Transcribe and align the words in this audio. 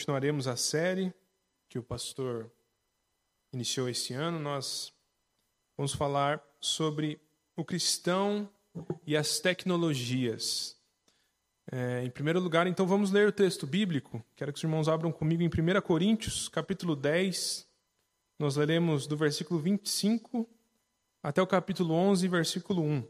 continuaremos 0.00 0.48
a 0.48 0.56
série 0.56 1.12
que 1.68 1.78
o 1.78 1.82
pastor 1.82 2.50
iniciou 3.52 3.86
esse 3.86 4.14
ano. 4.14 4.38
Nós 4.38 4.94
vamos 5.76 5.92
falar 5.92 6.42
sobre 6.58 7.20
o 7.54 7.62
cristão 7.62 8.48
e 9.06 9.14
as 9.14 9.40
tecnologias. 9.40 10.74
É, 11.70 12.02
em 12.02 12.08
primeiro 12.08 12.40
lugar, 12.40 12.66
então, 12.66 12.86
vamos 12.86 13.10
ler 13.10 13.28
o 13.28 13.32
texto 13.32 13.66
bíblico. 13.66 14.24
Quero 14.34 14.50
que 14.54 14.56
os 14.56 14.64
irmãos 14.64 14.88
abram 14.88 15.12
comigo 15.12 15.42
em 15.42 15.48
1 15.48 15.82
Coríntios, 15.82 16.48
capítulo 16.48 16.96
10. 16.96 17.68
Nós 18.38 18.56
leremos 18.56 19.06
do 19.06 19.18
versículo 19.18 19.60
25 19.60 20.48
até 21.22 21.42
o 21.42 21.46
capítulo 21.46 21.92
11, 21.92 22.26
versículo 22.26 22.82
1. 22.82 23.06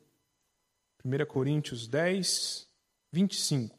1 1.04 1.26
Coríntios 1.26 1.86
10, 1.86 2.68
25. 3.12 3.78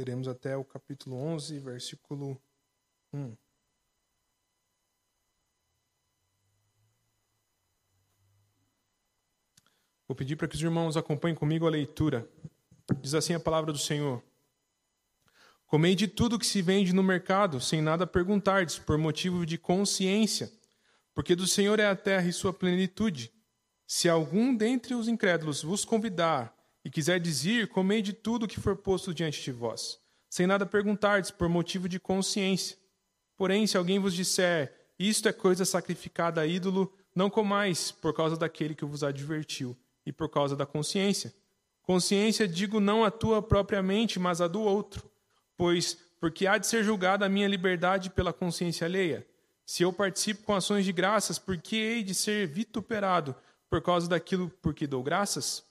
Leremos 0.00 0.28
até 0.28 0.56
o 0.56 0.64
capítulo 0.64 1.14
11, 1.14 1.58
versículo 1.58 2.42
1. 3.12 3.36
Vou 10.08 10.16
pedir 10.16 10.36
para 10.36 10.48
que 10.48 10.54
os 10.54 10.62
irmãos 10.62 10.96
acompanhem 10.96 11.36
comigo 11.36 11.66
a 11.66 11.70
leitura. 11.70 12.26
Diz 13.02 13.12
assim 13.12 13.34
a 13.34 13.38
palavra 13.38 13.72
do 13.72 13.78
Senhor: 13.78 14.24
Comei 15.66 15.94
de 15.94 16.08
tudo 16.08 16.38
que 16.38 16.46
se 16.46 16.62
vende 16.62 16.94
no 16.94 17.02
mercado, 17.02 17.60
sem 17.60 17.82
nada 17.82 18.06
perguntardes, 18.06 18.78
por 18.78 18.96
motivo 18.96 19.44
de 19.44 19.58
consciência, 19.58 20.50
porque 21.12 21.36
do 21.36 21.46
Senhor 21.46 21.78
é 21.78 21.86
a 21.86 21.94
terra 21.94 22.26
e 22.26 22.32
sua 22.32 22.54
plenitude. 22.54 23.30
Se 23.86 24.08
algum 24.08 24.56
dentre 24.56 24.94
os 24.94 25.08
incrédulos 25.08 25.62
vos 25.62 25.84
convidar 25.84 26.58
e 26.84 26.90
quiser 26.90 27.20
dizer, 27.20 27.68
comei 27.68 28.02
de 28.02 28.12
tudo 28.12 28.48
que 28.48 28.60
for 28.60 28.76
posto 28.76 29.12
diante 29.12 29.42
de 29.42 29.52
vós, 29.52 29.98
sem 30.28 30.46
nada 30.46 30.64
perguntardes, 30.64 31.30
por 31.30 31.48
motivo 31.48 31.88
de 31.88 32.00
consciência. 32.00 32.76
Porém, 33.36 33.66
se 33.66 33.76
alguém 33.76 33.98
vos 33.98 34.14
disser, 34.14 34.74
isto 34.98 35.28
é 35.28 35.32
coisa 35.32 35.64
sacrificada 35.64 36.40
a 36.40 36.46
ídolo, 36.46 36.92
não 37.14 37.28
comais, 37.30 37.90
por 37.90 38.14
causa 38.14 38.36
daquele 38.36 38.74
que 38.74 38.84
vos 38.84 39.02
advertiu, 39.02 39.76
e 40.04 40.12
por 40.12 40.28
causa 40.28 40.56
da 40.56 40.66
consciência. 40.66 41.34
Consciência 41.82 42.46
digo 42.46 42.80
não 42.80 43.04
a 43.04 43.10
tua 43.10 43.42
propriamente, 43.42 44.18
mas 44.18 44.40
a 44.40 44.48
do 44.48 44.60
outro. 44.60 45.10
Pois, 45.56 45.98
porque 46.20 46.46
há 46.46 46.58
de 46.58 46.66
ser 46.66 46.84
julgada 46.84 47.26
a 47.26 47.28
minha 47.28 47.48
liberdade 47.48 48.10
pela 48.10 48.32
consciência 48.32 48.86
alheia. 48.86 49.26
Se 49.64 49.82
eu 49.82 49.92
participo 49.92 50.42
com 50.42 50.54
ações 50.54 50.84
de 50.84 50.92
graças, 50.92 51.38
por 51.38 51.56
que 51.56 51.76
hei 51.76 52.02
de 52.02 52.14
ser 52.14 52.46
vituperado 52.46 53.34
por 53.68 53.80
causa 53.80 54.08
daquilo 54.08 54.50
por 54.60 54.74
que 54.74 54.86
dou 54.86 55.02
graças? 55.02 55.64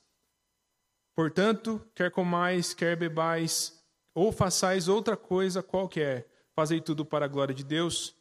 Portanto, 1.19 1.85
quer 1.93 2.09
comais, 2.09 2.73
quer 2.73 2.95
bebais, 2.95 3.77
ou 4.15 4.31
façais 4.31 4.87
outra 4.87 5.17
coisa 5.17 5.61
qualquer, 5.61 6.25
fazei 6.55 6.79
tudo 6.79 7.03
para 7.03 7.25
a 7.25 7.27
glória 7.27 7.53
de 7.53 7.61
Deus. 7.61 8.15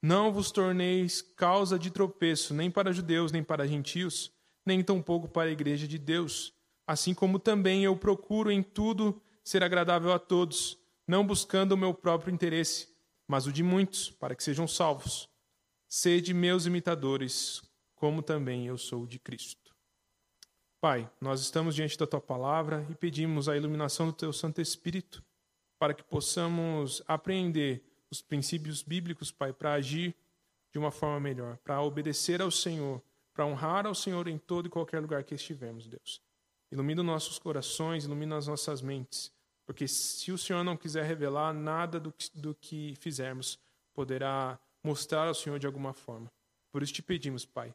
Não 0.00 0.32
vos 0.32 0.52
torneis 0.52 1.20
causa 1.20 1.76
de 1.76 1.90
tropeço, 1.90 2.54
nem 2.54 2.70
para 2.70 2.92
judeus, 2.92 3.32
nem 3.32 3.42
para 3.42 3.66
gentios, 3.66 4.32
nem 4.64 4.84
tampouco 4.84 5.26
para 5.26 5.48
a 5.48 5.52
igreja 5.52 5.88
de 5.88 5.98
Deus. 5.98 6.54
Assim 6.86 7.12
como 7.12 7.40
também 7.40 7.82
eu 7.82 7.96
procuro 7.96 8.52
em 8.52 8.62
tudo 8.62 9.20
ser 9.42 9.64
agradável 9.64 10.12
a 10.12 10.18
todos, 10.20 10.78
não 11.08 11.26
buscando 11.26 11.72
o 11.72 11.76
meu 11.76 11.92
próprio 11.92 12.32
interesse, 12.32 12.86
mas 13.26 13.48
o 13.48 13.52
de 13.52 13.64
muitos, 13.64 14.12
para 14.12 14.36
que 14.36 14.44
sejam 14.44 14.68
salvos. 14.68 15.28
Sede 15.88 16.32
meus 16.32 16.66
imitadores, 16.66 17.62
como 17.96 18.22
também 18.22 18.68
eu 18.68 18.78
sou 18.78 19.08
de 19.08 19.18
Cristo. 19.18 19.63
Pai, 20.84 21.10
nós 21.18 21.40
estamos 21.40 21.74
diante 21.74 21.96
da 21.96 22.06
tua 22.06 22.20
palavra 22.20 22.86
e 22.90 22.94
pedimos 22.94 23.48
a 23.48 23.56
iluminação 23.56 24.08
do 24.08 24.12
teu 24.12 24.34
Santo 24.34 24.60
Espírito 24.60 25.24
para 25.78 25.94
que 25.94 26.02
possamos 26.02 27.02
apreender 27.08 27.82
os 28.10 28.20
princípios 28.20 28.82
bíblicos, 28.82 29.32
Pai, 29.32 29.50
para 29.50 29.72
agir 29.72 30.14
de 30.70 30.78
uma 30.78 30.90
forma 30.90 31.18
melhor, 31.18 31.56
para 31.64 31.80
obedecer 31.80 32.42
ao 32.42 32.50
Senhor, 32.50 33.02
para 33.32 33.46
honrar 33.46 33.86
ao 33.86 33.94
Senhor 33.94 34.28
em 34.28 34.36
todo 34.36 34.66
e 34.66 34.68
qualquer 34.68 35.00
lugar 35.00 35.24
que 35.24 35.34
estivermos, 35.34 35.88
Deus. 35.88 36.20
Ilumina 36.70 37.00
os 37.00 37.06
nossos 37.06 37.38
corações, 37.38 38.04
ilumina 38.04 38.36
as 38.36 38.46
nossas 38.46 38.82
mentes, 38.82 39.32
porque 39.64 39.88
se 39.88 40.32
o 40.32 40.36
Senhor 40.36 40.62
não 40.62 40.76
quiser 40.76 41.06
revelar, 41.06 41.54
nada 41.54 41.98
do 41.98 42.12
que, 42.12 42.28
do 42.38 42.54
que 42.54 42.94
fizermos 43.00 43.58
poderá 43.94 44.60
mostrar 44.82 45.28
ao 45.28 45.34
Senhor 45.34 45.58
de 45.58 45.66
alguma 45.66 45.94
forma. 45.94 46.30
Por 46.70 46.82
isso 46.82 46.92
te 46.92 47.00
pedimos, 47.02 47.46
Pai, 47.46 47.74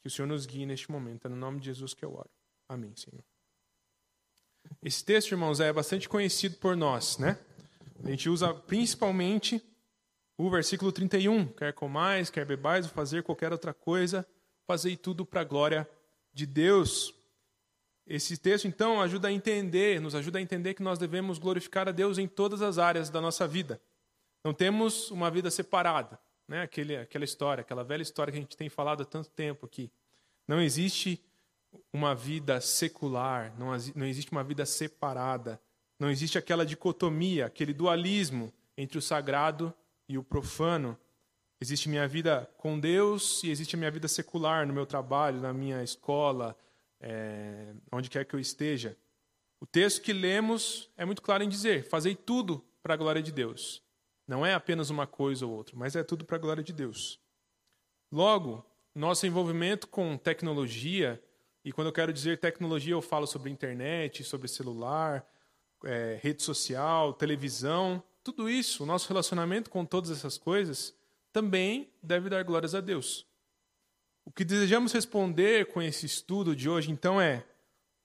que 0.00 0.08
o 0.08 0.10
Senhor 0.10 0.26
nos 0.26 0.46
guie 0.46 0.64
neste 0.64 0.90
momento. 0.90 1.26
É 1.26 1.28
no 1.28 1.36
nome 1.36 1.60
de 1.60 1.66
Jesus 1.66 1.92
que 1.92 2.06
eu 2.06 2.14
oro. 2.14 2.37
Amém, 2.68 2.94
Senhor. 2.94 3.24
Esse 4.82 5.02
texto, 5.04 5.32
irmãos, 5.32 5.58
é 5.58 5.72
bastante 5.72 6.08
conhecido 6.08 6.56
por 6.58 6.76
nós, 6.76 7.16
né? 7.16 7.38
A 8.04 8.10
gente 8.10 8.28
usa 8.28 8.52
principalmente 8.52 9.62
o 10.36 10.50
versículo 10.50 10.92
31, 10.92 11.48
quer 11.48 11.72
comais, 11.72 12.30
quer 12.30 12.44
bebais, 12.44 12.86
ou 12.86 12.92
fazer 12.92 13.22
qualquer 13.22 13.50
outra 13.52 13.72
coisa, 13.74 14.26
fazei 14.66 14.96
tudo 14.96 15.24
para 15.24 15.40
a 15.40 15.44
glória 15.44 15.88
de 16.32 16.46
Deus. 16.46 17.12
Esse 18.06 18.36
texto, 18.36 18.68
então, 18.68 19.00
ajuda 19.00 19.28
a 19.28 19.32
entender, 19.32 20.00
nos 20.00 20.14
ajuda 20.14 20.38
a 20.38 20.42
entender 20.42 20.74
que 20.74 20.82
nós 20.82 20.98
devemos 20.98 21.38
glorificar 21.38 21.88
a 21.88 21.92
Deus 21.92 22.18
em 22.18 22.28
todas 22.28 22.62
as 22.62 22.78
áreas 22.78 23.10
da 23.10 23.20
nossa 23.20 23.48
vida. 23.48 23.80
Não 24.44 24.54
temos 24.54 25.10
uma 25.10 25.30
vida 25.30 25.50
separada, 25.50 26.20
né? 26.46 26.62
Aquele, 26.62 26.96
aquela 26.96 27.24
história, 27.24 27.62
aquela 27.62 27.82
velha 27.82 28.02
história 28.02 28.30
que 28.30 28.38
a 28.38 28.42
gente 28.42 28.56
tem 28.56 28.68
falado 28.68 29.02
há 29.02 29.06
tanto 29.06 29.30
tempo 29.30 29.66
aqui. 29.66 29.90
Não 30.46 30.60
existe 30.60 31.20
uma 31.92 32.14
vida 32.14 32.60
secular, 32.60 33.54
não, 33.58 33.68
não 33.94 34.06
existe 34.06 34.30
uma 34.30 34.44
vida 34.44 34.64
separada, 34.66 35.60
não 35.98 36.10
existe 36.10 36.38
aquela 36.38 36.64
dicotomia, 36.64 37.46
aquele 37.46 37.72
dualismo 37.72 38.52
entre 38.76 38.98
o 38.98 39.02
sagrado 39.02 39.74
e 40.08 40.16
o 40.16 40.22
profano. 40.22 40.96
Existe 41.60 41.88
minha 41.88 42.06
vida 42.06 42.48
com 42.56 42.78
Deus 42.78 43.42
e 43.42 43.50
existe 43.50 43.74
a 43.74 43.78
minha 43.78 43.90
vida 43.90 44.06
secular, 44.06 44.66
no 44.66 44.72
meu 44.72 44.86
trabalho, 44.86 45.40
na 45.40 45.52
minha 45.52 45.82
escola, 45.82 46.56
é, 47.00 47.74
onde 47.90 48.08
quer 48.08 48.24
que 48.24 48.34
eu 48.34 48.40
esteja. 48.40 48.96
O 49.60 49.66
texto 49.66 50.02
que 50.02 50.12
lemos 50.12 50.88
é 50.96 51.04
muito 51.04 51.20
claro 51.20 51.42
em 51.42 51.48
dizer: 51.48 51.84
fazei 51.84 52.14
tudo 52.14 52.64
para 52.80 52.94
a 52.94 52.96
glória 52.96 53.22
de 53.22 53.32
Deus. 53.32 53.82
Não 54.26 54.46
é 54.46 54.54
apenas 54.54 54.90
uma 54.90 55.06
coisa 55.06 55.46
ou 55.46 55.52
outra, 55.52 55.74
mas 55.76 55.96
é 55.96 56.04
tudo 56.04 56.24
para 56.24 56.36
a 56.36 56.40
glória 56.40 56.62
de 56.62 56.72
Deus. 56.72 57.18
Logo, 58.12 58.64
nosso 58.94 59.26
envolvimento 59.26 59.88
com 59.88 60.16
tecnologia 60.16 61.22
e 61.64 61.72
quando 61.72 61.88
eu 61.88 61.92
quero 61.92 62.12
dizer 62.12 62.38
tecnologia, 62.38 62.92
eu 62.92 63.02
falo 63.02 63.26
sobre 63.26 63.50
internet, 63.50 64.24
sobre 64.24 64.48
celular, 64.48 65.26
é, 65.84 66.18
rede 66.22 66.42
social, 66.42 67.12
televisão, 67.12 68.02
tudo 68.22 68.48
isso, 68.48 68.82
o 68.82 68.86
nosso 68.86 69.08
relacionamento 69.08 69.70
com 69.70 69.84
todas 69.84 70.10
essas 70.10 70.36
coisas, 70.36 70.94
também 71.32 71.90
deve 72.02 72.28
dar 72.28 72.42
glórias 72.44 72.74
a 72.74 72.80
Deus. 72.80 73.26
O 74.24 74.30
que 74.30 74.44
desejamos 74.44 74.92
responder 74.92 75.66
com 75.66 75.80
esse 75.80 76.04
estudo 76.04 76.54
de 76.54 76.68
hoje, 76.68 76.90
então, 76.90 77.20
é 77.20 77.44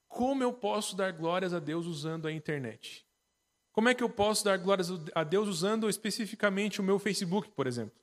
como 0.07 0.43
eu 0.43 0.53
posso 0.53 0.95
dar 0.95 1.11
glórias 1.11 1.53
a 1.53 1.59
Deus 1.59 1.85
usando 1.85 2.27
a 2.27 2.31
internet? 2.31 3.05
Como 3.71 3.89
é 3.89 3.95
que 3.95 4.03
eu 4.03 4.09
posso 4.09 4.45
dar 4.45 4.57
glórias 4.57 4.89
a 5.15 5.23
Deus 5.23 5.47
usando 5.47 5.89
especificamente 5.89 6.79
o 6.79 6.83
meu 6.83 6.99
Facebook, 6.99 7.49
por 7.49 7.65
exemplo? 7.65 8.02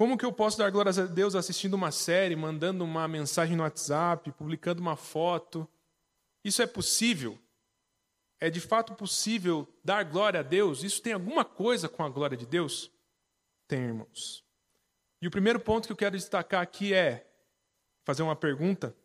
Como 0.00 0.16
que 0.16 0.24
eu 0.24 0.32
posso 0.32 0.56
dar 0.56 0.70
glórias 0.70 0.98
a 0.98 1.04
Deus 1.04 1.34
assistindo 1.34 1.74
uma 1.74 1.90
série, 1.90 2.34
mandando 2.34 2.82
uma 2.82 3.06
mensagem 3.06 3.54
no 3.54 3.64
WhatsApp, 3.64 4.32
publicando 4.32 4.80
uma 4.80 4.96
foto? 4.96 5.68
Isso 6.42 6.62
é 6.62 6.66
possível? 6.66 7.38
É 8.40 8.48
de 8.48 8.62
fato 8.62 8.94
possível 8.94 9.68
dar 9.84 10.02
glória 10.04 10.40
a 10.40 10.42
Deus? 10.42 10.82
Isso 10.82 11.02
tem 11.02 11.12
alguma 11.12 11.44
coisa 11.44 11.86
com 11.86 12.02
a 12.02 12.08
glória 12.08 12.34
de 12.34 12.46
Deus? 12.46 12.90
Tem, 13.68 13.78
irmãos. 13.78 14.42
E 15.20 15.28
o 15.28 15.30
primeiro 15.30 15.60
ponto 15.60 15.86
que 15.86 15.92
eu 15.92 15.96
quero 15.98 16.16
destacar 16.16 16.62
aqui 16.62 16.94
é 16.94 17.30
fazer 18.02 18.22
uma 18.22 18.34
pergunta. 18.34 18.96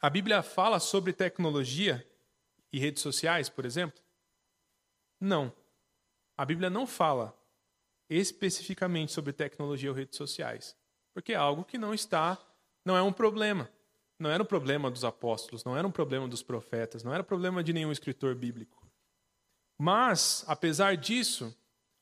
A 0.00 0.08
Bíblia 0.08 0.42
fala 0.42 0.80
sobre 0.80 1.12
tecnologia 1.12 2.02
e 2.72 2.78
redes 2.78 3.02
sociais, 3.02 3.50
por 3.50 3.66
exemplo? 3.66 4.02
Não. 5.20 5.52
A 6.34 6.46
Bíblia 6.46 6.70
não 6.70 6.86
fala 6.86 7.38
especificamente 8.08 9.12
sobre 9.12 9.32
tecnologia 9.32 9.90
ou 9.90 9.96
redes 9.96 10.16
sociais, 10.16 10.76
porque 11.12 11.32
é 11.32 11.36
algo 11.36 11.64
que 11.64 11.78
não 11.78 11.94
está, 11.94 12.38
não 12.84 12.96
é 12.96 13.02
um 13.02 13.12
problema. 13.12 13.70
Não 14.18 14.30
era 14.30 14.42
um 14.42 14.46
problema 14.46 14.90
dos 14.90 15.04
apóstolos, 15.04 15.64
não 15.64 15.76
era 15.76 15.86
um 15.86 15.90
problema 15.90 16.28
dos 16.28 16.42
profetas, 16.42 17.02
não 17.02 17.12
era 17.12 17.24
problema 17.24 17.64
de 17.64 17.72
nenhum 17.72 17.90
escritor 17.90 18.34
bíblico. 18.34 18.86
Mas, 19.76 20.44
apesar 20.46 20.96
disso, 20.96 21.54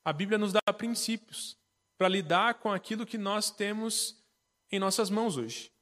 a 0.04 0.12
Bíblia 0.12 0.38
nos 0.38 0.52
dá 0.52 0.60
princípios 0.76 1.56
para 1.96 2.08
lidar 2.08 2.54
com 2.54 2.70
aquilo 2.70 3.06
que 3.06 3.16
nós 3.16 3.50
temos 3.50 4.22
em 4.70 4.78
nossas 4.78 5.08
mãos 5.08 5.36
hoje. 5.36 5.72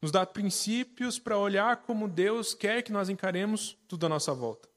Nos 0.00 0.10
dá 0.10 0.24
princípios 0.24 1.18
para 1.18 1.38
olhar 1.38 1.78
como 1.78 2.08
Deus 2.08 2.54
quer 2.54 2.82
que 2.82 2.92
nós 2.92 3.08
encaremos 3.08 3.76
tudo 3.86 4.06
à 4.06 4.08
nossa 4.08 4.32
volta. 4.32 4.68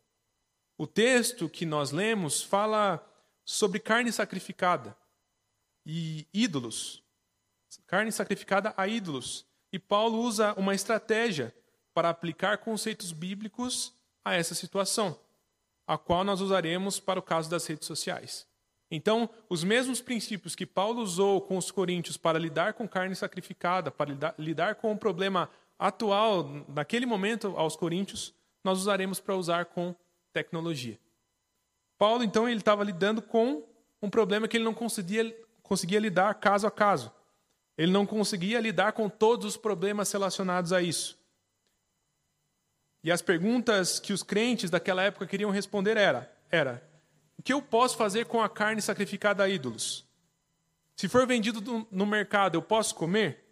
O 0.77 0.88
texto 0.88 1.47
que 1.47 1.65
nós 1.65 1.91
lemos 1.91 2.41
fala 2.41 2.97
sobre 3.45 3.79
carne 3.79 4.11
sacrificada 4.11 4.95
e 5.85 6.27
ídolos. 6.33 7.03
Carne 7.88 8.11
sacrificada 8.11 8.73
a 8.77 8.88
ídolos. 8.88 9.45
E 9.71 9.79
Paulo 9.79 10.19
usa 10.19 10.53
uma 10.53 10.75
estratégia 10.75 11.55
para 11.93 12.09
aplicar 12.09 12.57
conceitos 12.59 13.11
bíblicos 13.11 13.93
a 14.23 14.35
essa 14.35 14.53
situação, 14.53 15.19
a 15.88 15.97
qual 15.97 16.23
nós 16.23 16.41
usaremos 16.41 16.99
para 16.99 17.19
o 17.19 17.23
caso 17.23 17.49
das 17.49 17.65
redes 17.65 17.88
sociais. 17.88 18.47
Então, 18.89 19.29
os 19.49 19.63
mesmos 19.63 20.01
princípios 20.01 20.53
que 20.53 20.65
Paulo 20.65 21.01
usou 21.01 21.39
com 21.41 21.57
os 21.57 21.71
coríntios 21.71 22.17
para 22.17 22.38
lidar 22.38 22.73
com 22.73 22.88
carne 22.88 23.15
sacrificada, 23.15 23.89
para 23.89 24.35
lidar, 24.38 24.75
com 24.75 24.91
o 24.91 24.97
problema 24.97 25.49
atual, 25.79 26.43
naquele 26.67 27.05
momento, 27.05 27.53
aos 27.55 27.77
coríntios, 27.77 28.33
nós 28.63 28.77
usaremos 28.77 29.19
para 29.19 29.35
usar 29.35 29.65
com 29.65 29.95
tecnologia. 30.33 30.99
Paulo, 32.01 32.24
então, 32.24 32.50
ele 32.50 32.57
estava 32.57 32.83
lidando 32.83 33.21
com 33.21 33.63
um 34.01 34.09
problema 34.09 34.48
que 34.48 34.57
ele 34.57 34.63
não 34.63 34.74
conseguia, 34.74 35.39
conseguia 35.62 36.00
lidar 36.00 36.33
caso 36.33 36.65
a 36.65 36.71
caso. 36.71 37.12
Ele 37.77 37.92
não 37.92 38.07
conseguia 38.07 38.59
lidar 38.59 38.94
com 38.94 39.07
todos 39.07 39.45
os 39.45 39.56
problemas 39.56 40.12
relacionados 40.12 40.74
a 40.74 40.81
isso. 40.81 41.15
E 43.03 43.12
as 43.12 43.21
perguntas 43.21 44.00
que 44.00 44.13
os 44.13 44.24
crentes 44.24 44.71
daquela 44.71 45.03
época 45.03 45.27
queriam 45.27 45.51
responder 45.51 45.95
era, 45.95 46.36
era 46.50 46.83
o 47.38 47.44
que 47.44 47.53
eu 47.53 47.62
posso 47.62 47.95
fazer 47.98 48.25
com 48.25 48.42
a 48.42 48.50
carne 48.50 48.81
sacrificada 48.81 49.44
a 49.44 49.48
ídolos? 49.48 50.03
Se 50.95 51.07
for 51.07 51.27
vendido 51.27 51.88
no 51.92 52.06
mercado, 52.07 52.56
eu 52.56 52.63
posso 52.63 52.95
comer? 52.95 53.45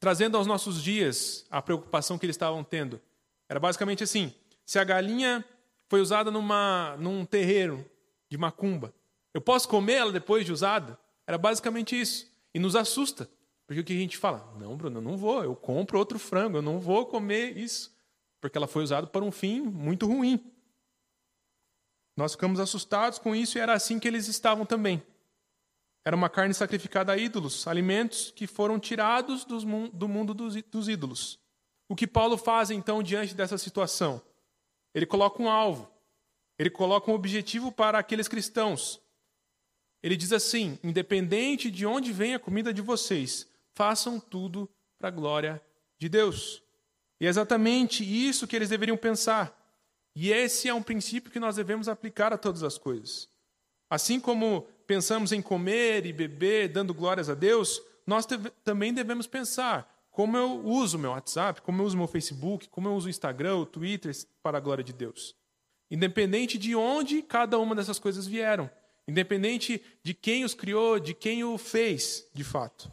Trazendo 0.00 0.38
aos 0.38 0.46
nossos 0.46 0.82
dias 0.82 1.44
a 1.50 1.60
preocupação 1.60 2.16
que 2.16 2.24
eles 2.24 2.36
estavam 2.36 2.64
tendo. 2.64 2.98
Era 3.46 3.60
basicamente 3.60 4.02
assim: 4.02 4.34
se 4.64 4.78
a 4.78 4.84
galinha 4.84 5.44
foi 5.88 6.00
usada 6.00 6.30
numa, 6.30 6.96
num 6.98 7.24
terreiro 7.24 7.88
de 8.28 8.36
macumba, 8.36 8.94
eu 9.32 9.40
posso 9.40 9.68
comer 9.68 9.94
ela 9.94 10.12
depois 10.12 10.44
de 10.44 10.52
usada? 10.52 10.98
Era 11.26 11.36
basicamente 11.36 11.98
isso. 12.00 12.32
E 12.54 12.58
nos 12.58 12.74
assusta. 12.74 13.28
Porque 13.66 13.80
o 13.80 13.84
que 13.84 13.92
a 13.92 13.96
gente 13.96 14.16
fala? 14.16 14.54
Não, 14.58 14.76
Bruno, 14.76 14.98
eu 14.98 15.02
não 15.02 15.16
vou, 15.16 15.42
eu 15.42 15.54
compro 15.54 15.98
outro 15.98 16.18
frango, 16.18 16.58
eu 16.58 16.62
não 16.62 16.78
vou 16.78 17.04
comer 17.04 17.56
isso. 17.56 17.94
Porque 18.40 18.56
ela 18.56 18.66
foi 18.66 18.82
usada 18.82 19.06
para 19.06 19.24
um 19.24 19.30
fim 19.30 19.60
muito 19.60 20.06
ruim. 20.06 20.42
Nós 22.16 22.32
ficamos 22.32 22.58
assustados 22.60 23.18
com 23.18 23.34
isso 23.34 23.58
e 23.58 23.60
era 23.60 23.74
assim 23.74 23.98
que 23.98 24.08
eles 24.08 24.26
estavam 24.28 24.64
também. 24.64 25.02
Era 26.04 26.16
uma 26.16 26.30
carne 26.30 26.54
sacrificada 26.54 27.12
a 27.12 27.18
ídolos, 27.18 27.66
alimentos 27.66 28.30
que 28.30 28.46
foram 28.46 28.78
tirados 28.78 29.44
do 29.44 30.08
mundo 30.08 30.32
dos 30.32 30.88
ídolos. 30.88 31.38
O 31.88 31.96
que 31.96 32.06
Paulo 32.06 32.38
faz 32.38 32.70
então 32.70 33.02
diante 33.02 33.34
dessa 33.34 33.58
situação? 33.58 34.22
Ele 34.96 35.04
coloca 35.04 35.42
um 35.42 35.50
alvo, 35.50 35.92
ele 36.58 36.70
coloca 36.70 37.10
um 37.10 37.14
objetivo 37.14 37.70
para 37.70 37.98
aqueles 37.98 38.28
cristãos. 38.28 38.98
Ele 40.02 40.16
diz 40.16 40.32
assim: 40.32 40.78
independente 40.82 41.70
de 41.70 41.84
onde 41.84 42.14
vem 42.14 42.34
a 42.34 42.38
comida 42.38 42.72
de 42.72 42.80
vocês, 42.80 43.46
façam 43.74 44.18
tudo 44.18 44.66
para 44.98 45.08
a 45.08 45.10
glória 45.10 45.62
de 45.98 46.08
Deus. 46.08 46.62
E 47.20 47.26
é 47.26 47.28
exatamente 47.28 48.02
isso 48.02 48.46
que 48.46 48.56
eles 48.56 48.70
deveriam 48.70 48.96
pensar. 48.96 49.54
E 50.14 50.32
esse 50.32 50.66
é 50.66 50.72
um 50.72 50.82
princípio 50.82 51.30
que 51.30 51.38
nós 51.38 51.56
devemos 51.56 51.90
aplicar 51.90 52.32
a 52.32 52.38
todas 52.38 52.62
as 52.62 52.78
coisas. 52.78 53.28
Assim 53.90 54.18
como 54.18 54.62
pensamos 54.86 55.30
em 55.30 55.42
comer 55.42 56.06
e 56.06 56.12
beber, 56.12 56.70
dando 56.70 56.94
glórias 56.94 57.28
a 57.28 57.34
Deus, 57.34 57.82
nós 58.06 58.26
também 58.64 58.94
devemos 58.94 59.26
pensar 59.26 59.94
como 60.16 60.34
eu 60.34 60.64
uso 60.64 60.98
meu 60.98 61.10
WhatsApp, 61.10 61.60
como 61.60 61.82
eu 61.82 61.84
uso 61.84 61.94
meu 61.94 62.06
Facebook, 62.06 62.70
como 62.70 62.88
eu 62.88 62.94
uso 62.94 63.06
o 63.06 63.10
Instagram, 63.10 63.56
o 63.56 63.66
Twitter 63.66 64.16
para 64.42 64.56
a 64.56 64.60
glória 64.62 64.82
de 64.82 64.94
Deus. 64.94 65.36
Independente 65.90 66.56
de 66.56 66.74
onde 66.74 67.20
cada 67.20 67.58
uma 67.58 67.74
dessas 67.74 67.98
coisas 67.98 68.26
vieram, 68.26 68.70
independente 69.06 69.84
de 70.02 70.14
quem 70.14 70.42
os 70.42 70.54
criou, 70.54 70.98
de 70.98 71.12
quem 71.12 71.44
o 71.44 71.58
fez, 71.58 72.30
de 72.32 72.42
fato. 72.42 72.90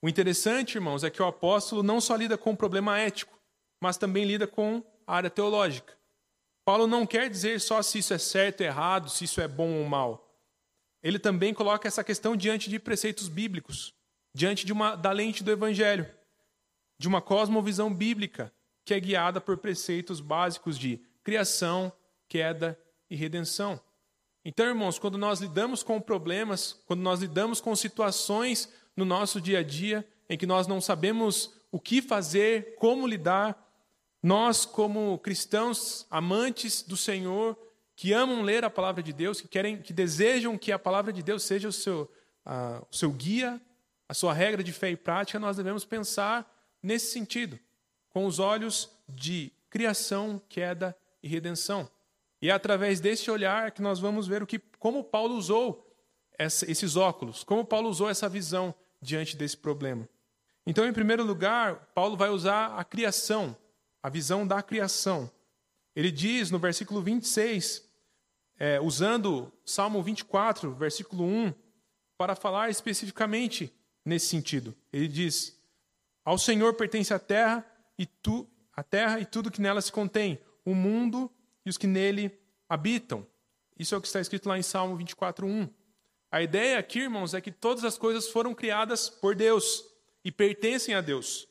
O 0.00 0.08
interessante, 0.08 0.76
irmãos, 0.76 1.04
é 1.04 1.10
que 1.10 1.20
o 1.20 1.26
apóstolo 1.26 1.82
não 1.82 2.00
só 2.00 2.16
lida 2.16 2.38
com 2.38 2.52
o 2.52 2.56
problema 2.56 2.98
ético, 2.98 3.38
mas 3.78 3.98
também 3.98 4.24
lida 4.24 4.46
com 4.46 4.82
a 5.06 5.14
área 5.14 5.28
teológica. 5.28 5.92
Paulo 6.64 6.86
não 6.86 7.06
quer 7.06 7.28
dizer 7.28 7.60
só 7.60 7.82
se 7.82 7.98
isso 7.98 8.14
é 8.14 8.18
certo 8.18 8.62
ou 8.62 8.66
errado, 8.66 9.10
se 9.10 9.26
isso 9.26 9.42
é 9.42 9.46
bom 9.46 9.82
ou 9.82 9.84
mal. 9.84 10.26
Ele 11.02 11.18
também 11.18 11.52
coloca 11.52 11.86
essa 11.86 12.02
questão 12.02 12.34
diante 12.34 12.70
de 12.70 12.78
preceitos 12.78 13.28
bíblicos, 13.28 13.97
diante 14.38 14.64
de 14.64 14.72
uma, 14.72 14.94
da 14.94 15.10
lente 15.10 15.42
do 15.42 15.50
evangelho, 15.50 16.06
de 16.96 17.08
uma 17.08 17.20
cosmovisão 17.20 17.92
bíblica 17.92 18.52
que 18.84 18.94
é 18.94 19.00
guiada 19.00 19.40
por 19.40 19.58
preceitos 19.58 20.20
básicos 20.20 20.78
de 20.78 21.02
criação, 21.24 21.92
queda 22.28 22.78
e 23.10 23.16
redenção. 23.16 23.80
Então, 24.44 24.64
irmãos, 24.64 24.96
quando 24.96 25.18
nós 25.18 25.40
lidamos 25.40 25.82
com 25.82 26.00
problemas, 26.00 26.80
quando 26.86 27.00
nós 27.00 27.18
lidamos 27.18 27.60
com 27.60 27.74
situações 27.74 28.72
no 28.96 29.04
nosso 29.04 29.40
dia 29.40 29.58
a 29.58 29.62
dia 29.64 30.06
em 30.30 30.38
que 30.38 30.46
nós 30.46 30.68
não 30.68 30.80
sabemos 30.80 31.52
o 31.72 31.80
que 31.80 32.00
fazer, 32.00 32.76
como 32.76 33.08
lidar, 33.08 33.60
nós, 34.22 34.64
como 34.64 35.18
cristãos 35.18 36.06
amantes 36.08 36.80
do 36.80 36.96
Senhor, 36.96 37.58
que 37.96 38.12
amam 38.12 38.42
ler 38.42 38.64
a 38.64 38.70
palavra 38.70 39.02
de 39.02 39.12
Deus, 39.12 39.40
que 39.40 39.48
querem, 39.48 39.82
que 39.82 39.92
desejam 39.92 40.56
que 40.56 40.70
a 40.70 40.78
palavra 40.78 41.12
de 41.12 41.24
Deus 41.24 41.42
seja 41.42 41.66
o 41.66 41.72
seu, 41.72 42.08
uh, 42.46 42.86
o 42.88 42.94
seu 42.94 43.10
guia, 43.10 43.60
a 44.08 44.14
sua 44.14 44.32
regra 44.32 44.62
de 44.62 44.72
fé 44.72 44.90
e 44.90 44.96
prática, 44.96 45.38
nós 45.38 45.56
devemos 45.56 45.84
pensar 45.84 46.50
nesse 46.82 47.12
sentido, 47.12 47.58
com 48.08 48.26
os 48.26 48.38
olhos 48.38 48.90
de 49.08 49.52
criação, 49.68 50.40
queda 50.48 50.96
e 51.22 51.28
redenção. 51.28 51.88
E 52.40 52.48
é 52.48 52.52
através 52.52 53.00
desse 53.00 53.30
olhar 53.30 53.72
que 53.72 53.82
nós 53.82 53.98
vamos 53.98 54.26
ver 54.26 54.42
o 54.42 54.46
que, 54.46 54.58
como 54.78 55.04
Paulo 55.04 55.34
usou 55.34 55.94
essa, 56.38 56.70
esses 56.70 56.96
óculos, 56.96 57.44
como 57.44 57.64
Paulo 57.64 57.88
usou 57.88 58.08
essa 58.08 58.28
visão 58.28 58.74
diante 59.02 59.36
desse 59.36 59.56
problema. 59.56 60.08
Então, 60.66 60.86
em 60.86 60.92
primeiro 60.92 61.24
lugar, 61.24 61.90
Paulo 61.94 62.16
vai 62.16 62.30
usar 62.30 62.78
a 62.78 62.84
criação 62.84 63.56
a 64.02 64.08
visão 64.08 64.46
da 64.46 64.62
criação. 64.62 65.30
Ele 65.94 66.10
diz 66.10 66.50
no 66.50 66.58
versículo 66.58 67.02
26, 67.02 67.88
é, 68.58 68.80
usando 68.80 69.52
Salmo 69.64 70.02
24, 70.02 70.74
versículo 70.74 71.24
1, 71.24 71.52
para 72.16 72.34
falar 72.34 72.70
especificamente 72.70 73.72
nesse 74.08 74.26
sentido. 74.26 74.74
Ele 74.92 75.06
diz: 75.06 75.56
Ao 76.24 76.38
Senhor 76.38 76.74
pertence 76.74 77.12
a 77.12 77.18
terra 77.18 77.64
e 77.98 78.06
tu, 78.06 78.48
a 78.74 78.82
terra 78.82 79.20
e 79.20 79.26
tudo 79.26 79.50
que 79.50 79.60
nela 79.60 79.80
se 79.80 79.92
contém, 79.92 80.40
o 80.64 80.74
mundo 80.74 81.30
e 81.64 81.70
os 81.70 81.76
que 81.76 81.86
nele 81.86 82.36
habitam. 82.68 83.26
Isso 83.78 83.94
é 83.94 83.98
o 83.98 84.00
que 84.00 84.06
está 84.06 84.20
escrito 84.20 84.48
lá 84.48 84.58
em 84.58 84.62
Salmo 84.62 84.96
24, 84.96 85.46
1. 85.46 85.68
A 86.30 86.42
ideia 86.42 86.78
aqui, 86.78 87.00
irmãos, 87.00 87.32
é 87.32 87.40
que 87.40 87.52
todas 87.52 87.84
as 87.84 87.96
coisas 87.96 88.28
foram 88.28 88.54
criadas 88.54 89.08
por 89.08 89.34
Deus 89.34 89.84
e 90.24 90.32
pertencem 90.32 90.94
a 90.94 91.00
Deus. 91.00 91.48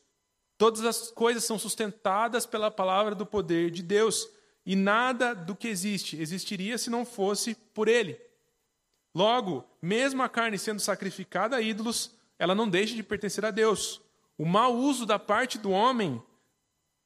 Todas 0.56 0.84
as 0.84 1.10
coisas 1.10 1.44
são 1.44 1.58
sustentadas 1.58 2.44
pela 2.44 2.70
palavra 2.70 3.14
do 3.14 3.24
poder 3.24 3.70
de 3.70 3.82
Deus, 3.82 4.28
e 4.66 4.76
nada 4.76 5.34
do 5.34 5.56
que 5.56 5.68
existe 5.68 6.20
existiria 6.20 6.76
se 6.76 6.90
não 6.90 7.04
fosse 7.04 7.54
por 7.72 7.88
ele. 7.88 8.20
Logo, 9.14 9.64
mesmo 9.80 10.22
a 10.22 10.28
carne 10.28 10.58
sendo 10.58 10.80
sacrificada 10.80 11.56
a 11.56 11.60
ídolos, 11.60 12.17
ela 12.38 12.54
não 12.54 12.68
deixa 12.68 12.94
de 12.94 13.02
pertencer 13.02 13.44
a 13.44 13.50
Deus. 13.50 14.00
O 14.36 14.46
mau 14.46 14.74
uso 14.76 15.04
da 15.04 15.18
parte 15.18 15.58
do 15.58 15.70
homem 15.70 16.22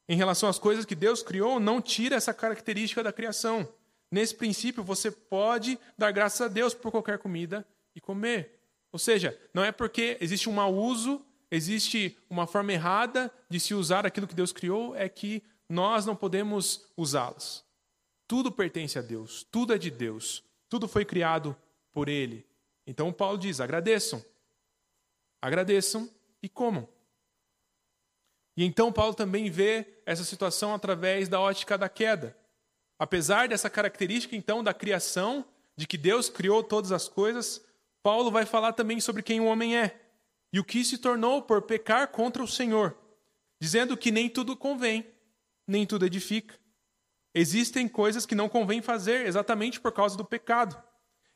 em 0.08 0.16
relação 0.16 0.48
às 0.48 0.58
coisas 0.58 0.84
que 0.84 0.94
Deus 0.94 1.22
criou 1.22 1.58
não 1.58 1.80
tira 1.80 2.16
essa 2.16 2.34
característica 2.34 3.02
da 3.02 3.12
criação. 3.12 3.68
Nesse 4.10 4.34
princípio, 4.34 4.84
você 4.84 5.10
pode 5.10 5.78
dar 5.96 6.10
graças 6.10 6.40
a 6.40 6.48
Deus 6.48 6.74
por 6.74 6.90
qualquer 6.90 7.18
comida 7.18 7.66
e 7.94 8.00
comer. 8.00 8.60
Ou 8.92 8.98
seja, 8.98 9.38
não 9.54 9.64
é 9.64 9.72
porque 9.72 10.18
existe 10.20 10.48
um 10.50 10.52
mau 10.52 10.74
uso 10.74 11.24
existe 11.52 12.16
uma 12.30 12.46
forma 12.46 12.72
errada 12.72 13.30
de 13.48 13.60
se 13.60 13.74
usar 13.74 14.06
aquilo 14.06 14.26
que 14.26 14.34
Deus 14.34 14.52
criou, 14.52 14.96
é 14.96 15.06
que 15.06 15.42
nós 15.68 16.06
não 16.06 16.16
podemos 16.16 16.90
usá-las. 16.96 17.62
Tudo 18.26 18.50
pertence 18.50 18.98
a 18.98 19.02
Deus, 19.02 19.46
tudo 19.50 19.74
é 19.74 19.78
de 19.78 19.90
Deus, 19.90 20.42
tudo 20.66 20.88
foi 20.88 21.04
criado 21.04 21.54
por 21.92 22.08
Ele. 22.08 22.46
Então 22.86 23.12
Paulo 23.12 23.36
diz: 23.36 23.60
agradeçam, 23.60 24.24
agradeçam 25.42 26.08
e 26.40 26.48
comam. 26.48 26.88
E 28.56 28.64
então 28.64 28.92
Paulo 28.92 29.14
também 29.14 29.50
vê 29.50 29.86
essa 30.06 30.24
situação 30.24 30.72
através 30.72 31.28
da 31.28 31.40
ótica 31.40 31.76
da 31.76 31.88
queda. 31.88 32.36
Apesar 32.98 33.48
dessa 33.48 33.68
característica, 33.68 34.36
então, 34.36 34.62
da 34.62 34.72
criação, 34.72 35.44
de 35.76 35.86
que 35.86 35.98
Deus 35.98 36.28
criou 36.28 36.62
todas 36.62 36.92
as 36.92 37.08
coisas, 37.08 37.64
Paulo 38.02 38.30
vai 38.30 38.46
falar 38.46 38.72
também 38.74 39.00
sobre 39.00 39.22
quem 39.22 39.40
o 39.40 39.46
homem 39.46 39.76
é 39.76 40.00
e 40.52 40.60
o 40.60 40.64
que 40.64 40.84
se 40.84 40.98
tornou 40.98 41.42
por 41.42 41.62
pecar 41.62 42.08
contra 42.08 42.42
o 42.42 42.48
Senhor, 42.48 42.96
dizendo 43.60 43.96
que 43.96 44.10
nem 44.10 44.28
tudo 44.28 44.56
convém, 44.56 45.06
nem 45.66 45.86
tudo 45.86 46.04
edifica. 46.04 46.58
Existem 47.34 47.88
coisas 47.88 48.26
que 48.26 48.34
não 48.34 48.48
convém 48.48 48.82
fazer 48.82 49.26
exatamente 49.26 49.80
por 49.80 49.92
causa 49.92 50.16
do 50.16 50.24
pecado. 50.24 50.80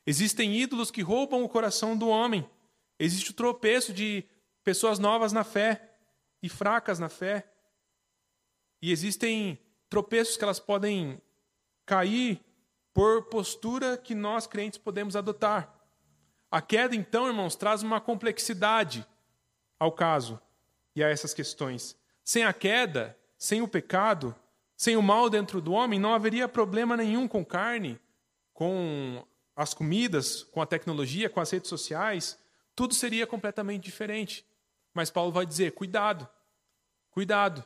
Existem 0.05 0.55
ídolos 0.55 0.91
que 0.91 1.01
roubam 1.01 1.43
o 1.43 1.49
coração 1.49 1.97
do 1.97 2.07
homem. 2.07 2.47
Existe 2.99 3.31
o 3.31 3.33
tropeço 3.33 3.93
de 3.93 4.23
pessoas 4.63 4.99
novas 4.99 5.31
na 5.31 5.43
fé 5.43 5.97
e 6.41 6.49
fracas 6.49 6.99
na 6.99 7.09
fé. 7.09 7.47
E 8.81 8.91
existem 8.91 9.59
tropeços 9.89 10.37
que 10.37 10.43
elas 10.43 10.59
podem 10.59 11.21
cair 11.85 12.41
por 12.93 13.23
postura 13.23 13.97
que 13.97 14.15
nós 14.15 14.47
crentes 14.47 14.79
podemos 14.79 15.15
adotar. 15.15 15.73
A 16.49 16.61
queda, 16.61 16.95
então, 16.95 17.27
irmãos, 17.27 17.55
traz 17.55 17.83
uma 17.83 18.01
complexidade 18.01 19.05
ao 19.79 19.91
caso 19.91 20.39
e 20.95 21.03
a 21.03 21.09
essas 21.09 21.33
questões. 21.33 21.95
Sem 22.23 22.43
a 22.43 22.53
queda, 22.53 23.17
sem 23.37 23.61
o 23.61 23.67
pecado, 23.67 24.35
sem 24.75 24.95
o 24.97 25.01
mal 25.01 25.29
dentro 25.29 25.61
do 25.61 25.71
homem, 25.73 25.99
não 25.99 26.13
haveria 26.13 26.47
problema 26.47 26.97
nenhum 26.97 27.27
com 27.27 27.45
carne, 27.45 27.99
com 28.53 29.25
as 29.55 29.73
comidas, 29.73 30.43
com 30.43 30.61
a 30.61 30.65
tecnologia, 30.65 31.29
com 31.29 31.39
as 31.39 31.49
redes 31.51 31.69
sociais. 31.69 32.39
Tudo 32.77 32.93
seria 32.93 33.25
completamente 33.25 33.83
diferente. 33.83 34.45
Mas 34.93 35.09
Paulo 35.09 35.31
vai 35.31 35.47
dizer: 35.47 35.71
cuidado, 35.71 36.29
cuidado, 37.09 37.65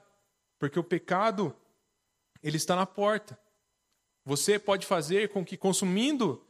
porque 0.58 0.80
o 0.80 0.84
pecado 0.84 1.54
ele 2.42 2.56
está 2.56 2.78
na 2.78 2.86
porta. 2.86 3.38
Você 4.24 4.58
pode 4.58 4.86
fazer 4.86 5.28
com 5.28 5.44
que, 5.44 5.58
consumindo 5.58 6.42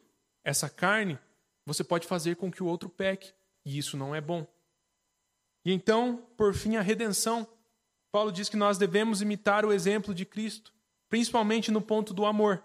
essa 0.44 0.70
carne, 0.70 1.18
você 1.66 1.84
pode 1.84 2.06
fazer 2.06 2.36
com 2.36 2.52
que 2.52 2.62
o 2.62 2.68
outro 2.68 2.88
peque, 2.88 3.34
e 3.66 3.80
isso 3.80 3.98
não 3.98 4.14
é 4.14 4.22
bom. 4.22 4.46
E 5.66 5.74
então, 5.74 6.18
por 6.38 6.54
fim, 6.54 6.76
a 6.76 6.82
redenção. 6.82 7.48
Paulo 8.12 8.32
diz 8.32 8.48
que 8.48 8.58
nós 8.58 8.78
devemos 8.78 9.24
imitar 9.24 9.66
o 9.66 9.74
exemplo 9.74 10.14
de 10.14 10.24
Cristo, 10.24 10.72
principalmente 11.10 11.72
no 11.72 11.82
ponto 11.82 12.14
do 12.14 12.28
amor, 12.28 12.64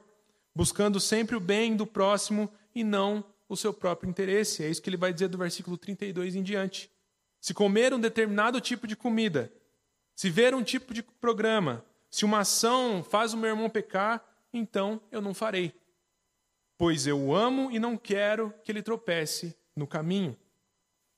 buscando 0.55 1.00
sempre 1.00 1.37
o 1.37 1.41
bem 1.41 1.75
do 1.75 1.87
próximo 1.87 2.53
e 2.75 2.85
não 2.85 3.25
o 3.49 3.57
seu 3.57 3.73
próprio 3.73 4.09
interesse. 4.09 4.65
É 4.65 4.69
isso 4.69 4.83
que 4.83 4.91
ele 4.91 4.97
vai 4.97 5.12
dizer 5.12 5.29
do 5.29 5.38
versículo 5.38 5.76
32 5.76 6.35
em 6.35 6.43
diante. 6.43 6.91
Se 7.41 7.55
comer 7.55 7.95
um 7.95 8.00
determinado 8.00 8.61
tipo 8.61 8.87
de 8.87 8.97
comida, 8.97 9.53
se 10.15 10.31
ver 10.31 10.55
um 10.55 10.62
tipo 10.62 10.93
de 10.93 11.03
programa, 11.03 11.85
se 12.11 12.25
uma 12.25 12.41
ação 12.41 13.05
faz 13.05 13.35
o 13.35 13.37
meu 13.37 13.50
irmão 13.50 13.69
pecar, 13.69 14.25
então 14.53 15.00
eu 15.11 15.21
não 15.21 15.35
farei. 15.35 15.73
Pois 16.79 17.07
eu 17.07 17.19
o 17.21 17.35
amo 17.35 17.71
e 17.71 17.79
não 17.79 17.97
quero 17.97 18.53
que 18.65 18.73
ele 18.73 18.83
tropece 18.83 19.57
no 19.75 19.87
caminho. 19.87 20.37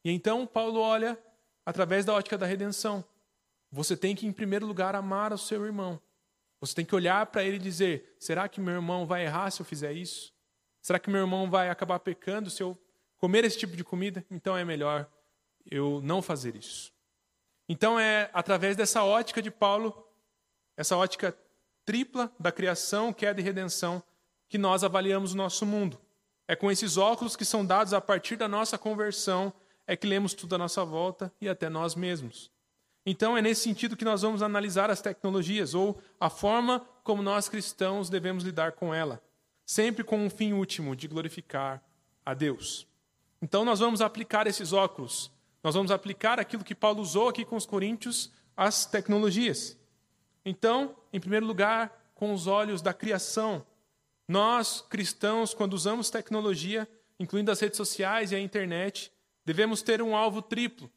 E 0.05 0.11
então 0.11 0.47
Paulo 0.47 0.81
olha 0.81 1.19
através 1.65 2.05
da 2.05 2.15
ótica 2.15 2.39
da 2.39 2.47
redenção. 2.47 3.05
Você 3.71 3.97
tem 3.97 4.17
que, 4.17 4.27
em 4.27 4.33
primeiro 4.33 4.67
lugar, 4.67 4.95
amar 4.95 5.33
o 5.33 5.39
seu 5.39 5.65
irmão. 5.67 6.01
Você 6.61 6.75
tem 6.75 6.85
que 6.85 6.95
olhar 6.95 7.27
para 7.27 7.45
ele 7.45 7.57
e 7.57 7.61
dizer: 7.61 8.17
será 8.19 8.49
que 8.49 8.61
meu 8.61 8.75
irmão 8.75 9.07
vai 9.07 9.25
errar 9.25 9.51
se 9.51 9.61
eu 9.61 9.67
fizer 9.67 9.93
isso? 9.93 10.33
Será 10.89 10.99
que 10.99 11.11
meu 11.11 11.21
irmão 11.21 11.51
vai 11.51 11.69
acabar 11.69 11.99
pecando 11.99 12.49
se 12.49 12.63
eu 12.63 12.75
comer 13.19 13.45
esse 13.45 13.59
tipo 13.59 13.77
de 13.77 13.85
comida? 13.85 14.25
Então 14.31 14.57
é 14.57 14.65
melhor 14.65 15.07
eu 15.71 16.01
não 16.03 16.23
fazer 16.23 16.57
isso. 16.57 16.91
Então 17.69 18.01
é 18.01 18.31
através 18.33 18.75
dessa 18.75 19.05
ótica 19.05 19.43
de 19.43 19.51
Paulo, 19.51 20.09
essa 20.79 20.97
ótica 20.97 21.37
tripla 21.85 22.33
da 22.41 22.51
criação, 22.51 23.13
queda 23.13 23.39
e 23.39 23.45
redenção, 23.45 24.03
que 24.49 24.57
nós 24.57 24.83
avaliamos 24.83 25.35
o 25.35 25.37
nosso 25.37 25.67
mundo. 25.67 26.01
É 26.49 26.57
com 26.57 26.71
esses 26.71 26.97
óculos 26.97 27.37
que 27.37 27.45
são 27.45 27.67
dados 27.67 27.93
a 27.93 28.01
partir 28.01 28.37
da 28.37 28.49
nossa 28.49 28.79
conversão 28.79 29.53
é 29.87 29.95
que 29.95 30.07
lemos 30.07 30.33
tudo 30.33 30.55
à 30.55 30.59
nossa 30.59 30.87
volta 30.87 31.31
e 31.39 31.51
até 31.51 31.69
nós 31.69 31.95
mesmos. 31.95 32.51
Então 33.05 33.37
é 33.37 33.43
nesse 33.43 33.61
sentido 33.61 33.95
que 33.95 34.07
nós 34.07 34.23
vamos 34.23 34.43
analisar 34.43 34.91
as 34.91 35.03
tecnologias 35.03 35.75
ou 35.75 36.01
a 36.19 36.31
forma 36.31 36.81
como 37.05 37.23
nós 37.23 37.47
cristãos 37.47 38.09
devemos 38.09 38.43
lidar 38.43 38.73
com 38.73 38.95
ela, 38.95 39.23
sempre 39.69 40.03
com 40.03 40.25
um 40.25 40.31
fim 40.31 40.53
último 40.53 40.97
de 40.97 41.07
glorificar 41.07 41.83
a 42.25 42.33
Deus. 42.33 42.89
Então 43.43 43.65
nós 43.65 43.79
vamos 43.79 44.01
aplicar 44.01 44.47
esses 44.47 44.73
óculos 44.73 45.31
nós 45.63 45.75
vamos 45.75 45.91
aplicar 45.91 46.39
aquilo 46.39 46.65
que 46.65 46.75
Paulo 46.75 47.03
usou 47.03 47.29
aqui 47.29 47.45
com 47.45 47.57
os 47.57 47.67
coríntios 47.67 48.33
às 48.57 48.87
tecnologias. 48.87 49.77
Então, 50.45 50.97
em 51.13 51.21
primeiro 51.21 51.47
lugar, 51.47 52.11
com 52.15 52.33
os 52.33 52.47
olhos 52.47 52.81
da 52.81 52.95
criação. 52.95 53.67
Nós, 54.27 54.81
cristãos, 54.81 55.53
quando 55.53 55.75
usamos 55.75 56.11
tecnologia, 56.11 56.89
incluindo 57.19 57.51
as 57.51 57.61
redes 57.61 57.77
sociais 57.77 58.31
e 58.31 58.37
a 58.37 58.41
internet, 58.41 59.13
devemos 59.45 59.83
ter 59.83 60.01
um 60.01 60.17
alvo 60.17 60.41
triplo, 60.41 60.91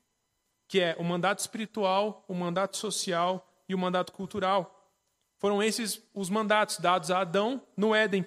que 0.67 0.79
é 0.79 0.95
o 0.97 1.03
mandato 1.03 1.39
espiritual, 1.39 2.23
o 2.27 2.33
mandato 2.33 2.77
social 2.77 3.47
e 3.67 3.73
o 3.73 3.79
mandato 3.79 4.13
cultural. 4.13 4.89
Foram 5.37 5.61
esses 5.61 6.01
os 6.13 6.29
mandatos 6.29 6.77
dados 6.77 7.09
a 7.09 7.19
Adão 7.19 7.61
no 7.75 7.95
Éden. 7.95 8.25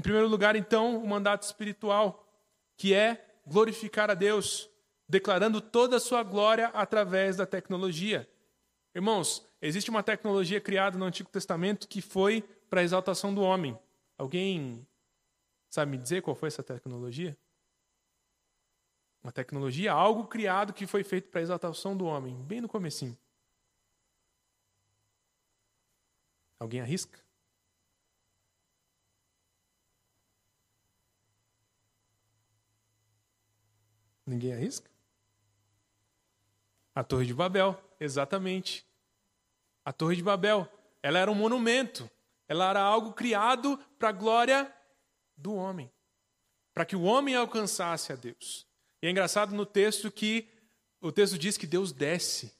Em 0.00 0.02
primeiro 0.02 0.28
lugar, 0.28 0.56
então, 0.56 0.96
o 0.96 1.06
mandato 1.06 1.42
espiritual, 1.42 2.26
que 2.74 2.94
é 2.94 3.22
glorificar 3.46 4.10
a 4.10 4.14
Deus, 4.14 4.66
declarando 5.06 5.60
toda 5.60 5.98
a 5.98 6.00
sua 6.00 6.22
glória 6.22 6.68
através 6.68 7.36
da 7.36 7.44
tecnologia. 7.44 8.26
Irmãos, 8.94 9.46
existe 9.60 9.90
uma 9.90 10.02
tecnologia 10.02 10.58
criada 10.58 10.96
no 10.96 11.04
Antigo 11.04 11.28
Testamento 11.28 11.86
que 11.86 12.00
foi 12.00 12.40
para 12.70 12.80
a 12.80 12.82
exaltação 12.82 13.34
do 13.34 13.42
homem. 13.42 13.78
Alguém 14.16 14.88
sabe 15.68 15.90
me 15.90 15.98
dizer 15.98 16.22
qual 16.22 16.34
foi 16.34 16.46
essa 16.46 16.62
tecnologia? 16.62 17.36
Uma 19.22 19.32
tecnologia, 19.32 19.92
algo 19.92 20.28
criado 20.28 20.72
que 20.72 20.86
foi 20.86 21.04
feito 21.04 21.28
para 21.28 21.40
a 21.40 21.42
exaltação 21.42 21.94
do 21.94 22.06
homem, 22.06 22.34
bem 22.44 22.62
no 22.62 22.68
comecinho. 22.70 23.18
Alguém 26.58 26.80
arrisca? 26.80 27.20
Ninguém 34.30 34.52
arrisca? 34.52 34.88
A 36.94 37.02
Torre 37.02 37.26
de 37.26 37.34
Babel, 37.34 37.76
exatamente. 37.98 38.86
A 39.84 39.92
Torre 39.92 40.14
de 40.14 40.22
Babel, 40.22 40.68
ela 41.02 41.18
era 41.18 41.28
um 41.28 41.34
monumento, 41.34 42.08
ela 42.46 42.70
era 42.70 42.80
algo 42.80 43.12
criado 43.12 43.76
para 43.98 44.10
a 44.10 44.12
glória 44.12 44.72
do 45.36 45.52
homem, 45.52 45.90
para 46.72 46.84
que 46.84 46.94
o 46.94 47.02
homem 47.02 47.34
alcançasse 47.34 48.12
a 48.12 48.16
Deus. 48.16 48.68
E 49.02 49.08
é 49.08 49.10
engraçado 49.10 49.52
no 49.52 49.66
texto 49.66 50.12
que 50.12 50.48
o 51.00 51.10
texto 51.10 51.36
diz 51.36 51.56
que 51.56 51.66
Deus 51.66 51.90
desce 51.90 52.54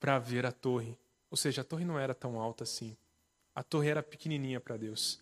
para 0.00 0.18
ver 0.18 0.46
a 0.46 0.52
torre. 0.52 0.98
Ou 1.30 1.36
seja, 1.36 1.60
a 1.60 1.64
torre 1.64 1.84
não 1.84 1.98
era 1.98 2.14
tão 2.14 2.40
alta 2.40 2.64
assim. 2.64 2.96
A 3.54 3.62
torre 3.62 3.90
era 3.90 4.02
pequenininha 4.02 4.60
para 4.60 4.78
Deus. 4.78 5.20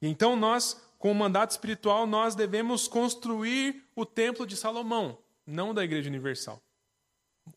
E 0.00 0.08
então 0.08 0.36
nós, 0.36 0.82
com 1.02 1.10
o 1.10 1.14
mandato 1.14 1.50
espiritual, 1.50 2.06
nós 2.06 2.36
devemos 2.36 2.86
construir 2.86 3.84
o 3.96 4.06
templo 4.06 4.46
de 4.46 4.56
Salomão, 4.56 5.18
não 5.44 5.74
da 5.74 5.82
Igreja 5.82 6.08
Universal 6.08 6.62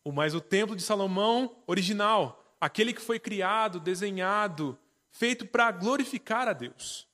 mas 0.04 0.34
o 0.34 0.40
templo 0.40 0.74
de 0.74 0.82
Salomão 0.82 1.56
original, 1.66 2.56
aquele 2.60 2.92
que 2.92 3.00
foi 3.00 3.18
criado, 3.18 3.80
desenhado, 3.80 4.78
feito 5.10 5.46
para 5.46 5.70
glorificar 5.70 6.48
a 6.48 6.52
Deus. 6.52 7.06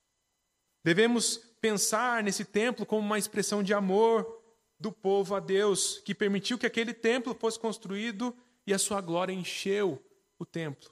Devemos 0.84 1.36
pensar 1.60 2.22
nesse 2.22 2.44
templo 2.44 2.84
como 2.84 3.02
uma 3.02 3.18
expressão 3.18 3.62
de 3.62 3.72
amor 3.72 4.40
do 4.78 4.90
povo 4.90 5.34
a 5.34 5.40
Deus, 5.40 6.00
que 6.04 6.14
permitiu 6.14 6.58
que 6.58 6.66
aquele 6.66 6.92
templo 6.92 7.34
fosse 7.34 7.58
construído 7.58 8.36
e 8.66 8.74
a 8.74 8.78
sua 8.78 9.00
glória 9.00 9.32
encheu 9.32 10.02
o 10.38 10.44
templo. 10.44 10.91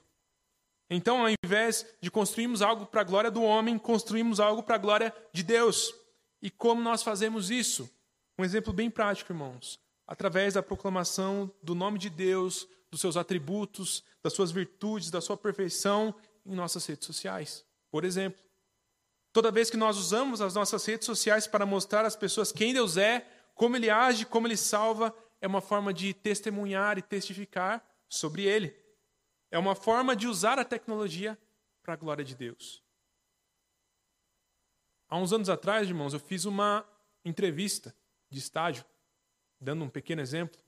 Então, 0.91 1.21
ao 1.21 1.33
invés 1.43 1.85
de 1.99 2.11
construirmos 2.11 2.61
algo 2.61 2.85
para 2.85 3.01
a 3.01 3.05
glória 3.05 3.31
do 3.31 3.41
homem, 3.41 3.79
construímos 3.79 4.39
algo 4.39 4.61
para 4.61 4.75
a 4.75 4.77
glória 4.77 5.15
de 5.33 5.41
Deus. 5.41 5.91
E 6.41 6.51
como 6.51 6.81
nós 6.81 7.01
fazemos 7.01 7.49
isso? 7.49 7.89
Um 8.37 8.43
exemplo 8.43 8.71
bem 8.71 8.91
prático, 8.91 9.31
irmãos 9.31 9.79
através 10.11 10.55
da 10.55 10.61
proclamação 10.61 11.49
do 11.63 11.73
nome 11.73 11.97
de 11.97 12.09
Deus, 12.09 12.67
dos 12.91 12.99
seus 12.99 13.15
atributos, 13.15 14.03
das 14.21 14.33
suas 14.33 14.51
virtudes, 14.51 15.09
da 15.09 15.21
sua 15.21 15.37
perfeição 15.37 16.13
em 16.45 16.53
nossas 16.53 16.85
redes 16.85 17.05
sociais. 17.05 17.65
Por 17.89 18.03
exemplo, 18.03 18.43
toda 19.31 19.49
vez 19.49 19.69
que 19.69 19.77
nós 19.77 19.97
usamos 19.97 20.41
as 20.41 20.53
nossas 20.53 20.85
redes 20.85 21.05
sociais 21.05 21.47
para 21.47 21.65
mostrar 21.65 22.03
às 22.03 22.17
pessoas 22.17 22.51
quem 22.51 22.73
Deus 22.73 22.97
é, 22.97 23.25
como 23.55 23.77
Ele 23.77 23.89
age, 23.89 24.25
como 24.25 24.47
Ele 24.47 24.57
salva, 24.57 25.15
é 25.39 25.47
uma 25.47 25.61
forma 25.61 25.93
de 25.93 26.13
testemunhar 26.13 26.97
e 26.97 27.01
testificar 27.01 27.81
sobre 28.09 28.43
Ele. 28.43 28.75
É 29.51 29.59
uma 29.59 29.75
forma 29.75 30.15
de 30.15 30.27
usar 30.27 30.57
a 30.57 30.65
tecnologia 30.65 31.37
para 31.83 31.93
a 31.93 31.97
glória 31.97 32.23
de 32.23 32.33
Deus. 32.33 32.81
Há 35.09 35.17
uns 35.17 35.33
anos 35.33 35.49
atrás, 35.49 35.89
irmãos, 35.89 36.13
eu 36.13 36.19
fiz 36.19 36.45
uma 36.45 36.87
entrevista 37.25 37.93
de 38.29 38.39
estágio 38.39 38.85
dando 39.59 39.83
um 39.83 39.89
pequeno 39.89 40.21
exemplo. 40.21 40.59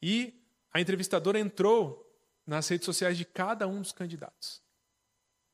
E 0.00 0.40
a 0.72 0.80
entrevistadora 0.80 1.38
entrou 1.38 2.06
nas 2.46 2.66
redes 2.68 2.86
sociais 2.86 3.18
de 3.18 3.24
cada 3.24 3.66
um 3.66 3.80
dos 3.82 3.92
candidatos. 3.92 4.62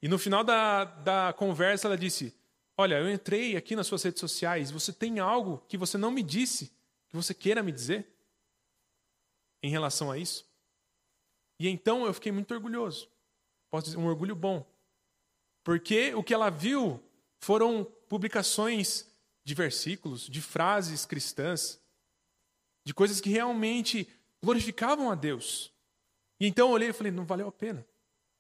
E 0.00 0.08
no 0.08 0.18
final 0.18 0.44
da, 0.44 0.84
da 0.84 1.32
conversa 1.32 1.88
ela 1.88 1.96
disse: 1.96 2.38
Olha, 2.76 2.98
eu 2.98 3.10
entrei 3.10 3.56
aqui 3.56 3.74
nas 3.74 3.86
suas 3.86 4.02
redes 4.02 4.20
sociais, 4.20 4.70
você 4.70 4.92
tem 4.92 5.18
algo 5.18 5.64
que 5.66 5.78
você 5.78 5.96
não 5.96 6.10
me 6.10 6.22
disse, 6.22 6.70
que 7.08 7.16
você 7.16 7.32
queira 7.32 7.62
me 7.62 7.72
dizer 7.72 8.06
em 9.62 9.70
relação 9.70 10.10
a 10.10 10.18
isso? 10.18 10.46
E 11.58 11.68
então 11.68 12.04
eu 12.04 12.12
fiquei 12.12 12.32
muito 12.32 12.52
orgulhoso. 12.52 13.08
Posso 13.70 13.86
dizer, 13.86 13.98
um 13.98 14.06
orgulho 14.06 14.34
bom. 14.34 14.64
Porque 15.64 16.14
o 16.14 16.22
que 16.22 16.34
ela 16.34 16.50
viu 16.50 17.02
foram 17.40 17.84
publicações 18.08 19.06
de 19.44 19.54
versículos, 19.54 20.28
de 20.28 20.40
frases 20.40 21.04
cristãs, 21.04 21.80
de 22.84 22.94
coisas 22.94 23.20
que 23.20 23.30
realmente 23.30 24.08
glorificavam 24.42 25.10
a 25.10 25.14
Deus. 25.14 25.72
E 26.38 26.46
então 26.46 26.68
eu 26.68 26.74
olhei 26.74 26.90
e 26.90 26.92
falei: 26.92 27.12
não 27.12 27.24
valeu 27.24 27.48
a 27.48 27.52
pena. 27.52 27.86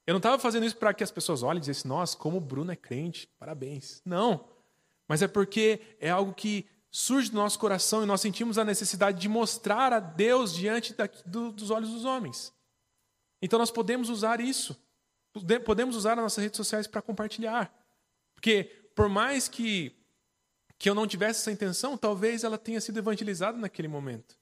Eu 0.06 0.12
não 0.12 0.18
estava 0.18 0.38
fazendo 0.38 0.64
isso 0.64 0.76
para 0.76 0.94
que 0.94 1.02
as 1.02 1.10
pessoas 1.10 1.42
olhem 1.42 1.58
e 1.58 1.60
dissessem, 1.60 1.88
nossa, 1.88 2.16
como 2.16 2.36
o 2.36 2.40
Bruno 2.40 2.70
é 2.70 2.76
crente, 2.76 3.28
parabéns. 3.38 4.00
Não. 4.04 4.48
Mas 5.08 5.20
é 5.20 5.26
porque 5.26 5.80
é 5.98 6.10
algo 6.10 6.32
que 6.32 6.64
surge 6.92 7.30
do 7.30 7.36
nosso 7.36 7.58
coração 7.58 8.02
e 8.02 8.06
nós 8.06 8.20
sentimos 8.20 8.56
a 8.56 8.64
necessidade 8.64 9.20
de 9.20 9.28
mostrar 9.28 9.92
a 9.92 9.98
Deus 9.98 10.54
diante 10.54 10.94
da, 10.94 11.08
do, 11.26 11.50
dos 11.50 11.70
olhos 11.70 11.90
dos 11.90 12.04
homens. 12.04 12.52
Então 13.40 13.58
nós 13.58 13.70
podemos 13.70 14.08
usar 14.08 14.40
isso. 14.40 14.76
Podemos 15.64 15.96
usar 15.96 16.12
as 16.12 16.18
nossas 16.18 16.42
redes 16.42 16.56
sociais 16.56 16.86
para 16.86 17.02
compartilhar. 17.02 17.72
Porque, 18.34 18.64
por 18.94 19.08
mais 19.08 19.48
que, 19.48 19.94
que 20.78 20.88
eu 20.88 20.94
não 20.94 21.06
tivesse 21.06 21.40
essa 21.40 21.52
intenção, 21.52 21.96
talvez 21.96 22.44
ela 22.44 22.56
tenha 22.56 22.80
sido 22.80 22.98
evangelizada 22.98 23.58
naquele 23.58 23.88
momento. 23.88 24.38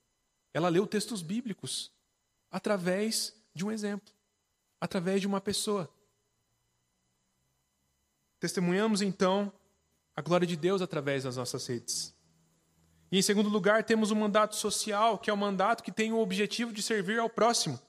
Ela 0.53 0.69
leu 0.69 0.87
textos 0.87 1.23
bíblicos 1.23 1.93
através 2.51 3.35
de 3.53 3.65
um 3.65 3.73
exemplo, 3.73 4.13
através 4.81 5.21
de 5.21 5.27
uma 5.27 5.41
pessoa. 5.41 5.93
Testemunhamos 8.39 9.03
então 9.03 9.53
a 10.15 10.23
glória 10.23 10.47
de 10.47 10.57
Deus 10.57 10.81
através 10.81 11.25
das 11.25 11.37
nossas 11.37 11.67
redes. 11.67 12.15
E 13.11 13.19
em 13.19 13.23
segundo 13.23 13.49
lugar, 13.49 13.85
temos 13.85 14.11
o 14.11 14.17
mandato 14.17 14.55
social, 14.57 15.19
que 15.19 15.31
é 15.31 15.33
o 15.33 15.37
mandato 15.37 15.83
que 15.83 15.93
tem 15.93 16.13
o 16.13 16.19
objetivo 16.19 16.73
de 16.73 16.83
servir 16.83 17.19
ao 17.19 17.31
próximo. 17.31 17.81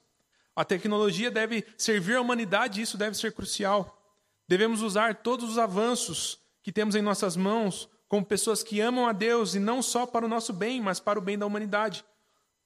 A 0.55 0.63
tecnologia 0.63 1.29
deve 1.29 1.65
servir 1.77 2.15
à 2.15 2.21
humanidade 2.21 2.81
isso 2.81 2.97
deve 2.97 3.17
ser 3.17 3.33
crucial. 3.33 4.01
Devemos 4.47 4.81
usar 4.81 5.15
todos 5.15 5.49
os 5.49 5.57
avanços 5.57 6.39
que 6.63 6.71
temos 6.71 6.95
em 6.95 7.01
nossas 7.01 7.35
mãos 7.35 7.89
como 8.07 8.25
pessoas 8.25 8.63
que 8.63 8.79
amam 8.79 9.07
a 9.07 9.11
Deus 9.11 9.55
e 9.55 9.59
não 9.59 9.81
só 9.81 10.05
para 10.05 10.25
o 10.25 10.29
nosso 10.29 10.53
bem, 10.53 10.79
mas 10.79 10.99
para 10.99 11.19
o 11.19 11.21
bem 11.21 11.37
da 11.37 11.45
humanidade. 11.45 12.05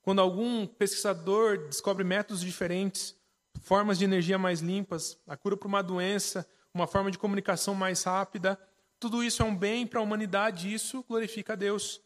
Quando 0.01 0.19
algum 0.19 0.67
pesquisador 0.67 1.57
descobre 1.67 2.03
métodos 2.03 2.41
diferentes, 2.41 3.15
formas 3.61 3.97
de 3.97 4.05
energia 4.05 4.37
mais 4.37 4.59
limpas, 4.59 5.17
a 5.25 5.35
cura 5.35 5.57
para 5.57 5.67
uma 5.67 5.81
doença, 5.81 6.47
uma 6.73 6.85
forma 6.85 7.09
de 7.09 7.17
comunicação 7.17 7.73
mais 7.73 8.03
rápida, 8.03 8.59
tudo 8.99 9.23
isso 9.23 9.41
é 9.41 9.45
um 9.45 9.55
bem 9.55 9.87
para 9.87 9.99
a 9.99 10.03
humanidade 10.03 10.67
e 10.67 10.73
isso 10.73 11.03
glorifica 11.07 11.53
a 11.53 11.55
Deus. 11.55 12.01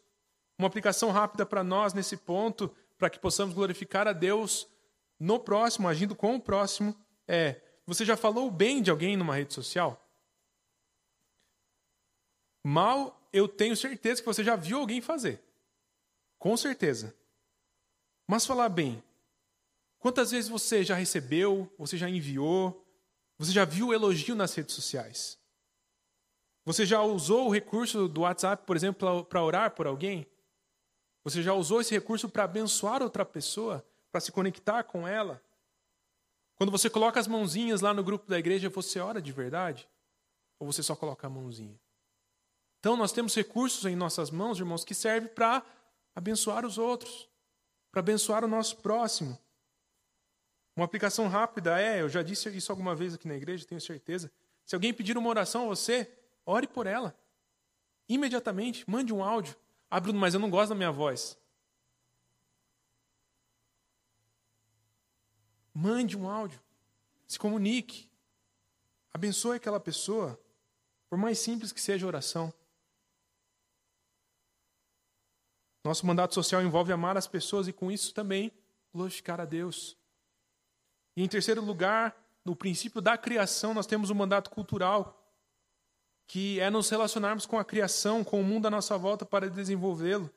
Uma 0.57 0.67
aplicação 0.67 1.11
rápida 1.11 1.45
para 1.45 1.63
nós 1.63 1.93
nesse 1.93 2.15
ponto, 2.15 2.73
para 2.97 3.09
que 3.09 3.19
possamos 3.19 3.53
glorificar 3.53 4.07
a 4.07 4.13
Deus 4.13 4.67
no 5.23 5.39
próximo, 5.39 5.87
agindo 5.87 6.13
com 6.13 6.35
o 6.35 6.41
próximo, 6.41 6.93
é: 7.25 7.61
você 7.85 8.03
já 8.03 8.17
falou 8.17 8.51
bem 8.51 8.81
de 8.81 8.91
alguém 8.91 9.15
numa 9.15 9.35
rede 9.35 9.53
social? 9.53 9.99
Mal, 12.61 13.29
eu 13.31 13.47
tenho 13.47 13.75
certeza 13.75 14.21
que 14.21 14.25
você 14.25 14.43
já 14.43 14.57
viu 14.57 14.79
alguém 14.79 14.99
fazer. 14.99 15.41
Com 16.37 16.57
certeza. 16.57 17.15
Mas 18.27 18.45
falar 18.45 18.67
bem, 18.67 19.01
quantas 19.97 20.31
vezes 20.31 20.49
você 20.49 20.83
já 20.83 20.95
recebeu, 20.95 21.71
você 21.77 21.97
já 21.97 22.09
enviou, 22.09 22.85
você 23.37 23.51
já 23.51 23.63
viu 23.63 23.93
elogio 23.93 24.35
nas 24.35 24.53
redes 24.53 24.75
sociais? 24.75 25.39
Você 26.65 26.85
já 26.85 27.01
usou 27.01 27.47
o 27.47 27.51
recurso 27.51 28.09
do 28.09 28.21
WhatsApp, 28.21 28.65
por 28.65 28.75
exemplo, 28.75 29.23
para 29.25 29.43
orar 29.43 29.71
por 29.71 29.87
alguém? 29.87 30.27
Você 31.23 31.41
já 31.41 31.53
usou 31.53 31.79
esse 31.79 31.93
recurso 31.93 32.27
para 32.27 32.43
abençoar 32.43 33.01
outra 33.01 33.25
pessoa? 33.25 33.85
Para 34.13 34.21
se 34.21 34.31
conectar 34.31 34.83
com 34.83 35.07
ela. 35.07 35.41
Quando 36.53 36.69
você 36.69 36.87
coloca 36.87 37.19
as 37.19 37.27
mãozinhas 37.27 37.81
lá 37.81 37.95
no 37.95 38.03
grupo 38.03 38.29
da 38.29 38.37
igreja, 38.37 38.69
você 38.69 38.99
ora 38.99 39.19
de 39.19 39.31
verdade? 39.31 39.89
Ou 40.59 40.71
você 40.71 40.83
só 40.83 40.95
coloca 40.95 41.25
a 41.25 41.29
mãozinha? 41.31 41.79
Então, 42.79 42.95
nós 42.95 43.11
temos 43.11 43.33
recursos 43.33 43.83
em 43.85 43.95
nossas 43.95 44.29
mãos, 44.29 44.59
irmãos, 44.59 44.85
que 44.85 44.93
servem 44.93 45.27
para 45.27 45.65
abençoar 46.13 46.63
os 46.63 46.77
outros, 46.77 47.27
para 47.91 48.01
abençoar 48.01 48.45
o 48.45 48.47
nosso 48.47 48.77
próximo. 48.77 49.35
Uma 50.75 50.85
aplicação 50.85 51.27
rápida 51.27 51.81
é, 51.81 52.01
eu 52.01 52.07
já 52.07 52.21
disse 52.21 52.55
isso 52.55 52.71
alguma 52.71 52.93
vez 52.93 53.15
aqui 53.15 53.27
na 53.27 53.35
igreja, 53.35 53.65
tenho 53.65 53.81
certeza. 53.81 54.31
Se 54.63 54.75
alguém 54.75 54.93
pedir 54.93 55.17
uma 55.17 55.29
oração 55.29 55.63
a 55.63 55.67
você, 55.69 56.07
ore 56.45 56.67
por 56.67 56.85
ela. 56.85 57.17
Imediatamente, 58.07 58.87
mande 58.87 59.11
um 59.11 59.23
áudio. 59.23 59.55
Ah, 59.89 59.99
Bruno, 59.99 60.19
mas 60.19 60.35
eu 60.35 60.39
não 60.39 60.51
gosto 60.51 60.69
da 60.69 60.75
minha 60.75 60.91
voz. 60.91 61.35
Mande 65.73 66.15
um 66.15 66.29
áudio. 66.29 66.59
Se 67.27 67.39
comunique. 67.39 68.09
Abençoe 69.13 69.57
aquela 69.57 69.79
pessoa, 69.79 70.39
por 71.09 71.17
mais 71.17 71.39
simples 71.39 71.71
que 71.71 71.81
seja 71.81 72.05
a 72.05 72.07
oração. 72.07 72.53
Nosso 75.83 76.05
mandato 76.05 76.33
social 76.33 76.61
envolve 76.61 76.93
amar 76.93 77.17
as 77.17 77.27
pessoas 77.27 77.67
e, 77.67 77.73
com 77.73 77.91
isso, 77.91 78.13
também 78.13 78.51
glorificar 78.93 79.41
a 79.41 79.45
Deus. 79.45 79.97
E, 81.15 81.23
em 81.23 81.27
terceiro 81.27 81.61
lugar, 81.61 82.15
no 82.45 82.55
princípio 82.55 83.01
da 83.01 83.17
criação, 83.17 83.73
nós 83.73 83.85
temos 83.85 84.09
um 84.09 84.15
mandato 84.15 84.49
cultural, 84.49 85.19
que 86.25 86.59
é 86.59 86.69
nos 86.69 86.89
relacionarmos 86.89 87.45
com 87.45 87.59
a 87.59 87.65
criação, 87.65 88.23
com 88.23 88.39
o 88.39 88.43
mundo 88.43 88.67
à 88.67 88.69
nossa 88.69 88.97
volta 88.97 89.25
para 89.25 89.49
desenvolvê-lo. 89.49 90.29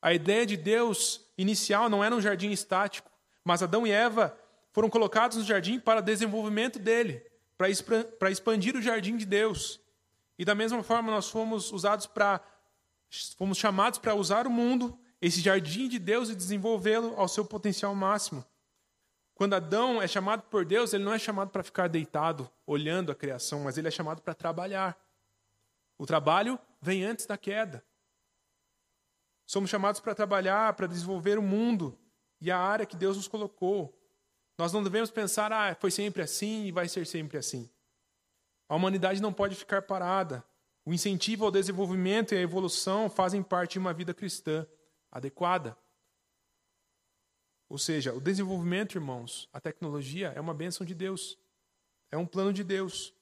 A 0.00 0.12
ideia 0.12 0.44
de 0.44 0.56
Deus 0.56 1.24
inicial 1.38 1.88
não 1.88 2.02
era 2.02 2.14
um 2.14 2.20
jardim 2.20 2.50
estático, 2.50 3.10
mas 3.44 3.62
Adão 3.62 3.86
e 3.86 3.90
Eva 3.90 4.36
foram 4.72 4.90
colocados 4.90 5.36
no 5.36 5.44
jardim 5.44 5.78
para 5.78 6.00
desenvolvimento 6.00 6.78
dele, 6.78 7.24
para 7.56 8.30
expandir 8.30 8.74
o 8.74 8.82
jardim 8.82 9.16
de 9.16 9.26
Deus. 9.26 9.80
E 10.38 10.44
da 10.44 10.54
mesma 10.54 10.82
forma 10.82 11.10
nós 11.10 11.28
fomos 11.28 11.70
usados 11.70 12.06
para 12.06 12.40
fomos 13.36 13.58
chamados 13.58 13.98
para 13.98 14.14
usar 14.14 14.46
o 14.46 14.50
mundo, 14.50 14.98
esse 15.20 15.40
jardim 15.40 15.86
de 15.86 15.98
Deus 15.98 16.30
e 16.30 16.34
desenvolvê-lo 16.34 17.14
ao 17.16 17.28
seu 17.28 17.44
potencial 17.44 17.94
máximo. 17.94 18.42
Quando 19.34 19.54
Adão 19.54 20.00
é 20.00 20.08
chamado 20.08 20.44
por 20.44 20.64
Deus, 20.64 20.94
ele 20.94 21.04
não 21.04 21.12
é 21.12 21.18
chamado 21.18 21.50
para 21.50 21.62
ficar 21.62 21.88
deitado 21.88 22.50
olhando 22.66 23.12
a 23.12 23.14
criação, 23.14 23.60
mas 23.60 23.76
ele 23.76 23.88
é 23.88 23.90
chamado 23.90 24.22
para 24.22 24.34
trabalhar. 24.34 24.98
O 25.98 26.06
trabalho 26.06 26.58
vem 26.80 27.04
antes 27.04 27.26
da 27.26 27.36
queda. 27.36 27.84
Somos 29.44 29.68
chamados 29.68 30.00
para 30.00 30.14
trabalhar, 30.14 30.72
para 30.72 30.86
desenvolver 30.86 31.38
o 31.38 31.42
mundo 31.42 31.98
e 32.40 32.50
a 32.50 32.58
área 32.58 32.86
que 32.86 32.96
Deus 32.96 33.16
nos 33.16 33.28
colocou. 33.28 34.01
Nós 34.58 34.72
não 34.72 34.82
devemos 34.82 35.10
pensar, 35.10 35.52
ah, 35.52 35.74
foi 35.74 35.90
sempre 35.90 36.22
assim 36.22 36.66
e 36.66 36.72
vai 36.72 36.88
ser 36.88 37.06
sempre 37.06 37.38
assim. 37.38 37.70
A 38.68 38.76
humanidade 38.76 39.20
não 39.20 39.32
pode 39.32 39.54
ficar 39.54 39.82
parada. 39.82 40.44
O 40.84 40.92
incentivo 40.92 41.44
ao 41.44 41.50
desenvolvimento 41.50 42.34
e 42.34 42.38
à 42.38 42.40
evolução 42.40 43.08
fazem 43.08 43.42
parte 43.42 43.72
de 43.72 43.78
uma 43.78 43.92
vida 43.92 44.12
cristã 44.12 44.66
adequada. 45.10 45.76
Ou 47.68 47.78
seja, 47.78 48.12
o 48.12 48.20
desenvolvimento, 48.20 48.96
irmãos, 48.96 49.48
a 49.52 49.60
tecnologia 49.60 50.32
é 50.34 50.40
uma 50.40 50.52
bênção 50.52 50.84
de 50.84 50.94
Deus. 50.94 51.38
É 52.10 52.18
um 52.18 52.26
plano 52.26 52.52
de 52.52 52.62
Deus. 52.62 53.14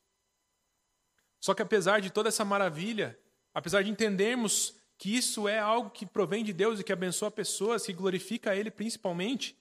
Só 1.39 1.55
que 1.55 1.63
apesar 1.63 2.01
de 2.01 2.11
toda 2.11 2.29
essa 2.29 2.45
maravilha, 2.45 3.19
apesar 3.55 3.83
de 3.83 3.91
entendermos 3.91 4.75
que 4.99 5.17
isso 5.17 5.49
é 5.49 5.59
algo 5.59 5.91
que 5.91 6.05
provém 6.05 6.45
de 6.45 6.53
Deus 6.53 6.79
e 6.79 6.85
que 6.85 6.93
abençoa 6.93 7.31
pessoas, 7.31 7.87
que 7.87 7.93
glorifica 7.93 8.55
Ele 8.55 8.71
principalmente, 8.71 9.57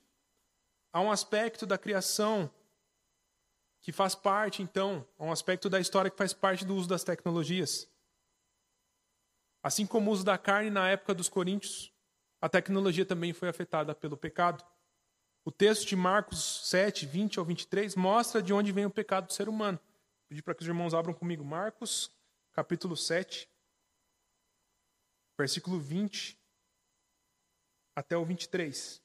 Há 0.91 1.02
um 1.02 1.12
aspecto 1.12 1.65
da 1.65 1.78
criação 1.78 2.52
que 3.82 3.91
faz 3.91 4.15
parte, 4.15 4.62
então, 4.62 5.08
há 5.17 5.23
um 5.23 5.32
aspecto 5.32 5.69
da 5.69 5.80
história 5.80 6.12
que 6.12 6.17
faz 6.17 6.34
parte 6.34 6.65
do 6.65 6.75
uso 6.75 6.89
das 6.89 7.04
tecnologias. 7.04 7.89
Assim 9.63 9.86
como 9.86 10.10
o 10.10 10.13
uso 10.13 10.23
da 10.23 10.38
carne 10.38 10.69
na 10.69 10.89
época 10.89 11.13
dos 11.13 11.30
coríntios, 11.30 11.93
a 12.41 12.49
tecnologia 12.49 13.06
também 13.06 13.34
foi 13.34 13.49
afetada 13.49 13.93
pelo 13.93 14.17
pecado. 14.17 14.65
O 15.45 15.52
texto 15.52 15.88
de 15.88 15.95
Marcos 15.95 16.67
7, 16.69 17.06
20 17.06 17.39
ao 17.39 17.45
23 17.45 17.95
mostra 17.95 18.41
de 18.41 18.54
onde 18.54 18.71
vem 18.71 18.86
o 18.86 18.89
pecado 18.89 19.28
do 19.28 19.34
ser 19.34 19.49
humano. 19.49 19.78
Vou 19.78 20.28
pedir 20.30 20.41
para 20.41 20.56
que 20.56 20.62
os 20.62 20.67
irmãos 20.67 20.93
abram 20.93 21.13
comigo. 21.13 21.43
Marcos, 21.43 22.12
capítulo 22.52 22.95
7, 22.95 23.49
versículo 25.38 25.80
20 25.80 26.38
até 27.95 28.17
o 28.17 28.25
23. 28.25 29.02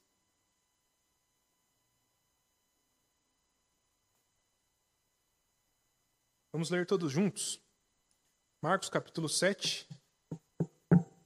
Vamos 6.54 6.70
ler 6.70 6.86
todos 6.86 7.10
juntos. 7.10 7.60
Marcos 8.62 8.88
capítulo 8.88 9.28
7, 9.28 9.88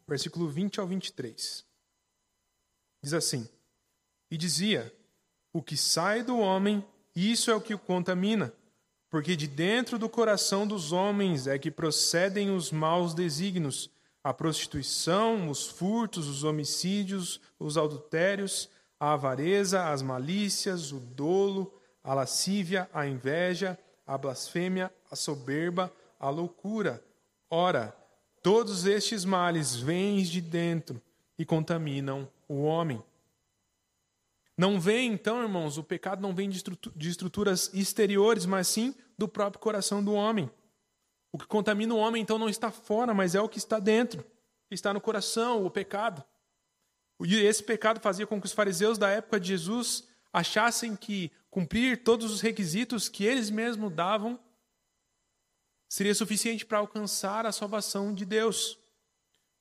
versículo 0.08 0.48
20 0.48 0.80
ao 0.80 0.86
23. 0.86 1.66
Diz 3.02 3.12
assim: 3.12 3.46
E 4.30 4.38
dizia: 4.38 4.90
O 5.52 5.62
que 5.62 5.76
sai 5.76 6.22
do 6.22 6.38
homem, 6.38 6.82
isso 7.14 7.50
é 7.50 7.54
o 7.54 7.60
que 7.60 7.74
o 7.74 7.78
contamina, 7.78 8.54
porque 9.10 9.36
de 9.36 9.46
dentro 9.46 9.98
do 9.98 10.08
coração 10.08 10.66
dos 10.66 10.92
homens 10.92 11.46
é 11.46 11.58
que 11.58 11.70
procedem 11.70 12.50
os 12.50 12.72
maus 12.72 13.12
desígnios, 13.12 13.90
a 14.24 14.32
prostituição, 14.32 15.50
os 15.50 15.68
furtos, 15.68 16.26
os 16.26 16.42
homicídios, 16.42 17.38
os 17.58 17.76
adultérios, 17.76 18.70
a 18.98 19.12
avareza, 19.12 19.90
as 19.90 20.00
malícias, 20.00 20.90
o 20.90 20.98
dolo, 20.98 21.78
a 22.02 22.14
lascívia, 22.14 22.88
a 22.94 23.06
inveja, 23.06 23.78
a 24.08 24.16
blasfêmia, 24.16 24.90
a 25.10 25.14
soberba, 25.14 25.92
a 26.18 26.30
loucura. 26.30 27.04
Ora, 27.50 27.94
todos 28.42 28.86
estes 28.86 29.22
males 29.22 29.76
vêm 29.76 30.22
de 30.22 30.40
dentro 30.40 31.00
e 31.38 31.44
contaminam 31.44 32.26
o 32.48 32.62
homem. 32.62 33.04
Não 34.56 34.80
vem, 34.80 35.12
então, 35.12 35.42
irmãos, 35.42 35.76
o 35.76 35.84
pecado 35.84 36.22
não 36.22 36.34
vem 36.34 36.48
de 36.48 37.08
estruturas 37.08 37.70
exteriores, 37.74 38.46
mas 38.46 38.66
sim 38.66 38.94
do 39.16 39.28
próprio 39.28 39.60
coração 39.60 40.02
do 40.02 40.14
homem. 40.14 40.50
O 41.30 41.38
que 41.38 41.46
contamina 41.46 41.94
o 41.94 41.98
homem, 41.98 42.22
então, 42.22 42.38
não 42.38 42.48
está 42.48 42.70
fora, 42.70 43.12
mas 43.12 43.34
é 43.34 43.40
o 43.40 43.48
que 43.48 43.58
está 43.58 43.78
dentro, 43.78 44.24
que 44.68 44.74
está 44.74 44.92
no 44.94 45.02
coração, 45.02 45.64
o 45.64 45.70
pecado. 45.70 46.24
E 47.20 47.36
esse 47.36 47.62
pecado 47.62 48.00
fazia 48.00 48.26
com 48.26 48.40
que 48.40 48.46
os 48.46 48.52
fariseus 48.52 48.96
da 48.96 49.10
época 49.10 49.38
de 49.38 49.48
Jesus 49.48 50.08
achassem 50.32 50.96
que 50.96 51.30
cumprir 51.50 52.02
todos 52.02 52.30
os 52.30 52.40
requisitos 52.40 53.08
que 53.08 53.24
eles 53.24 53.50
mesmos 53.50 53.92
davam 53.92 54.38
seria 55.88 56.14
suficiente 56.14 56.66
para 56.66 56.78
alcançar 56.78 57.46
a 57.46 57.52
salvação 57.52 58.12
de 58.12 58.24
Deus. 58.24 58.78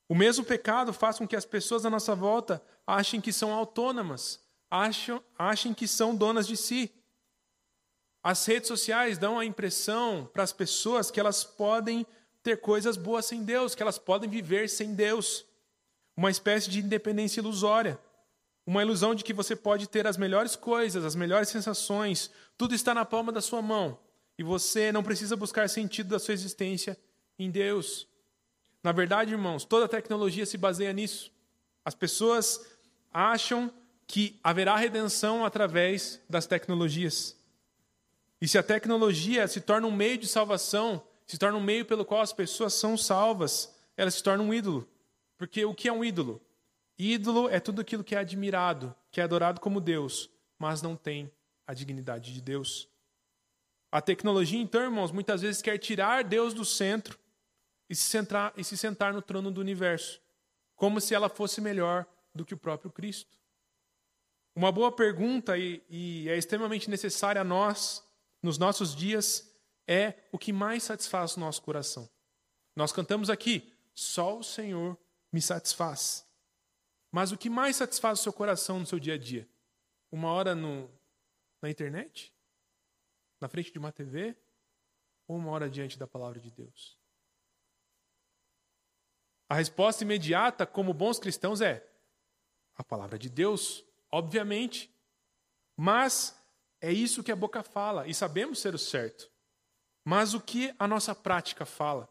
O 0.10 0.15
mesmo 0.15 0.43
pecado 0.43 0.93
faz 0.93 1.17
com 1.17 1.28
que 1.28 1.36
as 1.36 1.45
pessoas 1.45 1.86
à 1.86 1.89
nossa 1.89 2.15
volta 2.15 2.62
achem 2.86 3.19
que 3.21 3.34
são 3.34 3.54
autônomas, 3.54 4.39
acham, 4.69 5.23
achem 5.38 5.73
que 5.73 5.88
são 5.88 6.15
donas 6.15 6.47
de 6.47 6.56
si. 6.56 6.93
As 8.23 8.45
redes 8.45 8.67
sociais 8.67 9.17
dão 9.17 9.39
a 9.39 9.45
impressão 9.45 10.30
para 10.34 10.43
as 10.43 10.52
pessoas 10.52 11.10
que 11.10 11.19
elas 11.19 11.43
podem 11.43 12.06
ter 12.43 12.60
coisas 12.62 12.97
boas 12.97 13.26
sem 13.26 13.43
Deus, 13.43 13.76
que 13.76 13.82
elas 13.82 13.97
podem 13.97 14.30
viver 14.30 14.69
sem 14.69 14.93
Deus. 14.93 15.45
Uma 16.15 16.32
espécie 16.32 16.69
de 16.69 16.80
independência 16.80 17.39
ilusória. 17.39 18.00
Uma 18.67 18.82
ilusão 18.82 19.15
de 19.15 19.23
que 19.23 19.32
você 19.32 19.56
pode 19.56 19.88
ter 19.88 20.06
as 20.06 20.17
melhores 20.17 20.58
coisas, 20.58 21.06
as 21.06 21.15
melhores 21.15 21.47
sensações, 21.47 22.30
tudo 22.58 22.75
está 22.75 22.93
na 22.93 23.06
palma 23.06 23.32
da 23.32 23.39
sua 23.39 23.62
mão. 23.62 23.97
E 24.38 24.43
você 24.43 24.91
não 24.91 25.01
precisa 25.01 25.38
buscar 25.38 25.69
sentido 25.69 26.10
da 26.10 26.19
sua 26.19 26.34
existência 26.34 26.97
em 27.39 27.49
Deus. 27.49 28.10
Na 28.84 28.91
verdade, 28.91 29.32
irmãos, 29.32 29.63
toda 29.63 29.88
tecnologia 29.88 30.45
se 30.45 30.58
baseia 30.58 30.91
nisso. 30.91 31.32
As 31.86 31.95
pessoas 31.95 32.67
acham 33.10 33.71
que 34.06 34.38
haverá 34.43 34.75
redenção 34.75 35.45
através 35.45 36.19
das 36.30 36.45
tecnologias. 36.45 37.38
E 38.41 38.49
se 38.49 38.58
a 38.58 38.63
tecnologia 38.63 39.47
se 39.47 39.62
torna 39.62 39.88
um 39.88 39.95
meio 39.95 40.17
de 40.17 40.27
salvação, 40.27 41.01
se 41.25 41.38
torna 41.38 41.58
um 41.58 41.63
meio 41.63 41.86
pelo 41.86 42.03
qual 42.03 42.19
as 42.19 42.34
pessoas 42.34 42.73
são 42.73 42.97
salvas, 42.97 43.73
ela 43.95 44.12
se 44.12 44.21
torna 44.21 44.43
um 44.43 44.53
ídolo. 44.53 44.86
Porque 45.38 45.63
o 45.63 45.73
que 45.73 45.88
é 45.88 45.93
um 45.93 46.03
ídolo? 46.03 46.41
Ídolo 46.98 47.48
é 47.50 47.60
tudo 47.60 47.82
aquilo 47.82 48.04
que 48.04 48.16
é 48.16 48.18
admirado, 48.18 48.96
que 49.12 49.22
é 49.22 49.24
adorado 49.24 49.62
como 49.62 49.80
Deus, 49.80 50.30
mas 50.58 50.82
não 50.82 50.96
tem 50.96 51.32
a 51.66 51.74
dignidade 51.74 52.34
de 52.34 52.42
Deus. 52.42 52.90
A 53.92 54.02
tecnologia, 54.02 54.60
então, 54.60 54.82
irmãos, 54.82 55.12
muitas 55.12 55.42
vezes 55.42 55.62
quer 55.62 55.78
tirar 55.78 56.24
Deus 56.24 56.54
do 56.54 56.66
centro 56.66 57.18
e 57.90 57.96
se, 57.96 58.04
centrar, 58.04 58.54
e 58.58 58.64
se 58.64 58.76
sentar 58.76 59.14
no 59.14 59.22
trono 59.22 59.52
do 59.52 59.62
universo, 59.62 60.22
como 60.76 61.00
se 61.00 61.16
ela 61.16 61.30
fosse 61.30 61.62
melhor 61.62 62.06
do 62.34 62.46
que 62.46 62.54
o 62.54 62.58
próprio 62.58 62.92
Cristo. 62.92 63.38
Uma 64.56 64.72
boa 64.72 64.92
pergunta 64.92 65.58
e, 65.58 65.84
e 65.90 66.28
é 66.30 66.38
extremamente 66.38 66.90
necessária 66.90 67.42
a 67.42 67.46
nós, 67.46 68.04
nos 68.42 68.58
nossos 68.58 68.96
dias, 68.96 69.52
é 69.88 70.16
o 70.32 70.38
que 70.38 70.52
mais 70.52 70.84
satisfaz 70.84 71.38
o 71.38 71.40
nosso 71.40 71.62
coração. 71.62 72.10
Nós 72.76 72.92
cantamos 72.92 73.30
aqui, 73.30 73.72
só 73.94 74.38
o 74.38 74.44
Senhor 74.44 74.98
me 75.32 75.42
satisfaz. 75.42 76.27
Mas 77.12 77.32
o 77.32 77.38
que 77.38 77.50
mais 77.50 77.76
satisfaz 77.76 78.20
o 78.20 78.24
seu 78.24 78.34
coração 78.34 78.80
no 78.80 78.86
seu 78.86 79.00
dia 79.00 79.15
a 79.15 79.17
dia? 79.17 79.48
Uma 80.12 80.32
hora 80.32 80.54
no, 80.54 80.89
na 81.62 81.70
internet? 81.70 82.34
Na 83.39 83.48
frente 83.48 83.72
de 83.72 83.80
uma 83.80 83.91
TV? 83.91 84.36
Ou 85.28 85.38
uma 85.38 85.52
hora 85.52 85.70
diante 85.70 85.98
da 85.98 86.08
palavra 86.08 86.39
de 86.39 86.52
Deus? 86.52 86.98
A 89.50 89.56
resposta 89.56 90.04
imediata, 90.04 90.65
como 90.65 90.93
bons 90.93 91.20
cristãos, 91.20 91.62
é 91.62 91.88
a 92.76 92.84
palavra 92.84 93.17
de 93.17 93.30
Deus 93.30 93.88
obviamente. 94.12 94.93
Mas 95.76 96.36
é 96.82 96.91
isso 96.91 97.24
que 97.24 97.32
a 97.32 97.36
boca 97.36 97.63
fala, 97.63 98.08
e 98.08 98.13
sabemos 98.13 98.60
ser 98.60 98.74
o 98.74 98.80
certo. 98.80 99.32
Mas 100.04 100.34
o 100.34 100.41
que 100.41 100.74
a 100.80 100.88
nossa 100.88 101.13
prática 101.13 101.65
fala? 101.65 102.10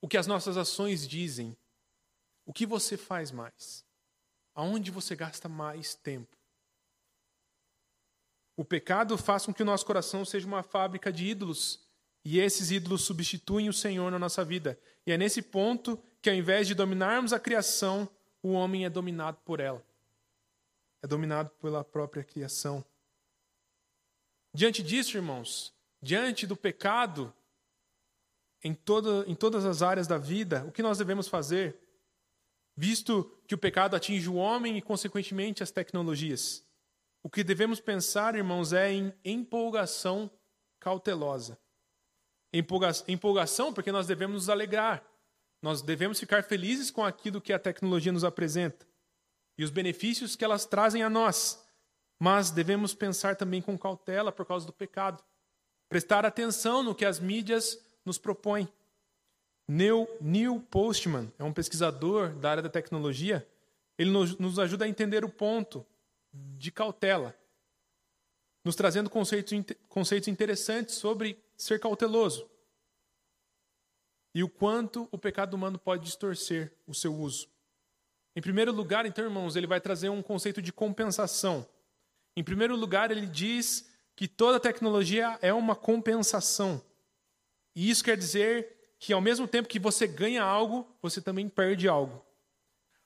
O 0.00 0.08
que 0.08 0.16
as 0.16 0.26
nossas 0.26 0.56
ações 0.56 1.06
dizem? 1.06 1.56
O 2.44 2.52
que 2.52 2.66
você 2.66 2.96
faz 2.96 3.30
mais? 3.30 3.83
Aonde 4.54 4.90
você 4.90 5.16
gasta 5.16 5.48
mais 5.48 5.94
tempo? 5.94 6.36
O 8.56 8.64
pecado 8.64 9.18
faz 9.18 9.46
com 9.46 9.52
que 9.52 9.62
o 9.62 9.66
nosso 9.66 9.84
coração 9.84 10.24
seja 10.24 10.46
uma 10.46 10.62
fábrica 10.62 11.12
de 11.12 11.26
ídolos, 11.26 11.84
e 12.24 12.38
esses 12.38 12.70
ídolos 12.70 13.02
substituem 13.02 13.68
o 13.68 13.72
Senhor 13.72 14.10
na 14.10 14.18
nossa 14.18 14.44
vida. 14.44 14.78
E 15.06 15.12
é 15.12 15.18
nesse 15.18 15.42
ponto 15.42 16.00
que, 16.22 16.30
ao 16.30 16.36
invés 16.36 16.66
de 16.66 16.74
dominarmos 16.74 17.32
a 17.32 17.40
criação, 17.40 18.08
o 18.42 18.52
homem 18.52 18.84
é 18.84 18.90
dominado 18.90 19.38
por 19.44 19.60
ela 19.60 19.84
é 21.04 21.06
dominado 21.06 21.50
pela 21.60 21.84
própria 21.84 22.24
criação. 22.24 22.82
Diante 24.54 24.82
disso, 24.82 25.18
irmãos, 25.18 25.70
diante 26.00 26.46
do 26.46 26.56
pecado 26.56 27.30
em, 28.62 28.74
em 29.26 29.34
todas 29.34 29.66
as 29.66 29.82
áreas 29.82 30.06
da 30.06 30.16
vida, 30.16 30.64
o 30.64 30.72
que 30.72 30.82
nós 30.82 30.96
devemos 30.96 31.28
fazer? 31.28 31.78
Visto 32.76 33.30
que 33.46 33.54
o 33.54 33.58
pecado 33.58 33.94
atinge 33.94 34.28
o 34.28 34.34
homem 34.34 34.76
e, 34.76 34.82
consequentemente, 34.82 35.62
as 35.62 35.70
tecnologias. 35.70 36.64
O 37.22 37.30
que 37.30 37.44
devemos 37.44 37.80
pensar, 37.80 38.34
irmãos, 38.34 38.72
é 38.72 38.92
em 38.92 39.14
empolgação 39.24 40.30
cautelosa. 40.80 41.58
Empolgação 42.52 43.72
porque 43.72 43.92
nós 43.92 44.06
devemos 44.06 44.34
nos 44.34 44.48
alegrar. 44.48 45.04
Nós 45.62 45.82
devemos 45.82 46.20
ficar 46.20 46.44
felizes 46.44 46.90
com 46.90 47.04
aquilo 47.04 47.40
que 47.40 47.52
a 47.52 47.58
tecnologia 47.58 48.12
nos 48.12 48.24
apresenta 48.24 48.86
e 49.56 49.64
os 49.64 49.70
benefícios 49.70 50.36
que 50.36 50.44
elas 50.44 50.66
trazem 50.66 51.02
a 51.02 51.10
nós. 51.10 51.64
Mas 52.18 52.50
devemos 52.50 52.94
pensar 52.94 53.36
também 53.36 53.60
com 53.60 53.78
cautela 53.78 54.30
por 54.30 54.46
causa 54.46 54.66
do 54.66 54.72
pecado. 54.72 55.22
Prestar 55.88 56.24
atenção 56.24 56.82
no 56.82 56.94
que 56.94 57.04
as 57.04 57.18
mídias 57.18 57.78
nos 58.04 58.18
propõem. 58.18 58.68
Neil, 59.66 60.08
Neil 60.20 60.60
Postman 60.60 61.32
é 61.38 61.44
um 61.44 61.52
pesquisador 61.52 62.34
da 62.34 62.50
área 62.50 62.62
da 62.62 62.68
tecnologia. 62.68 63.46
Ele 63.98 64.10
nos, 64.10 64.36
nos 64.38 64.58
ajuda 64.58 64.84
a 64.84 64.88
entender 64.88 65.24
o 65.24 65.28
ponto 65.28 65.86
de 66.32 66.70
cautela, 66.70 67.34
nos 68.64 68.76
trazendo 68.76 69.08
conceitos, 69.08 69.52
conceitos 69.88 70.28
interessantes 70.28 70.96
sobre 70.96 71.38
ser 71.56 71.78
cauteloso 71.78 72.48
e 74.34 74.42
o 74.42 74.48
quanto 74.48 75.08
o 75.12 75.18
pecado 75.18 75.54
humano 75.54 75.78
pode 75.78 76.04
distorcer 76.04 76.72
o 76.86 76.92
seu 76.92 77.14
uso. 77.14 77.48
Em 78.34 78.42
primeiro 78.42 78.72
lugar, 78.72 79.06
então, 79.06 79.24
irmãos, 79.24 79.54
ele 79.54 79.66
vai 79.66 79.80
trazer 79.80 80.08
um 80.08 80.20
conceito 80.20 80.60
de 80.60 80.72
compensação. 80.72 81.66
Em 82.36 82.42
primeiro 82.42 82.74
lugar, 82.74 83.12
ele 83.12 83.26
diz 83.26 83.88
que 84.16 84.26
toda 84.26 84.58
tecnologia 84.58 85.38
é 85.40 85.52
uma 85.52 85.76
compensação. 85.76 86.82
E 87.76 87.88
isso 87.88 88.02
quer 88.02 88.16
dizer 88.16 88.73
que, 89.04 89.12
ao 89.12 89.20
mesmo 89.20 89.46
tempo 89.46 89.68
que 89.68 89.78
você 89.78 90.06
ganha 90.06 90.42
algo, 90.42 90.88
você 91.02 91.20
também 91.20 91.46
perde 91.46 91.86
algo. 91.86 92.24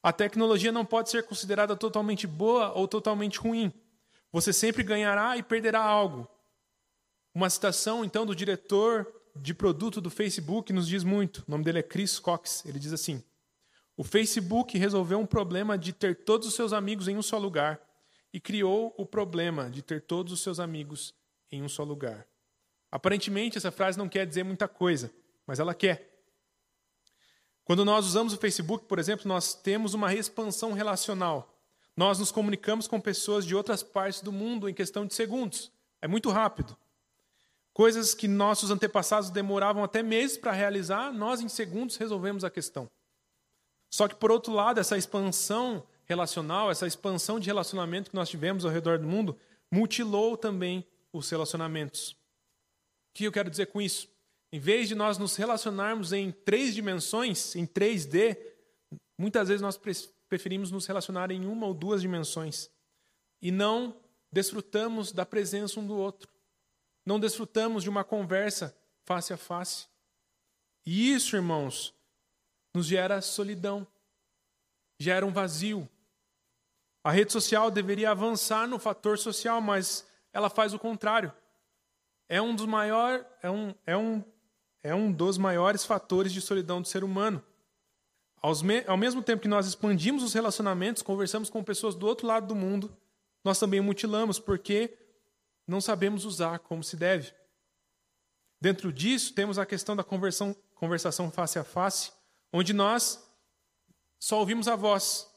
A 0.00 0.12
tecnologia 0.12 0.70
não 0.70 0.84
pode 0.84 1.10
ser 1.10 1.24
considerada 1.24 1.74
totalmente 1.74 2.24
boa 2.24 2.72
ou 2.72 2.86
totalmente 2.86 3.40
ruim. 3.40 3.72
Você 4.30 4.52
sempre 4.52 4.84
ganhará 4.84 5.36
e 5.36 5.42
perderá 5.42 5.80
algo. 5.80 6.28
Uma 7.34 7.50
citação, 7.50 8.04
então, 8.04 8.24
do 8.24 8.32
diretor 8.32 9.12
de 9.34 9.52
produto 9.52 10.00
do 10.00 10.08
Facebook 10.08 10.72
nos 10.72 10.86
diz 10.86 11.02
muito. 11.02 11.38
O 11.48 11.50
nome 11.50 11.64
dele 11.64 11.80
é 11.80 11.82
Chris 11.82 12.20
Cox. 12.20 12.64
Ele 12.64 12.78
diz 12.78 12.92
assim: 12.92 13.20
o 13.96 14.04
Facebook 14.04 14.78
resolveu 14.78 15.18
um 15.18 15.26
problema 15.26 15.76
de 15.76 15.92
ter 15.92 16.24
todos 16.24 16.46
os 16.46 16.54
seus 16.54 16.72
amigos 16.72 17.08
em 17.08 17.16
um 17.16 17.22
só 17.22 17.38
lugar 17.38 17.80
e 18.32 18.38
criou 18.38 18.94
o 18.96 19.04
problema 19.04 19.68
de 19.68 19.82
ter 19.82 20.02
todos 20.02 20.32
os 20.32 20.42
seus 20.42 20.60
amigos 20.60 21.12
em 21.50 21.60
um 21.60 21.68
só 21.68 21.82
lugar. 21.82 22.24
Aparentemente, 22.88 23.58
essa 23.58 23.72
frase 23.72 23.98
não 23.98 24.08
quer 24.08 24.24
dizer 24.24 24.44
muita 24.44 24.68
coisa, 24.68 25.12
mas 25.48 25.58
ela 25.58 25.74
quer. 25.74 26.06
Quando 27.64 27.84
nós 27.84 28.06
usamos 28.06 28.34
o 28.34 28.36
Facebook, 28.36 28.84
por 28.84 28.98
exemplo, 28.98 29.26
nós 29.26 29.54
temos 29.54 29.94
uma 29.94 30.14
expansão 30.14 30.72
relacional. 30.72 31.58
Nós 31.96 32.18
nos 32.18 32.30
comunicamos 32.30 32.86
com 32.86 33.00
pessoas 33.00 33.46
de 33.46 33.56
outras 33.56 33.82
partes 33.82 34.20
do 34.20 34.30
mundo 34.30 34.68
em 34.68 34.74
questão 34.74 35.06
de 35.06 35.14
segundos. 35.14 35.72
É 36.02 36.06
muito 36.06 36.30
rápido. 36.30 36.76
Coisas 37.72 38.14
que 38.14 38.28
nossos 38.28 38.70
antepassados 38.70 39.30
demoravam 39.30 39.82
até 39.82 40.02
meses 40.02 40.36
para 40.36 40.52
realizar, 40.52 41.12
nós 41.12 41.40
em 41.40 41.48
segundos 41.48 41.96
resolvemos 41.96 42.44
a 42.44 42.50
questão. 42.50 42.88
Só 43.90 44.06
que, 44.06 44.14
por 44.14 44.30
outro 44.30 44.52
lado, 44.52 44.78
essa 44.78 44.98
expansão 44.98 45.82
relacional, 46.04 46.70
essa 46.70 46.86
expansão 46.86 47.40
de 47.40 47.46
relacionamento 47.46 48.10
que 48.10 48.16
nós 48.16 48.28
tivemos 48.28 48.66
ao 48.66 48.70
redor 48.70 48.98
do 48.98 49.06
mundo, 49.06 49.36
mutilou 49.70 50.36
também 50.36 50.86
os 51.10 51.30
relacionamentos. 51.30 52.10
O 52.10 52.16
que 53.14 53.24
eu 53.24 53.32
quero 53.32 53.50
dizer 53.50 53.66
com 53.66 53.80
isso? 53.80 54.08
Em 54.52 54.58
vez 54.58 54.88
de 54.88 54.94
nós 54.94 55.18
nos 55.18 55.36
relacionarmos 55.36 56.12
em 56.12 56.32
três 56.32 56.74
dimensões, 56.74 57.54
em 57.54 57.66
3D, 57.66 58.38
muitas 59.18 59.48
vezes 59.48 59.60
nós 59.60 59.78
preferimos 60.28 60.70
nos 60.70 60.86
relacionar 60.86 61.30
em 61.30 61.44
uma 61.44 61.66
ou 61.66 61.74
duas 61.74 62.00
dimensões 62.00 62.70
e 63.42 63.50
não 63.50 64.00
desfrutamos 64.32 65.12
da 65.12 65.26
presença 65.26 65.78
um 65.78 65.86
do 65.86 65.96
outro. 65.96 66.30
Não 67.04 67.20
desfrutamos 67.20 67.82
de 67.82 67.88
uma 67.88 68.04
conversa 68.04 68.76
face 69.04 69.32
a 69.32 69.36
face. 69.36 69.86
E 70.84 71.12
isso, 71.12 71.36
irmãos, 71.36 71.94
nos 72.74 72.86
gera 72.86 73.20
solidão, 73.20 73.86
gera 74.98 75.24
um 75.24 75.32
vazio. 75.32 75.88
A 77.04 77.10
rede 77.10 77.32
social 77.32 77.70
deveria 77.70 78.10
avançar 78.10 78.66
no 78.66 78.78
fator 78.78 79.18
social, 79.18 79.60
mas 79.60 80.06
ela 80.32 80.50
faz 80.50 80.74
o 80.74 80.78
contrário. 80.78 81.32
É 82.28 82.42
um 82.42 82.54
dos 82.54 82.66
maiores, 82.66 83.24
é 83.42 83.50
um, 83.50 83.74
é 83.86 83.96
um, 83.96 84.22
é 84.82 84.94
um 84.94 85.10
dos 85.12 85.38
maiores 85.38 85.84
fatores 85.84 86.32
de 86.32 86.40
solidão 86.40 86.80
do 86.80 86.88
ser 86.88 87.04
humano. 87.04 87.42
Ao 88.40 88.96
mesmo 88.96 89.22
tempo 89.22 89.42
que 89.42 89.48
nós 89.48 89.66
expandimos 89.66 90.22
os 90.22 90.32
relacionamentos, 90.32 91.02
conversamos 91.02 91.50
com 91.50 91.62
pessoas 91.64 91.94
do 91.94 92.06
outro 92.06 92.26
lado 92.26 92.46
do 92.46 92.54
mundo, 92.54 92.96
nós 93.44 93.58
também 93.58 93.80
mutilamos, 93.80 94.38
porque 94.38 94.96
não 95.66 95.80
sabemos 95.80 96.24
usar 96.24 96.60
como 96.60 96.84
se 96.84 96.96
deve. 96.96 97.32
Dentro 98.60 98.92
disso, 98.92 99.34
temos 99.34 99.58
a 99.58 99.66
questão 99.66 99.96
da 99.96 100.04
conversação 100.04 101.30
face 101.30 101.58
a 101.58 101.64
face, 101.64 102.12
onde 102.52 102.72
nós 102.72 103.24
só 104.18 104.38
ouvimos 104.38 104.68
a 104.68 104.76
voz. 104.76 105.28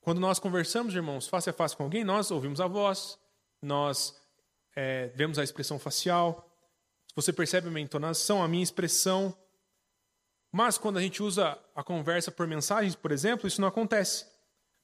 Quando 0.00 0.20
nós 0.20 0.38
conversamos, 0.38 0.94
irmãos, 0.94 1.28
face 1.28 1.50
a 1.50 1.52
face 1.52 1.76
com 1.76 1.82
alguém, 1.82 2.02
nós 2.02 2.30
ouvimos 2.30 2.60
a 2.60 2.66
voz, 2.66 3.18
nós 3.60 4.18
é, 4.74 5.08
vemos 5.08 5.38
a 5.38 5.44
expressão 5.44 5.78
facial, 5.78 6.47
você 7.20 7.32
percebe 7.32 7.66
a 7.66 7.70
minha 7.72 7.82
entonação, 7.82 8.40
a 8.40 8.46
minha 8.46 8.62
expressão. 8.62 9.36
Mas 10.52 10.78
quando 10.78 10.98
a 10.98 11.02
gente 11.02 11.20
usa 11.20 11.58
a 11.74 11.82
conversa 11.82 12.30
por 12.30 12.46
mensagens, 12.46 12.94
por 12.94 13.10
exemplo, 13.10 13.48
isso 13.48 13.60
não 13.60 13.66
acontece. 13.66 14.24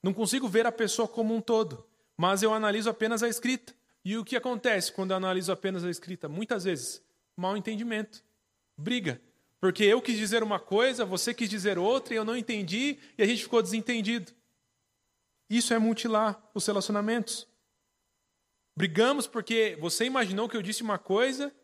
Não 0.02 0.12
consigo 0.12 0.48
ver 0.48 0.66
a 0.66 0.72
pessoa 0.72 1.06
como 1.06 1.32
um 1.32 1.40
todo, 1.40 1.86
mas 2.16 2.42
eu 2.42 2.52
analiso 2.52 2.90
apenas 2.90 3.22
a 3.22 3.28
escrita. 3.28 3.72
E 4.04 4.18
o 4.18 4.24
que 4.24 4.34
acontece 4.34 4.90
quando 4.90 5.12
eu 5.12 5.16
analiso 5.16 5.52
apenas 5.52 5.84
a 5.84 5.90
escrita? 5.90 6.28
Muitas 6.28 6.64
vezes, 6.64 7.00
mal 7.36 7.56
entendimento, 7.56 8.24
briga. 8.76 9.22
Porque 9.60 9.84
eu 9.84 10.02
quis 10.02 10.18
dizer 10.18 10.42
uma 10.42 10.58
coisa, 10.58 11.04
você 11.04 11.32
quis 11.32 11.48
dizer 11.48 11.78
outra, 11.78 12.14
e 12.14 12.16
eu 12.16 12.24
não 12.24 12.36
entendi, 12.36 12.98
e 13.16 13.22
a 13.22 13.26
gente 13.26 13.44
ficou 13.44 13.62
desentendido. 13.62 14.32
Isso 15.48 15.72
é 15.72 15.78
mutilar 15.78 16.42
os 16.52 16.66
relacionamentos. 16.66 17.46
Brigamos 18.76 19.28
porque 19.28 19.78
você 19.80 20.04
imaginou 20.04 20.48
que 20.48 20.56
eu 20.56 20.62
disse 20.62 20.82
uma 20.82 20.98
coisa, 20.98 21.54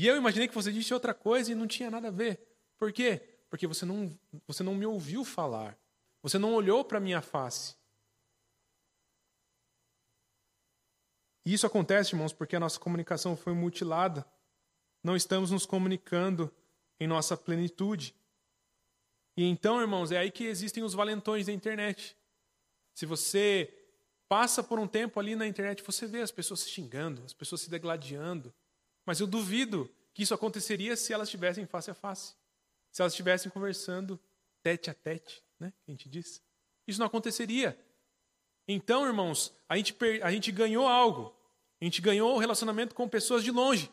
e 0.00 0.06
eu 0.06 0.16
imaginei 0.16 0.48
que 0.48 0.54
você 0.54 0.72
disse 0.72 0.94
outra 0.94 1.12
coisa 1.12 1.52
e 1.52 1.54
não 1.54 1.66
tinha 1.66 1.90
nada 1.90 2.08
a 2.08 2.10
ver. 2.10 2.40
Por 2.78 2.90
quê? 2.90 3.20
Porque 3.50 3.66
você 3.66 3.84
não, 3.84 4.18
você 4.46 4.62
não 4.62 4.74
me 4.74 4.86
ouviu 4.86 5.26
falar. 5.26 5.78
Você 6.22 6.38
não 6.38 6.54
olhou 6.54 6.82
para 6.82 6.96
a 6.96 7.00
minha 7.02 7.20
face. 7.20 7.76
E 11.44 11.52
isso 11.52 11.66
acontece, 11.66 12.14
irmãos, 12.14 12.32
porque 12.32 12.56
a 12.56 12.60
nossa 12.60 12.80
comunicação 12.80 13.36
foi 13.36 13.52
mutilada. 13.52 14.26
Não 15.04 15.14
estamos 15.14 15.50
nos 15.50 15.66
comunicando 15.66 16.50
em 16.98 17.06
nossa 17.06 17.36
plenitude. 17.36 18.14
E 19.36 19.44
então, 19.44 19.82
irmãos, 19.82 20.10
é 20.12 20.16
aí 20.16 20.30
que 20.30 20.44
existem 20.44 20.82
os 20.82 20.94
valentões 20.94 21.44
da 21.44 21.52
internet. 21.52 22.16
Se 22.94 23.04
você 23.04 23.70
passa 24.26 24.62
por 24.62 24.78
um 24.78 24.88
tempo 24.88 25.20
ali 25.20 25.36
na 25.36 25.46
internet, 25.46 25.82
você 25.82 26.06
vê 26.06 26.22
as 26.22 26.30
pessoas 26.30 26.60
se 26.60 26.70
xingando, 26.70 27.22
as 27.22 27.34
pessoas 27.34 27.60
se 27.60 27.68
degladiando. 27.68 28.50
Mas 29.04 29.20
eu 29.20 29.26
duvido 29.26 29.90
que 30.12 30.22
isso 30.22 30.34
aconteceria 30.34 30.96
se 30.96 31.12
elas 31.12 31.28
estivessem 31.28 31.66
face 31.66 31.90
a 31.90 31.94
face. 31.94 32.34
Se 32.90 33.02
elas 33.02 33.12
estivessem 33.12 33.50
conversando 33.50 34.20
tete 34.62 34.90
a 34.90 34.94
tete, 34.94 35.42
né? 35.58 35.72
Que 35.84 35.90
a 35.90 35.92
gente 35.92 36.08
diz. 36.08 36.42
Isso 36.86 36.98
não 36.98 37.06
aconteceria. 37.06 37.78
Então, 38.66 39.06
irmãos, 39.06 39.54
a 39.68 39.76
gente, 39.76 39.96
a 40.22 40.30
gente 40.30 40.52
ganhou 40.52 40.86
algo. 40.86 41.34
A 41.80 41.84
gente 41.84 42.00
ganhou 42.00 42.34
o 42.34 42.38
relacionamento 42.38 42.94
com 42.94 43.08
pessoas 43.08 43.42
de 43.42 43.50
longe. 43.50 43.90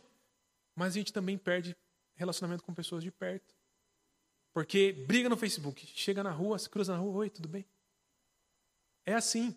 Mas 0.75 0.93
a 0.93 0.99
gente 0.99 1.13
também 1.13 1.37
perde 1.37 1.75
relacionamento 2.15 2.63
com 2.63 2.73
pessoas 2.73 3.03
de 3.03 3.11
perto. 3.11 3.55
Porque 4.53 4.91
briga 4.91 5.29
no 5.29 5.37
Facebook, 5.37 5.85
chega 5.85 6.23
na 6.23 6.31
rua, 6.31 6.57
se 6.57 6.69
cruza 6.69 6.93
na 6.93 6.99
rua, 6.99 7.17
oi, 7.17 7.29
tudo 7.29 7.47
bem? 7.47 7.65
É 9.05 9.13
assim. 9.13 9.55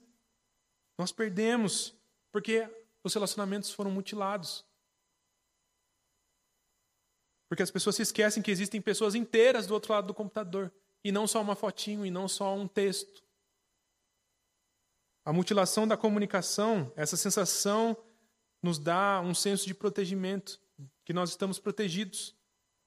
Nós 0.96 1.10
perdemos 1.10 1.94
porque 2.30 2.68
os 3.02 3.14
relacionamentos 3.14 3.72
foram 3.72 3.90
mutilados. 3.90 4.64
Porque 7.50 7.64
as 7.64 7.70
pessoas 7.70 7.96
se 7.96 8.02
esquecem 8.02 8.40
que 8.40 8.50
existem 8.52 8.80
pessoas 8.80 9.16
inteiras 9.16 9.66
do 9.66 9.74
outro 9.74 9.92
lado 9.92 10.06
do 10.06 10.14
computador. 10.14 10.72
E 11.02 11.10
não 11.10 11.26
só 11.26 11.42
uma 11.42 11.56
fotinho, 11.56 12.06
e 12.06 12.10
não 12.10 12.28
só 12.28 12.54
um 12.54 12.68
texto. 12.68 13.24
A 15.24 15.32
mutilação 15.32 15.86
da 15.86 15.96
comunicação, 15.96 16.92
essa 16.94 17.16
sensação, 17.16 17.96
nos 18.62 18.78
dá 18.78 19.20
um 19.20 19.34
senso 19.34 19.66
de 19.66 19.74
protegimento, 19.74 20.60
que 21.04 21.12
nós 21.12 21.30
estamos 21.30 21.58
protegidos, 21.58 22.36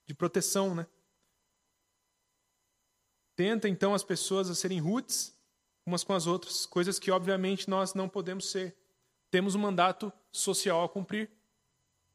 de 0.06 0.14
proteção, 0.14 0.74
né? 0.74 0.86
Tenta 3.36 3.68
então 3.68 3.92
as 3.92 4.02
pessoas 4.02 4.48
a 4.48 4.54
serem 4.54 4.80
rudes 4.80 5.38
umas 5.84 6.02
com 6.02 6.14
as 6.14 6.26
outras, 6.26 6.64
coisas 6.64 6.98
que 6.98 7.10
obviamente 7.10 7.68
nós 7.68 7.92
não 7.92 8.08
podemos 8.08 8.50
ser. 8.50 8.74
Temos 9.30 9.54
um 9.54 9.58
mandato 9.58 10.10
social 10.32 10.82
a 10.82 10.88
cumprir. 10.88 11.30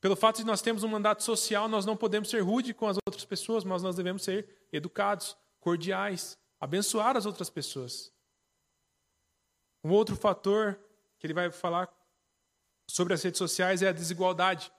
Pelo 0.02 0.16
fato 0.16 0.38
de 0.38 0.46
nós 0.46 0.62
termos 0.62 0.84
um 0.84 0.88
mandato 0.88 1.24
social, 1.24 1.68
nós 1.68 1.86
não 1.86 1.98
podemos 1.98 2.30
ser 2.30 2.40
rude 2.40 2.74
com 2.74 2.88
as 2.88 2.98
outras 3.06 3.26
pessoas, 3.26 3.64
mas 3.64 3.84
nós 3.84 3.96
devemos 3.96 4.24
ser 4.24 4.48
educados, 4.72 5.36
cordiais, 5.60 6.38
abençoar 6.60 7.18
as 7.18 7.26
outras 7.26 7.50
pessoas. 7.50 8.12
Um 9.84 9.92
outro 9.92 10.16
fator 10.16 10.80
que 11.18 11.28
ele 11.28 11.34
vai 11.34 11.52
falar 11.52 11.90
sobre 12.90 13.14
as 13.14 13.22
redes 13.22 13.38
sociais 13.38 13.82
é 13.82 13.90
a 13.90 13.94
desigualdade. 13.94 14.72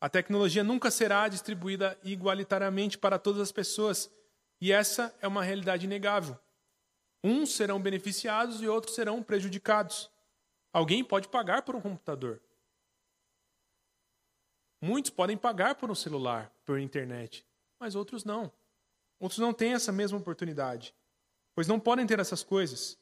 A 0.00 0.08
tecnologia 0.08 0.64
nunca 0.64 0.90
será 0.90 1.28
distribuída 1.28 1.98
igualitariamente 2.02 2.98
para 2.98 3.18
todas 3.18 3.40
as 3.40 3.52
pessoas, 3.52 4.10
e 4.60 4.72
essa 4.72 5.14
é 5.20 5.28
uma 5.28 5.44
realidade 5.44 5.86
inegável. 5.86 6.38
Uns 7.22 7.52
serão 7.52 7.80
beneficiados 7.80 8.62
e 8.62 8.68
outros 8.68 8.94
serão 8.94 9.22
prejudicados. 9.22 10.10
Alguém 10.72 11.04
pode 11.04 11.28
pagar 11.28 11.62
por 11.62 11.76
um 11.76 11.80
computador. 11.80 12.40
Muitos 14.80 15.10
podem 15.10 15.36
pagar 15.36 15.74
por 15.74 15.90
um 15.90 15.94
celular, 15.94 16.50
por 16.64 16.78
internet, 16.78 17.44
mas 17.78 17.94
outros 17.94 18.24
não. 18.24 18.50
Outros 19.18 19.38
não 19.38 19.52
têm 19.52 19.74
essa 19.74 19.92
mesma 19.92 20.18
oportunidade, 20.18 20.94
pois 21.54 21.66
não 21.66 21.78
podem 21.78 22.06
ter 22.06 22.18
essas 22.18 22.42
coisas. 22.42 22.98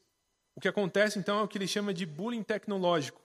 O 0.55 0.59
que 0.59 0.67
acontece 0.67 1.17
então 1.17 1.39
é 1.39 1.43
o 1.43 1.47
que 1.47 1.57
ele 1.57 1.67
chama 1.67 1.93
de 1.93 2.05
bullying 2.05 2.43
tecnológico. 2.43 3.21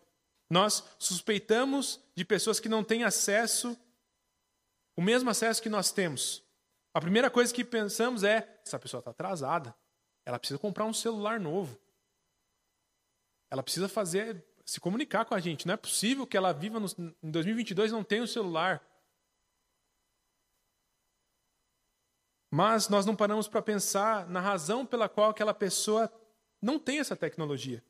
Nós 0.48 0.84
suspeitamos 0.98 2.00
de 2.14 2.24
pessoas 2.24 2.60
que 2.60 2.68
não 2.68 2.84
têm 2.84 3.02
acesso, 3.02 3.76
o 4.96 5.02
mesmo 5.02 5.28
acesso 5.28 5.60
que 5.60 5.68
nós 5.68 5.90
temos. 5.90 6.44
A 6.92 7.00
primeira 7.00 7.28
coisa 7.28 7.52
que 7.52 7.64
pensamos 7.64 8.22
é: 8.22 8.60
essa 8.64 8.78
pessoa 8.78 9.00
está 9.00 9.10
atrasada, 9.10 9.74
ela 10.24 10.38
precisa 10.38 10.58
comprar 10.60 10.84
um 10.84 10.94
celular 10.94 11.40
novo. 11.40 11.76
Ela 13.50 13.62
precisa 13.62 13.88
fazer 13.88 14.44
se 14.64 14.80
comunicar 14.80 15.24
com 15.24 15.34
a 15.34 15.40
gente. 15.40 15.66
Não 15.66 15.74
é 15.74 15.76
possível 15.76 16.26
que 16.26 16.36
ela 16.36 16.52
viva 16.52 16.80
no, 16.80 16.86
em 17.22 17.30
2022 17.30 17.90
e 17.90 17.94
não 17.94 18.04
tenha 18.04 18.22
um 18.22 18.26
celular. 18.26 18.82
Mas 22.50 22.88
nós 22.88 23.04
não 23.04 23.16
paramos 23.16 23.48
para 23.48 23.60
pensar 23.60 24.28
na 24.28 24.40
razão 24.40 24.86
pela 24.86 25.08
qual 25.08 25.30
aquela 25.30 25.52
pessoa 25.52 26.12
não 26.62 26.78
tem 26.78 27.00
essa 27.00 27.16
tecnologia. 27.16 27.84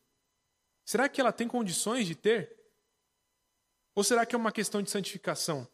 Será 0.84 1.08
que 1.08 1.20
ela 1.20 1.32
tem 1.32 1.46
condições 1.46 2.06
de 2.06 2.14
ter? 2.14 2.56
Ou 3.94 4.02
será 4.02 4.26
que 4.26 4.34
é 4.34 4.38
uma 4.38 4.50
questão 4.50 4.82
de 4.82 4.90
santificação? 4.90 5.68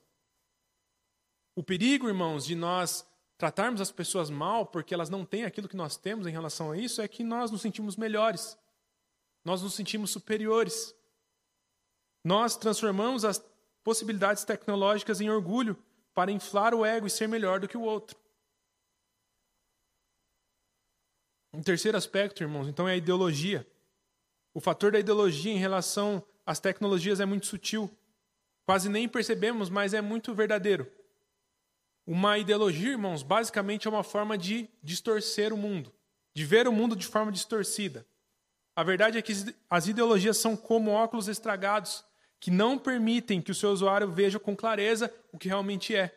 O 1.54 1.62
perigo, 1.62 2.08
irmãos, 2.08 2.44
de 2.44 2.54
nós 2.54 3.06
tratarmos 3.38 3.80
as 3.80 3.90
pessoas 3.90 4.28
mal 4.28 4.66
porque 4.66 4.92
elas 4.92 5.08
não 5.08 5.24
têm 5.24 5.44
aquilo 5.44 5.68
que 5.68 5.76
nós 5.76 5.96
temos 5.96 6.26
em 6.26 6.30
relação 6.30 6.70
a 6.70 6.76
isso 6.76 7.00
é 7.00 7.08
que 7.08 7.24
nós 7.24 7.50
nos 7.50 7.62
sentimos 7.62 7.96
melhores. 7.96 8.58
Nós 9.44 9.62
nos 9.62 9.74
sentimos 9.74 10.10
superiores. 10.10 10.94
Nós 12.24 12.56
transformamos 12.56 13.24
as 13.24 13.42
possibilidades 13.82 14.44
tecnológicas 14.44 15.20
em 15.20 15.30
orgulho 15.30 15.76
para 16.14 16.30
inflar 16.30 16.74
o 16.74 16.84
ego 16.84 17.06
e 17.06 17.10
ser 17.10 17.26
melhor 17.26 17.60
do 17.60 17.68
que 17.68 17.76
o 17.76 17.82
outro. 17.82 18.18
Um 21.52 21.62
terceiro 21.62 21.96
aspecto, 21.96 22.42
irmãos, 22.42 22.68
então 22.68 22.88
é 22.88 22.92
a 22.92 22.96
ideologia. 22.96 23.66
O 24.54 24.60
fator 24.60 24.92
da 24.92 25.00
ideologia 25.00 25.52
em 25.52 25.58
relação 25.58 26.24
às 26.44 26.60
tecnologias 26.60 27.20
é 27.20 27.24
muito 27.24 27.46
sutil. 27.46 27.90
Quase 28.64 28.88
nem 28.88 29.08
percebemos, 29.08 29.68
mas 29.68 29.94
é 29.94 30.00
muito 30.00 30.34
verdadeiro. 30.34 30.90
Uma 32.06 32.38
ideologia, 32.38 32.90
irmãos, 32.90 33.22
basicamente 33.22 33.86
é 33.86 33.90
uma 33.90 34.04
forma 34.04 34.36
de 34.36 34.68
distorcer 34.82 35.52
o 35.52 35.56
mundo, 35.56 35.92
de 36.34 36.44
ver 36.44 36.68
o 36.68 36.72
mundo 36.72 36.94
de 36.94 37.06
forma 37.06 37.32
distorcida. 37.32 38.06
A 38.74 38.82
verdade 38.82 39.18
é 39.18 39.22
que 39.22 39.32
as 39.68 39.86
ideologias 39.86 40.36
são 40.36 40.56
como 40.56 40.90
óculos 40.90 41.28
estragados 41.28 42.04
que 42.38 42.50
não 42.50 42.78
permitem 42.78 43.42
que 43.42 43.50
o 43.50 43.54
seu 43.54 43.70
usuário 43.70 44.10
veja 44.10 44.38
com 44.38 44.56
clareza 44.56 45.12
o 45.32 45.38
que 45.38 45.48
realmente 45.48 45.94
é. 45.94 46.16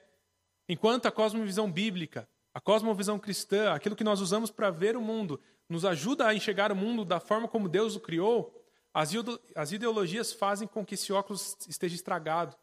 Enquanto 0.70 1.06
a 1.06 1.12
cosmovisão 1.12 1.70
bíblica, 1.70 2.28
a 2.54 2.62
cosmovisão 2.62 3.20
cristã, 3.20 3.74
aquilo 3.74 3.96
que 3.96 4.04
nós 4.04 4.22
usamos 4.22 4.50
para 4.50 4.70
ver 4.70 4.96
o 4.96 5.02
mundo, 5.02 5.42
nos 5.68 5.84
ajuda 5.84 6.28
a 6.28 6.34
enxergar 6.34 6.72
o 6.72 6.76
mundo 6.76 7.04
da 7.04 7.20
forma 7.20 7.48
como 7.48 7.68
Deus 7.68 7.96
o 7.96 8.00
criou, 8.00 8.64
as 8.94 9.72
ideologias 9.72 10.32
fazem 10.32 10.68
com 10.68 10.86
que 10.86 10.94
esse 10.94 11.12
óculos 11.12 11.58
esteja 11.68 11.96
estragado, 11.96 12.56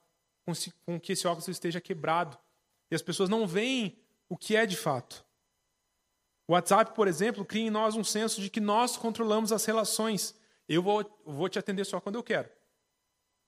com 0.87 0.99
que 0.99 1.13
esse 1.13 1.27
óculos 1.27 1.49
esteja 1.49 1.81
quebrado. 1.81 2.39
E 2.91 2.95
as 2.95 3.03
pessoas 3.03 3.29
não 3.29 3.47
veem 3.47 3.99
o 4.29 4.37
que 4.37 4.57
é 4.57 4.65
de 4.65 4.77
fato. 4.77 5.25
O 6.51 6.53
WhatsApp, 6.53 6.97
por 6.97 7.07
exemplo, 7.07 7.45
cria 7.45 7.69
em 7.69 7.71
nós 7.71 7.95
um 7.95 8.03
senso 8.03 8.41
de 8.41 8.51
que 8.51 8.59
nós 8.59 8.97
controlamos 8.97 9.53
as 9.53 9.65
relações. 9.65 10.35
Eu 10.69 10.83
vou, 10.83 11.23
vou 11.25 11.49
te 11.49 11.61
atender 11.61 11.85
só 11.85 12.01
quando 12.01 12.17
eu 12.17 12.25
quero. 12.25 12.51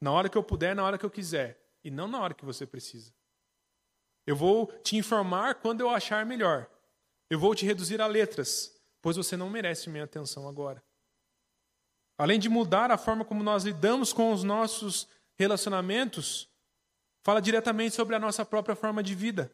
Na 0.00 0.12
hora 0.12 0.28
que 0.28 0.38
eu 0.38 0.42
puder, 0.44 0.72
na 0.72 0.84
hora 0.84 0.96
que 0.96 1.04
eu 1.04 1.10
quiser. 1.10 1.60
E 1.82 1.90
não 1.90 2.06
na 2.06 2.20
hora 2.20 2.32
que 2.32 2.44
você 2.44 2.64
precisa. 2.64 3.12
Eu 4.24 4.36
vou 4.36 4.68
te 4.84 4.96
informar 4.96 5.56
quando 5.56 5.80
eu 5.80 5.90
achar 5.90 6.24
melhor. 6.24 6.70
Eu 7.28 7.40
vou 7.40 7.56
te 7.56 7.66
reduzir 7.66 8.00
a 8.00 8.06
letras, 8.06 8.80
pois 9.00 9.16
você 9.16 9.36
não 9.36 9.50
merece 9.50 9.90
minha 9.90 10.04
atenção 10.04 10.48
agora. 10.48 10.80
Além 12.16 12.38
de 12.38 12.48
mudar 12.48 12.92
a 12.92 12.96
forma 12.96 13.24
como 13.24 13.42
nós 13.42 13.64
lidamos 13.64 14.12
com 14.12 14.32
os 14.32 14.44
nossos 14.44 15.08
relacionamentos, 15.34 16.48
fala 17.24 17.42
diretamente 17.42 17.96
sobre 17.96 18.14
a 18.14 18.20
nossa 18.20 18.44
própria 18.44 18.76
forma 18.76 19.02
de 19.02 19.16
vida. 19.16 19.52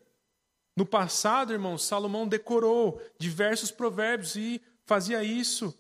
No 0.78 0.86
passado, 0.86 1.52
irmãos, 1.52 1.82
Salomão 1.82 2.28
decorou 2.28 3.02
diversos 3.18 3.68
provérbios 3.68 4.36
e 4.36 4.62
fazia 4.84 5.24
isso 5.24 5.76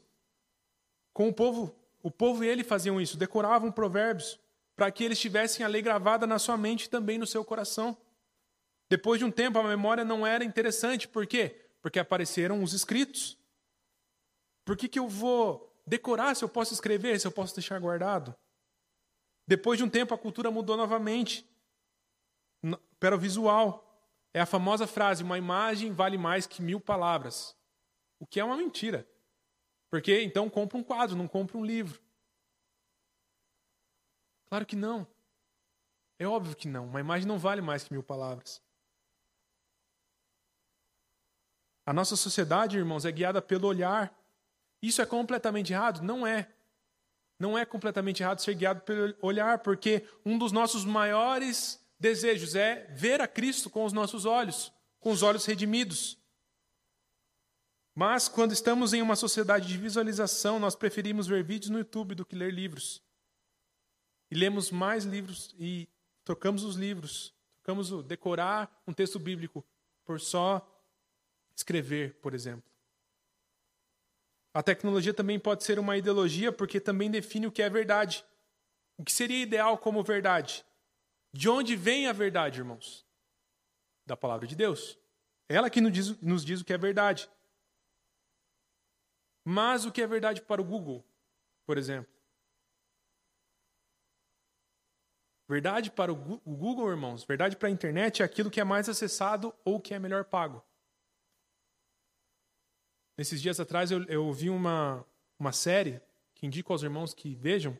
com 1.12 1.28
o 1.28 1.32
povo. 1.32 1.72
O 2.02 2.10
povo 2.10 2.42
e 2.42 2.48
ele 2.48 2.64
faziam 2.64 3.00
isso, 3.00 3.16
decoravam 3.16 3.70
provérbios 3.70 4.40
para 4.74 4.90
que 4.90 5.04
eles 5.04 5.20
tivessem 5.20 5.64
a 5.64 5.68
lei 5.68 5.82
gravada 5.82 6.26
na 6.26 6.36
sua 6.36 6.56
mente 6.56 6.86
e 6.86 6.88
também 6.88 7.16
no 7.16 7.28
seu 7.28 7.44
coração. 7.44 7.96
Depois 8.88 9.20
de 9.20 9.24
um 9.24 9.30
tempo, 9.30 9.56
a 9.60 9.62
memória 9.62 10.04
não 10.04 10.26
era 10.26 10.42
interessante. 10.42 11.06
Por 11.06 11.28
quê? 11.28 11.64
Porque 11.80 12.00
apareceram 12.00 12.60
os 12.60 12.72
escritos. 12.72 13.38
Por 14.64 14.76
que, 14.76 14.88
que 14.88 14.98
eu 14.98 15.06
vou 15.06 15.80
decorar 15.86 16.34
se 16.34 16.42
eu 16.42 16.48
posso 16.48 16.74
escrever, 16.74 17.20
se 17.20 17.26
eu 17.28 17.30
posso 17.30 17.54
deixar 17.54 17.78
guardado? 17.78 18.34
Depois 19.46 19.78
de 19.78 19.84
um 19.84 19.88
tempo, 19.88 20.12
a 20.12 20.18
cultura 20.18 20.50
mudou 20.50 20.76
novamente 20.76 21.48
para 22.98 23.14
o 23.14 23.18
visual. 23.20 23.87
É 24.32 24.40
a 24.40 24.46
famosa 24.46 24.86
frase: 24.86 25.22
uma 25.22 25.38
imagem 25.38 25.92
vale 25.92 26.18
mais 26.18 26.46
que 26.46 26.62
mil 26.62 26.80
palavras. 26.80 27.56
O 28.18 28.26
que 28.26 28.40
é 28.40 28.44
uma 28.44 28.56
mentira. 28.56 29.08
Porque 29.90 30.20
então 30.22 30.50
compra 30.50 30.76
um 30.76 30.82
quadro, 30.82 31.16
não 31.16 31.26
compra 31.26 31.56
um 31.56 31.64
livro. 31.64 32.00
Claro 34.48 34.66
que 34.66 34.76
não. 34.76 35.06
É 36.18 36.26
óbvio 36.26 36.56
que 36.56 36.68
não. 36.68 36.86
Uma 36.86 37.00
imagem 37.00 37.26
não 37.26 37.38
vale 37.38 37.60
mais 37.60 37.84
que 37.84 37.92
mil 37.92 38.02
palavras. 38.02 38.60
A 41.86 41.92
nossa 41.92 42.16
sociedade, 42.16 42.76
irmãos, 42.76 43.04
é 43.04 43.12
guiada 43.12 43.40
pelo 43.40 43.66
olhar. 43.66 44.14
Isso 44.82 45.00
é 45.00 45.06
completamente 45.06 45.72
errado? 45.72 46.02
Não 46.02 46.26
é. 46.26 46.52
Não 47.38 47.56
é 47.56 47.64
completamente 47.64 48.22
errado 48.22 48.40
ser 48.40 48.54
guiado 48.54 48.80
pelo 48.82 49.14
olhar, 49.22 49.60
porque 49.60 50.06
um 50.24 50.36
dos 50.36 50.50
nossos 50.50 50.84
maiores 50.84 51.80
desejos 51.98 52.54
é 52.54 52.86
ver 52.94 53.20
a 53.20 53.28
Cristo 53.28 53.68
com 53.68 53.84
os 53.84 53.92
nossos 53.92 54.24
olhos, 54.24 54.72
com 55.00 55.10
os 55.10 55.22
olhos 55.22 55.44
redimidos. 55.44 56.18
Mas 57.94 58.28
quando 58.28 58.52
estamos 58.52 58.92
em 58.92 59.02
uma 59.02 59.16
sociedade 59.16 59.66
de 59.66 59.76
visualização, 59.76 60.58
nós 60.60 60.76
preferimos 60.76 61.26
ver 61.26 61.42
vídeos 61.42 61.70
no 61.70 61.78
YouTube 61.78 62.14
do 62.14 62.24
que 62.24 62.36
ler 62.36 62.52
livros. 62.52 63.02
E 64.30 64.36
lemos 64.36 64.70
mais 64.70 65.04
livros 65.04 65.54
e 65.58 65.88
trocamos 66.24 66.62
os 66.62 66.76
livros, 66.76 67.34
trocamos 67.54 67.90
o 67.90 68.02
decorar 68.02 68.70
um 68.86 68.92
texto 68.92 69.18
bíblico 69.18 69.64
por 70.04 70.20
só 70.20 70.64
escrever, 71.56 72.14
por 72.20 72.34
exemplo. 72.34 72.70
A 74.54 74.62
tecnologia 74.62 75.12
também 75.12 75.38
pode 75.38 75.64
ser 75.64 75.78
uma 75.78 75.96
ideologia 75.96 76.52
porque 76.52 76.80
também 76.80 77.10
define 77.10 77.46
o 77.46 77.52
que 77.52 77.62
é 77.62 77.68
verdade. 77.68 78.24
O 78.96 79.04
que 79.04 79.12
seria 79.12 79.42
ideal 79.42 79.78
como 79.78 80.02
verdade? 80.02 80.64
De 81.32 81.48
onde 81.48 81.76
vem 81.76 82.06
a 82.06 82.12
verdade, 82.12 82.58
irmãos? 82.58 83.06
Da 84.06 84.16
palavra 84.16 84.46
de 84.46 84.56
Deus. 84.56 84.98
Ela 85.48 85.70
que 85.70 85.80
nos 85.80 85.92
diz, 85.92 86.20
nos 86.20 86.44
diz 86.44 86.60
o 86.60 86.64
que 86.64 86.72
é 86.72 86.78
verdade. 86.78 87.30
Mas 89.44 89.84
o 89.84 89.92
que 89.92 90.02
é 90.02 90.06
verdade 90.06 90.42
para 90.42 90.60
o 90.60 90.64
Google, 90.64 91.04
por 91.64 91.78
exemplo? 91.78 92.12
Verdade 95.48 95.90
para 95.90 96.12
o 96.12 96.16
Google, 96.16 96.90
irmãos, 96.90 97.24
verdade 97.24 97.56
para 97.56 97.68
a 97.68 97.70
internet 97.70 98.20
é 98.20 98.24
aquilo 98.24 98.50
que 98.50 98.60
é 98.60 98.64
mais 98.64 98.86
acessado 98.86 99.54
ou 99.64 99.80
que 99.80 99.94
é 99.94 99.98
melhor 99.98 100.26
pago. 100.26 100.62
Nesses 103.16 103.40
dias 103.40 103.58
atrás 103.58 103.90
eu, 103.90 104.04
eu 104.04 104.30
vi 104.32 104.50
uma, 104.50 105.04
uma 105.38 105.50
série 105.50 106.02
que 106.34 106.46
indico 106.46 106.72
aos 106.72 106.82
irmãos 106.82 107.14
que 107.14 107.34
vejam 107.34 107.76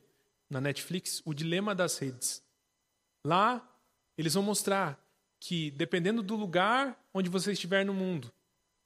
na 0.49 0.63
Netflix, 0.63 1.21
O 1.27 1.35
Dilema 1.35 1.75
das 1.75 1.99
Redes. 1.99 2.43
Lá 3.25 3.67
eles 4.17 4.35
vão 4.35 4.43
mostrar 4.43 4.99
que 5.41 5.71
dependendo 5.71 6.23
do 6.23 6.35
lugar 6.35 6.99
onde 7.15 7.29
você 7.29 7.53
estiver 7.53 7.85
no 7.85 7.95
mundo, 7.95 8.33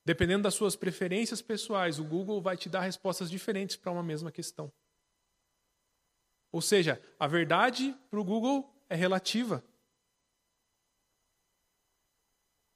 dependendo 0.05 0.42
das 0.42 0.55
suas 0.55 0.77
preferências 0.77 1.40
pessoais, 1.40 1.99
o 1.99 2.05
Google 2.05 2.40
vai 2.40 2.57
te 2.57 2.68
dar 2.68 2.81
respostas 2.81 3.31
diferentes 3.31 3.77
para 3.77 3.92
uma 3.92 4.03
mesma 4.03 4.31
questão. 4.31 4.73
Ou 6.51 6.61
seja, 6.61 7.01
a 7.18 7.27
verdade 7.27 7.97
para 8.11 8.21
o 8.21 8.25
Google 8.25 8.71
é 8.88 8.95
relativa. 8.95 9.64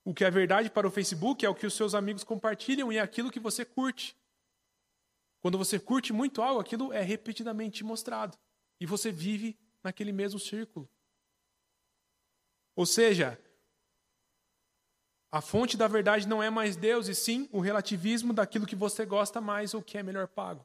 O 0.02 0.14
que 0.14 0.24
é 0.24 0.30
verdade 0.30 0.70
para 0.70 0.86
o 0.86 0.90
Facebook 0.90 1.44
é 1.44 1.48
o 1.48 1.54
que 1.54 1.66
os 1.66 1.74
seus 1.74 1.94
amigos 1.94 2.24
compartilham 2.24 2.90
e 2.92 2.96
é 2.96 3.00
aquilo 3.00 3.30
que 3.30 3.40
você 3.40 3.64
curte. 3.64 4.16
Quando 5.40 5.58
você 5.58 5.78
curte 5.78 6.12
muito 6.12 6.40
algo, 6.40 6.60
aquilo 6.60 6.92
é 6.92 7.02
repetidamente 7.02 7.84
mostrado. 7.84 8.38
E 8.80 8.86
você 8.86 9.12
vive 9.12 9.58
naquele 9.82 10.12
mesmo 10.12 10.38
círculo. 10.38 10.88
Ou 12.76 12.84
seja, 12.84 13.40
a 15.32 15.40
fonte 15.40 15.76
da 15.76 15.88
verdade 15.88 16.28
não 16.28 16.42
é 16.42 16.50
mais 16.50 16.76
Deus, 16.76 17.08
e 17.08 17.14
sim 17.14 17.48
o 17.50 17.58
relativismo 17.58 18.32
daquilo 18.32 18.66
que 18.66 18.76
você 18.76 19.04
gosta 19.04 19.40
mais 19.40 19.74
ou 19.74 19.82
que 19.82 19.98
é 19.98 20.02
melhor 20.02 20.28
pago. 20.28 20.64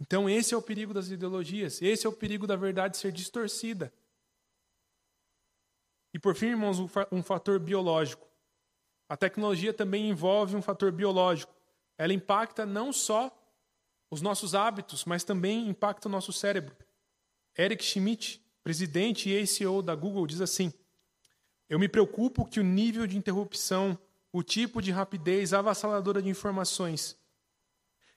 Então, 0.00 0.28
esse 0.28 0.52
é 0.52 0.56
o 0.56 0.62
perigo 0.62 0.92
das 0.92 1.10
ideologias, 1.10 1.80
esse 1.80 2.06
é 2.06 2.10
o 2.10 2.12
perigo 2.12 2.46
da 2.46 2.56
verdade 2.56 2.96
ser 2.96 3.12
distorcida. 3.12 3.92
E 6.12 6.18
por 6.18 6.34
fim, 6.34 6.46
irmãos, 6.46 6.78
um 7.12 7.22
fator 7.22 7.60
biológico. 7.60 8.26
A 9.08 9.16
tecnologia 9.16 9.72
também 9.72 10.08
envolve 10.08 10.56
um 10.56 10.62
fator 10.62 10.90
biológico. 10.90 11.54
Ela 11.96 12.12
impacta 12.12 12.66
não 12.66 12.92
só 12.92 13.30
os 14.10 14.20
nossos 14.20 14.54
hábitos, 14.54 15.04
mas 15.04 15.24
também 15.24 15.68
impacta 15.68 16.08
o 16.08 16.10
nosso 16.10 16.32
cérebro. 16.32 16.76
Eric 17.56 17.84
Schmidt, 17.84 18.42
presidente 18.62 19.30
e 19.30 19.46
CEO 19.46 19.82
da 19.82 19.94
Google, 19.94 20.26
diz 20.26 20.40
assim: 20.40 20.72
Eu 21.68 21.78
me 21.78 21.88
preocupo 21.88 22.44
que 22.44 22.60
o 22.60 22.64
nível 22.64 23.06
de 23.06 23.16
interrupção, 23.16 23.98
o 24.32 24.42
tipo 24.42 24.80
de 24.80 24.90
rapidez 24.90 25.52
avassaladora 25.52 26.22
de 26.22 26.28
informações 26.28 27.16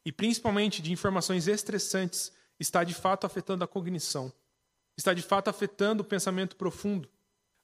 e 0.06 0.12
principalmente 0.12 0.82
de 0.82 0.92
informações 0.92 1.48
estressantes, 1.48 2.32
está 2.60 2.84
de 2.84 2.94
fato 2.94 3.26
afetando 3.26 3.64
a 3.64 3.68
cognição, 3.68 4.32
está 4.96 5.14
de 5.14 5.24
fato 5.24 5.50
afetando 5.50 6.04
o 6.04 6.06
pensamento 6.06 6.56
profundo. 6.56 7.10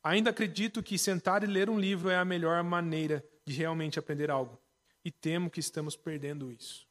Ainda 0.03 0.31
acredito 0.31 0.81
que 0.81 0.97
sentar 0.97 1.43
e 1.43 1.47
ler 1.47 1.69
um 1.69 1.79
livro 1.79 2.09
é 2.09 2.17
a 2.17 2.25
melhor 2.25 2.63
maneira 2.63 3.23
de 3.45 3.53
realmente 3.53 3.99
aprender 3.99 4.31
algo. 4.31 4.59
E 5.05 5.11
temo 5.11 5.49
que 5.49 5.59
estamos 5.59 5.95
perdendo 5.95 6.51
isso. 6.51 6.87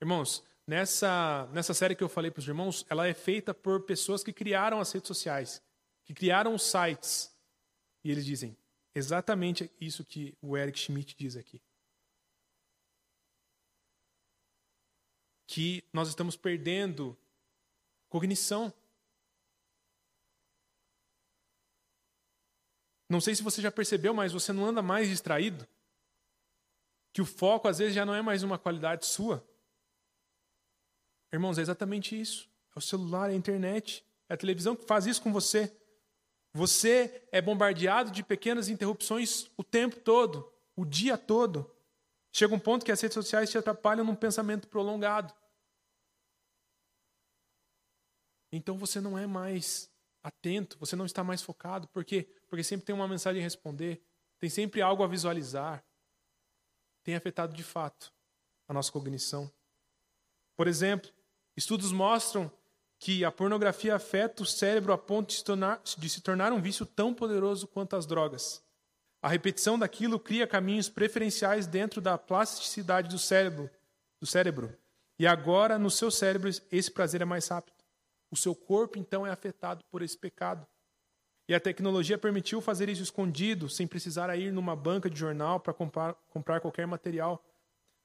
Irmãos, 0.00 0.42
nessa, 0.70 1.48
nessa 1.52 1.74
série 1.74 1.96
que 1.96 2.04
eu 2.04 2.08
falei 2.08 2.30
para 2.30 2.38
os 2.38 2.46
irmãos, 2.46 2.86
ela 2.88 3.04
é 3.08 3.12
feita 3.12 3.52
por 3.52 3.82
pessoas 3.82 4.22
que 4.22 4.32
criaram 4.32 4.78
as 4.78 4.92
redes 4.92 5.08
sociais, 5.08 5.60
que 6.04 6.14
criaram 6.14 6.54
os 6.54 6.62
sites. 6.62 7.36
E 8.04 8.10
eles 8.10 8.24
dizem 8.24 8.56
exatamente 8.94 9.68
isso 9.80 10.04
que 10.04 10.38
o 10.40 10.56
Eric 10.56 10.78
Schmidt 10.78 11.16
diz 11.18 11.36
aqui. 11.36 11.60
que 15.52 15.82
nós 15.92 16.08
estamos 16.08 16.36
perdendo 16.36 17.18
cognição. 18.08 18.72
Não 23.08 23.20
sei 23.20 23.34
se 23.34 23.42
você 23.42 23.60
já 23.60 23.72
percebeu, 23.72 24.14
mas 24.14 24.32
você 24.32 24.52
não 24.52 24.64
anda 24.64 24.80
mais 24.80 25.08
distraído? 25.08 25.66
Que 27.12 27.20
o 27.20 27.26
foco 27.26 27.66
às 27.66 27.78
vezes 27.78 27.96
já 27.96 28.06
não 28.06 28.14
é 28.14 28.22
mais 28.22 28.44
uma 28.44 28.60
qualidade 28.60 29.06
sua? 29.06 29.44
Irmãos, 31.32 31.58
é 31.58 31.62
exatamente 31.62 32.18
isso. 32.18 32.48
É 32.74 32.78
o 32.78 32.82
celular, 32.82 33.30
é 33.30 33.32
a 33.32 33.36
internet, 33.36 34.04
é 34.28 34.34
a 34.34 34.36
televisão 34.36 34.76
que 34.76 34.84
faz 34.84 35.06
isso 35.06 35.22
com 35.22 35.32
você. 35.32 35.74
Você 36.52 37.28
é 37.30 37.40
bombardeado 37.40 38.10
de 38.10 38.22
pequenas 38.22 38.68
interrupções 38.68 39.50
o 39.56 39.62
tempo 39.62 40.00
todo, 40.00 40.52
o 40.74 40.84
dia 40.84 41.16
todo. 41.16 41.70
Chega 42.32 42.54
um 42.54 42.58
ponto 42.58 42.84
que 42.84 42.92
as 42.92 43.00
redes 43.00 43.14
sociais 43.14 43.50
te 43.50 43.58
atrapalham 43.58 44.04
num 44.04 44.14
pensamento 44.14 44.68
prolongado. 44.68 45.32
Então 48.52 48.76
você 48.76 49.00
não 49.00 49.16
é 49.16 49.26
mais 49.26 49.90
atento, 50.22 50.76
você 50.78 50.96
não 50.96 51.06
está 51.06 51.22
mais 51.22 51.42
focado. 51.42 51.86
Por 51.88 52.04
quê? 52.04 52.28
Porque 52.48 52.64
sempre 52.64 52.86
tem 52.86 52.94
uma 52.94 53.08
mensagem 53.08 53.40
a 53.40 53.44
responder, 53.44 54.02
tem 54.38 54.50
sempre 54.50 54.82
algo 54.82 55.02
a 55.02 55.06
visualizar. 55.06 55.84
Tem 57.02 57.14
afetado 57.14 57.54
de 57.54 57.62
fato 57.62 58.12
a 58.68 58.74
nossa 58.74 58.92
cognição. 58.92 59.50
Por 60.56 60.66
exemplo, 60.66 61.10
estudos 61.60 61.92
mostram 61.92 62.50
que 62.98 63.22
a 63.22 63.30
pornografia 63.30 63.94
afeta 63.94 64.42
o 64.42 64.46
cérebro 64.46 64.94
a 64.94 64.98
ponto 64.98 65.28
de 65.28 65.34
se 65.34 65.44
tornar, 65.44 65.82
de 65.84 66.08
se 66.08 66.22
tornar 66.22 66.52
um 66.52 66.60
vício 66.60 66.86
tão 66.86 67.12
poderoso 67.12 67.66
quanto 67.66 67.96
as 67.96 68.06
drogas. 68.06 68.62
A 69.22 69.28
repetição 69.28 69.78
daquilo 69.78 70.18
cria 70.18 70.46
caminhos 70.46 70.88
preferenciais 70.88 71.66
dentro 71.66 72.00
da 72.00 72.16
plasticidade 72.16 73.10
do 73.10 73.18
cérebro, 73.18 73.70
do 74.18 74.26
cérebro. 74.26 74.74
E 75.18 75.26
agora, 75.26 75.78
no 75.78 75.90
seu 75.90 76.10
cérebro, 76.10 76.48
esse 76.72 76.90
prazer 76.90 77.20
é 77.20 77.26
mais 77.26 77.46
rápido. 77.48 77.76
O 78.30 78.36
seu 78.36 78.54
corpo, 78.54 78.98
então, 78.98 79.26
é 79.26 79.30
afetado 79.30 79.84
por 79.90 80.00
esse 80.00 80.16
pecado. 80.16 80.66
E 81.46 81.54
a 81.54 81.60
tecnologia 81.60 82.16
permitiu 82.16 82.62
fazer 82.62 82.88
isso 82.88 83.02
escondido, 83.02 83.68
sem 83.68 83.86
precisar 83.86 84.34
ir 84.34 84.50
numa 84.50 84.74
banca 84.74 85.10
de 85.10 85.18
jornal 85.18 85.60
para 85.60 85.74
comprar, 85.74 86.14
comprar 86.30 86.60
qualquer 86.60 86.86
material. 86.86 87.44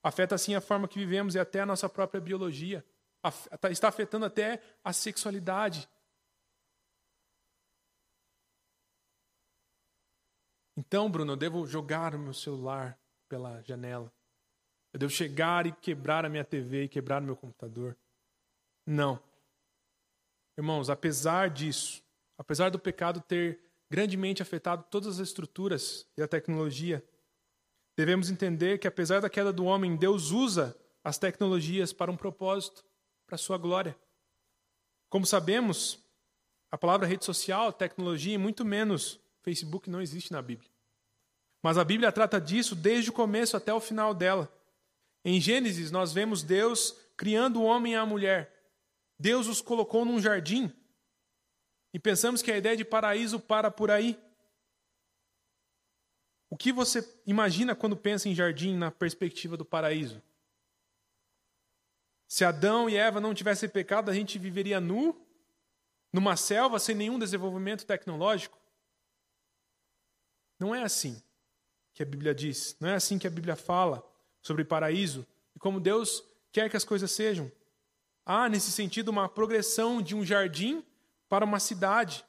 Afeta 0.03 0.35
assim 0.35 0.55
a 0.55 0.61
forma 0.61 0.89
que 0.89 0.99
vivemos 0.99 1.35
e 1.35 1.39
até 1.39 1.61
a 1.61 1.65
nossa 1.65 1.87
própria 1.87 2.19
biologia. 2.19 2.83
Tá, 3.59 3.71
está 3.71 3.87
afetando 3.87 4.25
até 4.25 4.61
a 4.83 4.93
sexualidade. 4.93 5.89
Então, 10.77 11.09
Bruno, 11.09 11.31
eu 11.31 11.37
devo 11.37 11.65
jogar 11.65 12.13
o 12.13 12.19
meu 12.19 12.33
celular 12.33 12.99
pela 13.27 13.63
janela. 13.63 14.13
Eu 14.93 14.99
devo 14.99 15.11
chegar 15.11 15.65
e 15.65 15.71
quebrar 15.71 16.23
a 16.23 16.29
minha 16.29 16.45
TV 16.45 16.83
e 16.83 16.89
quebrar 16.89 17.21
o 17.21 17.25
meu 17.25 17.35
computador. 17.35 17.97
Não. 18.85 19.19
Irmãos, 20.55 20.89
apesar 20.89 21.49
disso, 21.49 22.03
apesar 22.37 22.69
do 22.69 22.77
pecado 22.77 23.21
ter 23.21 23.59
grandemente 23.89 24.43
afetado 24.43 24.85
todas 24.91 25.19
as 25.19 25.27
estruturas 25.27 26.07
e 26.15 26.21
a 26.21 26.27
tecnologia, 26.27 27.03
devemos 27.97 28.29
entender 28.29 28.77
que 28.77 28.87
apesar 28.87 29.19
da 29.19 29.29
queda 29.29 29.51
do 29.51 29.65
homem, 29.65 29.95
Deus 29.95 30.29
usa 30.29 30.77
as 31.03 31.17
tecnologias 31.17 31.91
para 31.91 32.11
um 32.11 32.17
propósito, 32.17 32.84
para 33.25 33.35
a 33.35 33.39
sua 33.39 33.57
glória. 33.57 33.97
Como 35.09 35.25
sabemos, 35.25 35.99
a 36.71 36.77
palavra 36.77 37.07
rede 37.07 37.25
social, 37.25 37.71
tecnologia 37.71 38.35
e 38.35 38.37
muito 38.37 38.65
menos 38.65 39.19
Facebook 39.41 39.89
não 39.89 40.01
existe 40.01 40.31
na 40.31 40.41
Bíblia. 40.41 40.69
Mas 41.61 41.77
a 41.77 41.83
Bíblia 41.83 42.11
trata 42.11 42.39
disso 42.39 42.75
desde 42.75 43.09
o 43.09 43.13
começo 43.13 43.55
até 43.57 43.73
o 43.73 43.79
final 43.79 44.13
dela. 44.13 44.51
Em 45.23 45.39
Gênesis, 45.41 45.89
nós 45.89 46.13
vemos 46.13 46.43
Deus 46.43 46.95
criando 47.17 47.61
o 47.61 47.63
homem 47.63 47.93
e 47.93 47.95
a 47.95 48.05
mulher. 48.05 48.53
Deus 49.17 49.47
os 49.47 49.61
colocou 49.61 50.05
num 50.05 50.19
jardim. 50.19 50.71
E 51.93 51.99
pensamos 51.99 52.41
que 52.41 52.51
a 52.51 52.57
ideia 52.57 52.75
de 52.75 52.85
paraíso 52.85 53.39
para 53.39 53.71
por 53.71 53.89
aí. 53.89 54.19
O 56.49 56.57
que 56.57 56.71
você 56.71 57.07
imagina 57.25 57.75
quando 57.75 57.97
pensa 57.97 58.29
em 58.29 58.35
jardim 58.35 58.75
na 58.75 58.91
perspectiva 58.91 59.57
do 59.57 59.65
paraíso? 59.65 60.21
Se 62.27 62.43
Adão 62.43 62.89
e 62.89 62.95
Eva 62.95 63.19
não 63.19 63.33
tivessem 63.33 63.69
pecado, 63.69 64.09
a 64.09 64.13
gente 64.13 64.39
viveria 64.39 64.79
nu, 64.79 65.15
numa 66.11 66.35
selva, 66.35 66.79
sem 66.79 66.95
nenhum 66.95 67.19
desenvolvimento 67.19 67.85
tecnológico? 67.85 68.57
Não 70.59 70.73
é 70.73 70.83
assim 70.83 71.21
que 71.93 72.03
a 72.03 72.05
Bíblia 72.05 72.33
diz, 72.33 72.75
não 72.79 72.89
é 72.89 72.95
assim 72.95 73.17
que 73.17 73.27
a 73.27 73.29
Bíblia 73.29 73.55
fala 73.55 74.05
sobre 74.41 74.63
paraíso 74.63 75.25
e 75.55 75.59
como 75.59 75.79
Deus 75.79 76.23
quer 76.51 76.69
que 76.69 76.77
as 76.77 76.83
coisas 76.83 77.11
sejam. 77.11 77.51
Há, 78.25 78.49
nesse 78.49 78.71
sentido, 78.71 79.09
uma 79.09 79.29
progressão 79.29 80.01
de 80.01 80.15
um 80.15 80.25
jardim 80.25 80.83
para 81.29 81.45
uma 81.45 81.59
cidade. 81.59 82.25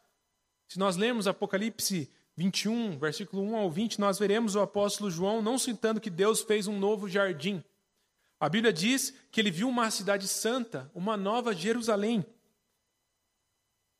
Se 0.68 0.78
nós 0.78 0.96
lermos 0.96 1.26
Apocalipse 1.26 2.10
21, 2.36 2.98
versículo 2.98 3.42
1 3.42 3.56
ao 3.56 3.70
20, 3.70 3.98
nós 3.98 4.18
veremos 4.18 4.54
o 4.54 4.60
apóstolo 4.60 5.10
João 5.10 5.40
não 5.40 5.58
citando 5.58 6.00
que 6.00 6.10
Deus 6.10 6.42
fez 6.42 6.66
um 6.66 6.78
novo 6.78 7.08
jardim. 7.08 7.64
A 8.38 8.48
Bíblia 8.48 8.72
diz 8.72 9.14
que 9.30 9.40
ele 9.40 9.50
viu 9.50 9.68
uma 9.68 9.90
cidade 9.90 10.28
santa, 10.28 10.90
uma 10.94 11.16
nova 11.16 11.54
Jerusalém. 11.54 12.24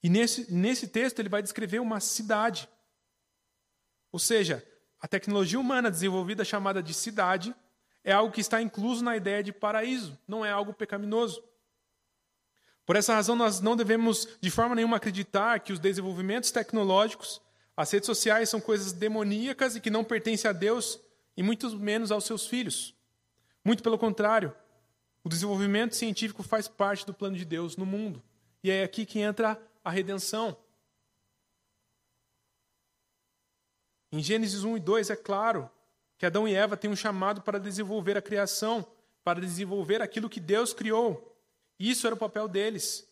E 0.03 0.11
nesse, 0.11 0.53
nesse 0.53 0.89
texto 0.89 1.19
ele 1.19 1.29
vai 1.29 1.43
descrever 1.43 1.81
uma 1.81 2.01
cidade. 2.01 2.69
Ou 4.13 4.19
seja, 4.19 4.67
a 5.01 5.09
tecnologia 5.09 5.59
humana 5.59 5.91
desenvolvida 5.91 6.45
chamada 6.45 6.83
de 6.83 6.93
cidade 6.93 7.55
é 8.05 8.13
algo 8.13 8.33
que 8.33 8.41
está 8.41 8.63
incluso 8.63 9.03
na 9.03 9.17
ideia 9.17 9.43
de 9.43 9.53
paraíso, 9.53 10.19
não 10.29 10.45
é 10.45 10.51
algo 10.51 10.73
pecaminoso. 10.73 11.43
Por 12.85 12.95
essa 12.95 13.15
razão, 13.15 13.35
nós 13.35 13.61
não 13.61 13.75
devemos 13.75 14.29
de 14.41 14.51
forma 14.51 14.75
nenhuma 14.75 14.99
acreditar 14.99 15.59
que 15.61 15.73
os 15.73 15.81
desenvolvimentos 15.81 16.53
tecnológicos, 16.53 17.43
as 17.77 17.91
redes 17.91 18.07
sociais 18.07 18.49
são 18.49 18.61
coisas 18.61 18.93
demoníacas 18.93 19.75
e 19.75 19.81
que 19.81 19.91
não 19.91 20.05
pertencem 20.05 20.49
a 20.49 20.53
Deus 20.53 21.01
e 21.37 21.43
muito 21.43 21.69
menos 21.79 22.13
aos 22.13 22.25
seus 22.25 22.47
filhos. 22.47 22.96
Muito 23.67 23.83
pelo 23.83 23.99
contrário, 23.99 24.55
o 25.25 25.29
desenvolvimento 25.29 25.97
científico 25.97 26.41
faz 26.45 26.69
parte 26.69 27.05
do 27.05 27.13
plano 27.13 27.37
de 27.37 27.45
Deus 27.45 27.77
no 27.77 27.85
mundo. 27.85 28.23
E 28.63 28.71
é 28.71 28.85
aqui 28.85 29.05
que 29.05 29.19
entra 29.19 29.61
a 29.83 29.91
redenção. 29.91 30.57
Em 34.13 34.23
Gênesis 34.23 34.63
1 34.63 34.77
e 34.77 34.79
2 34.79 35.11
é 35.11 35.17
claro 35.17 35.69
que 36.17 36.25
Adão 36.25 36.47
e 36.47 36.55
Eva 36.55 36.77
têm 36.77 36.89
um 36.89 36.95
chamado 36.95 37.43
para 37.43 37.59
desenvolver 37.59 38.17
a 38.17 38.23
criação, 38.23 38.87
para 39.25 39.41
desenvolver 39.41 40.01
aquilo 40.01 40.31
que 40.31 40.39
Deus 40.39 40.73
criou. 40.73 41.37
Isso 41.77 42.07
era 42.07 42.15
o 42.15 42.19
papel 42.19 42.47
deles. 42.47 43.05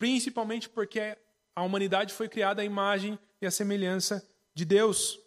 Principalmente 0.00 0.68
porque 0.68 1.16
a 1.54 1.62
humanidade 1.62 2.12
foi 2.12 2.28
criada 2.28 2.60
à 2.60 2.64
imagem 2.64 3.16
e 3.40 3.46
à 3.46 3.52
semelhança 3.52 4.28
de 4.52 4.64
Deus. 4.64 5.23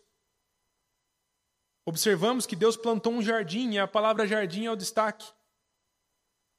Observamos 1.88 2.46
que 2.46 2.54
Deus 2.54 2.76
plantou 2.76 3.14
um 3.14 3.22
jardim 3.22 3.72
e 3.72 3.80
a 3.80 3.88
palavra 3.88 4.28
jardim 4.28 4.66
é 4.66 4.72
o 4.72 4.76
destaque. 4.76 5.26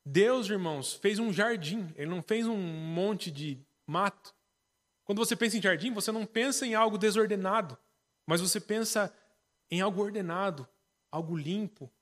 Deus, 0.03 0.49
irmãos, 0.49 0.95
fez 0.95 1.18
um 1.18 1.31
jardim, 1.31 1.93
ele 1.97 2.09
não 2.09 2.22
fez 2.22 2.47
um 2.47 2.57
monte 2.57 3.31
de 3.31 3.62
mato. 3.87 4.35
Quando 5.05 5.18
você 5.18 5.37
pensa 5.37 5.59
em 5.59 5.61
jardim, 5.61 5.93
você 5.93 6.11
não 6.11 6.24
pensa 6.24 6.66
em 6.66 6.74
algo 6.74 6.97
desordenado. 6.97 7.76
Mas 8.26 8.41
você 8.41 8.59
pensa 8.59 9.14
em 9.70 9.83
algo 9.83 10.01
ordenado, 10.01 10.66
algo 11.12 11.37
limpo, 11.37 11.93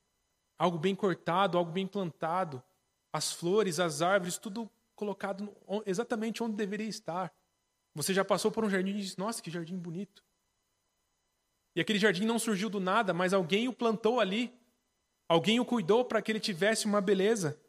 algo 0.57 0.79
bem 0.79 0.95
cortado, 0.95 1.59
algo 1.59 1.73
bem 1.73 1.85
plantado, 1.85 2.63
as 3.13 3.33
flores, 3.33 3.81
as 3.81 4.03
árvores, 4.03 4.39
tudo 4.39 4.71
colocado 4.95 5.53
exatamente 5.85 6.45
onde 6.45 6.55
deveria 6.55 6.87
estar. 6.87 7.35
Você 7.93 8.15
já 8.15 8.25
passou 8.25 8.53
por 8.53 8.65
um 8.65 8.71
jardim 8.71 8.91
e 8.91 9.01
disse: 9.01 9.19
Nossa, 9.19 9.43
que 9.43 9.51
jardim 9.51 9.77
bonito. 9.77 10.25
E 11.77 11.81
aquele 11.81 11.99
jardim 11.99 12.25
não 12.25 12.39
surgiu 12.39 12.71
do 12.71 12.81
nada, 12.81 13.13
mas 13.13 13.35
alguém 13.35 13.69
o 13.69 13.73
plantou 13.73 14.19
ali. 14.19 14.51
Alguém 15.29 15.61
o 15.61 15.65
cuidou 15.65 16.07
para 16.07 16.23
que 16.23 16.33
ele 16.33 16.41
tivesse 16.41 16.87
uma 16.87 17.03
beleza. 17.03 17.61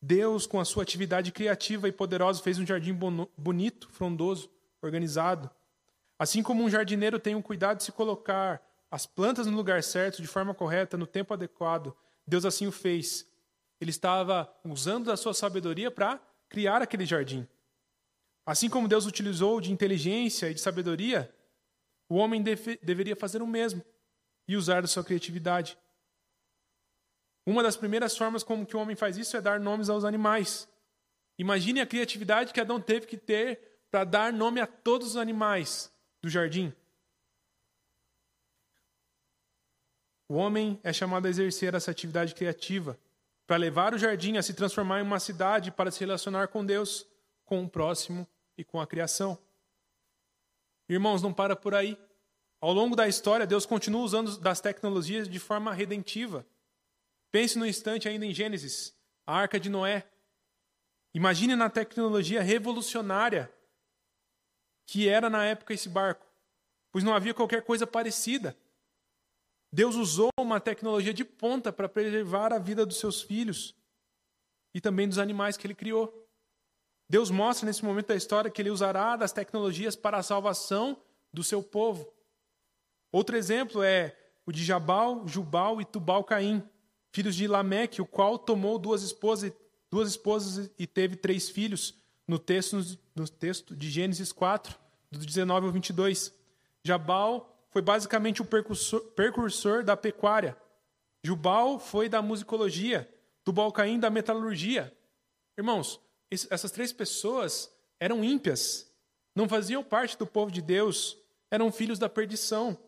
Deus, 0.00 0.46
com 0.46 0.60
a 0.60 0.64
sua 0.64 0.82
atividade 0.82 1.32
criativa 1.32 1.88
e 1.88 1.92
poderosa, 1.92 2.42
fez 2.42 2.58
um 2.58 2.66
jardim 2.66 2.92
bonito, 3.36 3.88
frondoso, 3.88 4.50
organizado. 4.82 5.50
Assim 6.18 6.42
como 6.42 6.62
um 6.62 6.68
jardineiro 6.68 7.18
tem 7.18 7.34
o 7.34 7.42
cuidado 7.42 7.78
de 7.78 7.84
se 7.84 7.92
colocar 7.92 8.62
as 8.90 9.06
plantas 9.06 9.46
no 9.46 9.56
lugar 9.56 9.82
certo, 9.82 10.20
de 10.20 10.28
forma 10.28 10.54
correta, 10.54 10.98
no 10.98 11.06
tempo 11.06 11.32
adequado, 11.32 11.96
Deus 12.26 12.44
assim 12.44 12.66
o 12.66 12.72
fez. 12.72 13.26
Ele 13.80 13.90
estava 13.90 14.52
usando 14.64 15.06
da 15.06 15.16
sua 15.16 15.32
sabedoria 15.32 15.90
para 15.90 16.20
criar 16.48 16.82
aquele 16.82 17.06
jardim. 17.06 17.48
Assim 18.44 18.68
como 18.68 18.88
Deus 18.88 19.06
utilizou 19.06 19.60
de 19.60 19.72
inteligência 19.72 20.50
e 20.50 20.54
de 20.54 20.60
sabedoria, 20.60 21.32
o 22.08 22.16
homem 22.16 22.42
deve, 22.42 22.78
deveria 22.82 23.14
fazer 23.14 23.42
o 23.42 23.46
mesmo 23.46 23.84
e 24.46 24.56
usar 24.56 24.80
da 24.80 24.88
sua 24.88 25.04
criatividade. 25.04 25.78
Uma 27.44 27.62
das 27.62 27.76
primeiras 27.76 28.16
formas 28.16 28.42
como 28.42 28.66
que 28.66 28.76
o 28.76 28.80
homem 28.80 28.96
faz 28.96 29.16
isso 29.16 29.36
é 29.36 29.40
dar 29.40 29.60
nomes 29.60 29.88
aos 29.88 30.04
animais. 30.04 30.68
Imagine 31.38 31.80
a 31.80 31.86
criatividade 31.86 32.52
que 32.52 32.60
Adão 32.60 32.80
teve 32.80 33.06
que 33.06 33.16
ter 33.16 33.60
para 33.90 34.04
dar 34.04 34.32
nome 34.32 34.60
a 34.60 34.66
todos 34.66 35.08
os 35.08 35.16
animais 35.16 35.92
do 36.20 36.28
jardim. 36.28 36.72
O 40.28 40.34
homem 40.34 40.78
é 40.82 40.92
chamado 40.92 41.26
a 41.26 41.30
exercer 41.30 41.74
essa 41.74 41.90
atividade 41.90 42.34
criativa 42.34 42.98
para 43.46 43.56
levar 43.56 43.94
o 43.94 43.98
jardim 43.98 44.36
a 44.36 44.42
se 44.42 44.52
transformar 44.52 45.00
em 45.00 45.02
uma 45.02 45.18
cidade 45.18 45.70
para 45.70 45.90
se 45.90 46.00
relacionar 46.00 46.48
com 46.48 46.64
Deus, 46.64 47.06
com 47.46 47.64
o 47.64 47.68
próximo 47.68 48.28
e 48.58 48.62
com 48.62 48.78
a 48.78 48.86
criação. 48.86 49.38
Irmãos, 50.88 51.22
não 51.22 51.32
para 51.32 51.54
por 51.54 51.74
aí. 51.74 51.98
Ao 52.60 52.72
longo 52.72 52.96
da 52.96 53.06
história, 53.06 53.46
Deus 53.46 53.66
continua 53.66 54.02
usando 54.02 54.38
das 54.38 54.60
tecnologias 54.60 55.28
de 55.28 55.38
forma 55.38 55.72
redentiva. 55.72 56.46
Pense 57.30 57.58
no 57.58 57.66
instante 57.66 58.08
ainda 58.08 58.24
em 58.24 58.34
Gênesis, 58.34 58.94
a 59.26 59.36
arca 59.36 59.60
de 59.60 59.68
Noé. 59.68 60.08
Imagine 61.14 61.54
na 61.54 61.68
tecnologia 61.68 62.42
revolucionária 62.42 63.52
que 64.86 65.06
era 65.06 65.28
na 65.28 65.44
época 65.44 65.74
esse 65.74 65.88
barco, 65.88 66.26
pois 66.90 67.04
não 67.04 67.14
havia 67.14 67.34
qualquer 67.34 67.62
coisa 67.62 67.86
parecida. 67.86 68.56
Deus 69.70 69.94
usou 69.96 70.30
uma 70.40 70.58
tecnologia 70.58 71.12
de 71.12 71.24
ponta 71.24 71.70
para 71.70 71.88
preservar 71.88 72.54
a 72.54 72.58
vida 72.58 72.86
dos 72.86 72.98
seus 72.98 73.20
filhos 73.20 73.76
e 74.74 74.80
também 74.80 75.06
dos 75.06 75.18
animais 75.18 75.58
que 75.58 75.66
ele 75.66 75.74
criou. 75.74 76.27
Deus 77.08 77.30
mostra 77.30 77.66
nesse 77.66 77.84
momento 77.84 78.08
da 78.08 78.16
história 78.16 78.50
que 78.50 78.60
ele 78.60 78.70
usará 78.70 79.16
das 79.16 79.32
tecnologias 79.32 79.96
para 79.96 80.18
a 80.18 80.22
salvação 80.22 81.00
do 81.32 81.42
seu 81.42 81.62
povo. 81.62 82.12
Outro 83.10 83.36
exemplo 83.36 83.82
é 83.82 84.14
o 84.44 84.52
de 84.52 84.64
Jabal, 84.64 85.26
Jubal 85.26 85.80
e 85.80 85.84
Tubal 85.84 86.22
Caim, 86.22 86.62
filhos 87.10 87.34
de 87.34 87.46
Lameque, 87.46 88.02
o 88.02 88.06
qual 88.06 88.38
tomou 88.38 88.78
duas 88.78 89.02
esposas, 89.02 89.52
duas 89.90 90.10
esposas 90.10 90.70
e 90.78 90.86
teve 90.86 91.16
três 91.16 91.48
filhos, 91.48 91.94
no 92.26 92.38
texto, 92.38 92.76
no 93.16 93.26
texto 93.26 93.74
de 93.74 93.90
Gênesis 93.90 94.32
4, 94.32 94.78
do 95.10 95.24
19 95.24 95.66
ao 95.66 95.72
22. 95.72 96.34
Jabal 96.84 97.66
foi 97.70 97.80
basicamente 97.80 98.42
o 98.42 98.44
percursor, 98.44 99.00
percursor 99.12 99.82
da 99.82 99.96
pecuária. 99.96 100.56
Jubal 101.24 101.78
foi 101.78 102.08
da 102.08 102.20
musicologia, 102.20 103.08
Tubal 103.44 103.72
Caim 103.72 103.98
da 103.98 104.10
metalurgia. 104.10 104.94
Irmãos, 105.56 105.98
essas 106.30 106.70
três 106.70 106.92
pessoas 106.92 107.72
eram 107.98 108.22
ímpias, 108.22 108.92
não 109.34 109.48
faziam 109.48 109.82
parte 109.82 110.16
do 110.16 110.26
povo 110.26 110.50
de 110.50 110.60
Deus, 110.60 111.16
eram 111.50 111.72
filhos 111.72 111.98
da 111.98 112.08
perdição. 112.08 112.78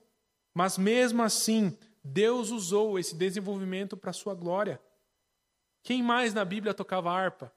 Mas 0.55 0.76
mesmo 0.76 1.22
assim, 1.22 1.76
Deus 2.03 2.51
usou 2.51 2.99
esse 2.99 3.14
desenvolvimento 3.14 3.97
para 3.97 4.12
sua 4.12 4.34
glória. 4.34 4.80
Quem 5.82 6.03
mais 6.03 6.34
na 6.34 6.45
Bíblia 6.45 6.74
tocava 6.74 7.11
harpa? 7.11 7.53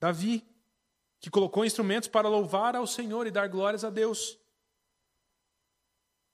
Davi, 0.00 0.46
que 1.20 1.30
colocou 1.30 1.64
instrumentos 1.64 2.08
para 2.08 2.28
louvar 2.28 2.76
ao 2.76 2.86
Senhor 2.86 3.26
e 3.26 3.30
dar 3.30 3.48
glórias 3.48 3.84
a 3.84 3.90
Deus. 3.90 4.38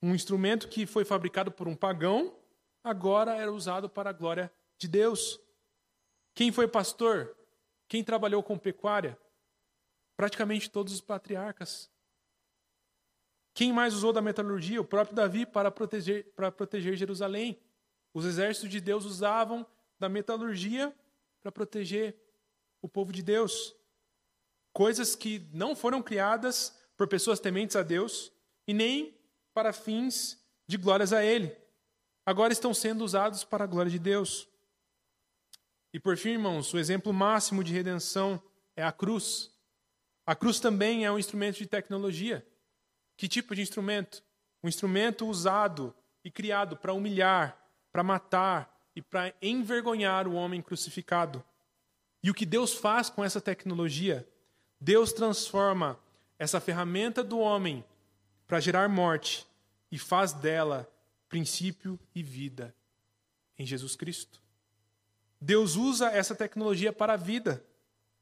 Um 0.03 0.15
instrumento 0.15 0.69
que 0.69 0.87
foi 0.87 1.05
fabricado 1.05 1.53
por 1.53 1.69
um 1.69 1.77
pagão, 1.77 2.37
agora 2.83 3.37
era 3.37 3.53
usado 3.53 3.89
para 3.89 4.11
a 4.11 4.13
glória 4.13 4.53
de 4.79 4.89
Deus. 4.89 5.39
Quem 6.35 6.51
foi 6.51 6.67
pastor? 6.67 7.37
Quem 7.91 8.05
trabalhou 8.05 8.41
com 8.41 8.57
pecuária? 8.57 9.19
Praticamente 10.17 10.71
todos 10.71 10.93
os 10.93 11.01
patriarcas. 11.01 11.91
Quem 13.53 13.73
mais 13.73 13.95
usou 13.95 14.13
da 14.13 14.23
metalurgia? 14.23 14.81
O 14.81 14.85
próprio 14.85 15.17
Davi 15.17 15.45
para 15.45 15.73
proteger, 15.73 16.33
para 16.37 16.53
proteger 16.53 16.97
Jerusalém. 16.97 17.61
Os 18.15 18.25
exércitos 18.25 18.71
de 18.71 18.81
Deus 18.81 19.05
usavam 19.05 19.67
da 19.99 20.09
metalurgia 20.09 20.95
para 21.43 21.51
proteger 21.51 22.15
o 22.81 22.89
povo 22.89 23.13
de 23.13 23.25
Deus. 23.25 23.75
Coisas 24.73 25.17
que 25.17 25.45
não 25.53 25.75
foram 25.75 26.01
criadas 26.01 26.79
por 26.97 27.09
pessoas 27.09 27.41
tementes 27.41 27.75
a 27.75 27.83
Deus 27.83 28.33
e 28.69 28.73
nem 28.73 29.19
para 29.53 29.73
fins 29.73 30.41
de 30.65 30.77
glórias 30.77 31.13
a 31.13 31.25
Ele. 31.25 31.57
Agora 32.25 32.53
estão 32.53 32.73
sendo 32.73 33.05
usados 33.05 33.43
para 33.43 33.65
a 33.65 33.67
glória 33.67 33.91
de 33.91 33.99
Deus. 33.99 34.49
E 35.93 35.99
por 35.99 36.17
fim, 36.17 36.31
irmãos, 36.31 36.73
o 36.73 36.79
exemplo 36.79 37.13
máximo 37.13 37.65
de 37.65 37.73
redenção 37.73 38.43
é 38.77 38.83
a 38.85 38.93
cruz. 38.93 39.51
A 40.25 40.35
cruz 40.35 40.61
também 40.61 41.05
é 41.05 41.11
um 41.11 41.19
instrumento 41.19 41.59
de 41.59 41.67
tecnologia. 41.67 42.47
Que 43.17 43.29
tipo 43.29 43.55
de 43.55 43.63
instrumento? 43.63 44.23
Um 44.63 44.69
instrumento 44.69 45.27
usado 45.27 45.95
e 46.25 46.31
criado 46.31 46.77
para 46.77 46.93
humilhar, 46.93 47.59
para 47.91 48.03
matar 48.03 48.81
e 48.95 49.03
para 49.03 49.35
envergonhar 49.43 50.29
o 50.29 50.35
homem 50.35 50.63
crucificado. 50.63 51.45
E 52.23 52.31
o 52.31 52.35
que 52.35 52.47
Deus 52.47 52.75
faz 52.75 53.09
com 53.09 53.25
essa 53.25 53.41
tecnologia? 53.41 54.29
Deus 54.81 55.13
transforma 55.13 55.99
essa 56.39 56.61
ferramenta 56.61 57.25
do 57.25 57.39
homem 57.39 57.85
para 58.47 58.61
gerar 58.61 58.89
morte 58.89 59.47
e 59.91 59.99
faz 59.99 60.33
dela 60.33 60.91
princípio 61.29 61.99
e 62.15 62.23
vida 62.23 62.75
em 63.59 63.67
Jesus 63.67 63.95
Cristo. 63.97 64.41
Deus 65.41 65.77
usa 65.77 66.11
essa 66.11 66.35
tecnologia 66.35 66.93
para 66.93 67.15
a 67.15 67.17
vida, 67.17 67.65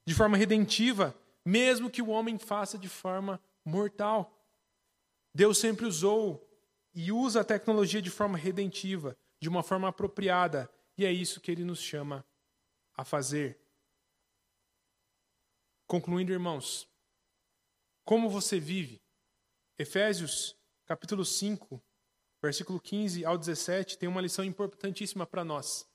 de 0.07 0.15
forma 0.15 0.37
redentiva, 0.37 1.19
mesmo 1.45 1.91
que 1.91 2.01
o 2.01 2.09
homem 2.09 2.39
faça 2.39 2.79
de 2.79 2.89
forma 2.89 3.41
mortal. 3.65 4.39
Deus 5.35 5.59
sempre 5.59 5.87
usou 5.87 6.47
e 6.95 7.11
usa 7.11 7.41
a 7.41 7.45
tecnologia 7.45 8.01
de 8.01 8.11
forma 8.11 8.39
redentiva, 8.39 9.17
de 9.41 9.49
uma 9.49 9.63
forma 9.63 9.89
apropriada, 9.89 10.71
e 10.97 11.05
é 11.05 11.13
isso 11.13 11.41
que 11.41 11.51
ele 11.51 11.65
nos 11.65 11.81
chama 11.81 12.25
a 12.95 13.05
fazer. 13.05 13.59
Concluindo, 15.87 16.33
irmãos, 16.33 16.89
como 18.05 18.29
você 18.29 18.59
vive? 18.61 19.01
Efésios, 19.79 20.57
capítulo 20.87 21.25
5, 21.25 21.83
versículo 22.43 22.81
15 22.81 23.25
ao 23.25 23.39
17, 23.39 23.99
tem 23.99 24.09
uma 24.09 24.21
lição 24.21 24.45
importantíssima 24.45 25.27
para 25.27 25.45
nós. 25.45 25.89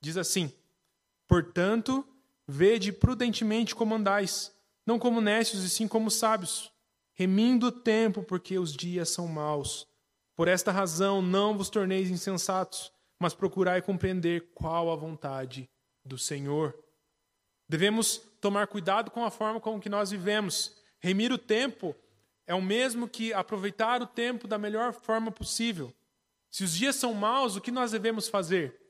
Diz 0.00 0.16
assim: 0.16 0.52
Portanto, 1.28 2.06
vede 2.46 2.92
prudentemente 2.92 3.74
como 3.74 3.94
andais, 3.94 4.54
não 4.86 4.98
como 4.98 5.20
necios 5.20 5.64
e 5.64 5.70
sim 5.70 5.88
como 5.88 6.10
sábios, 6.10 6.72
remindo 7.14 7.68
o 7.68 7.72
tempo, 7.72 8.22
porque 8.22 8.58
os 8.58 8.72
dias 8.72 9.08
são 9.08 9.26
maus. 9.26 9.86
Por 10.36 10.48
esta 10.48 10.72
razão, 10.72 11.22
não 11.22 11.56
vos 11.56 11.70
torneis 11.70 12.10
insensatos, 12.10 12.92
mas 13.18 13.34
procurai 13.34 13.80
compreender 13.80 14.50
qual 14.54 14.90
a 14.90 14.96
vontade 14.96 15.70
do 16.04 16.18
Senhor. 16.18 16.76
Devemos 17.68 18.18
tomar 18.40 18.66
cuidado 18.66 19.10
com 19.10 19.24
a 19.24 19.30
forma 19.30 19.60
com 19.60 19.80
que 19.80 19.88
nós 19.88 20.10
vivemos. 20.10 20.76
Remir 21.00 21.32
o 21.32 21.38
tempo 21.38 21.94
é 22.46 22.54
o 22.54 22.60
mesmo 22.60 23.08
que 23.08 23.32
aproveitar 23.32 24.02
o 24.02 24.06
tempo 24.06 24.46
da 24.46 24.58
melhor 24.58 24.92
forma 24.92 25.30
possível. 25.30 25.94
Se 26.50 26.62
os 26.62 26.74
dias 26.74 26.96
são 26.96 27.14
maus, 27.14 27.56
o 27.56 27.60
que 27.60 27.70
nós 27.70 27.92
devemos 27.92 28.28
fazer? 28.28 28.83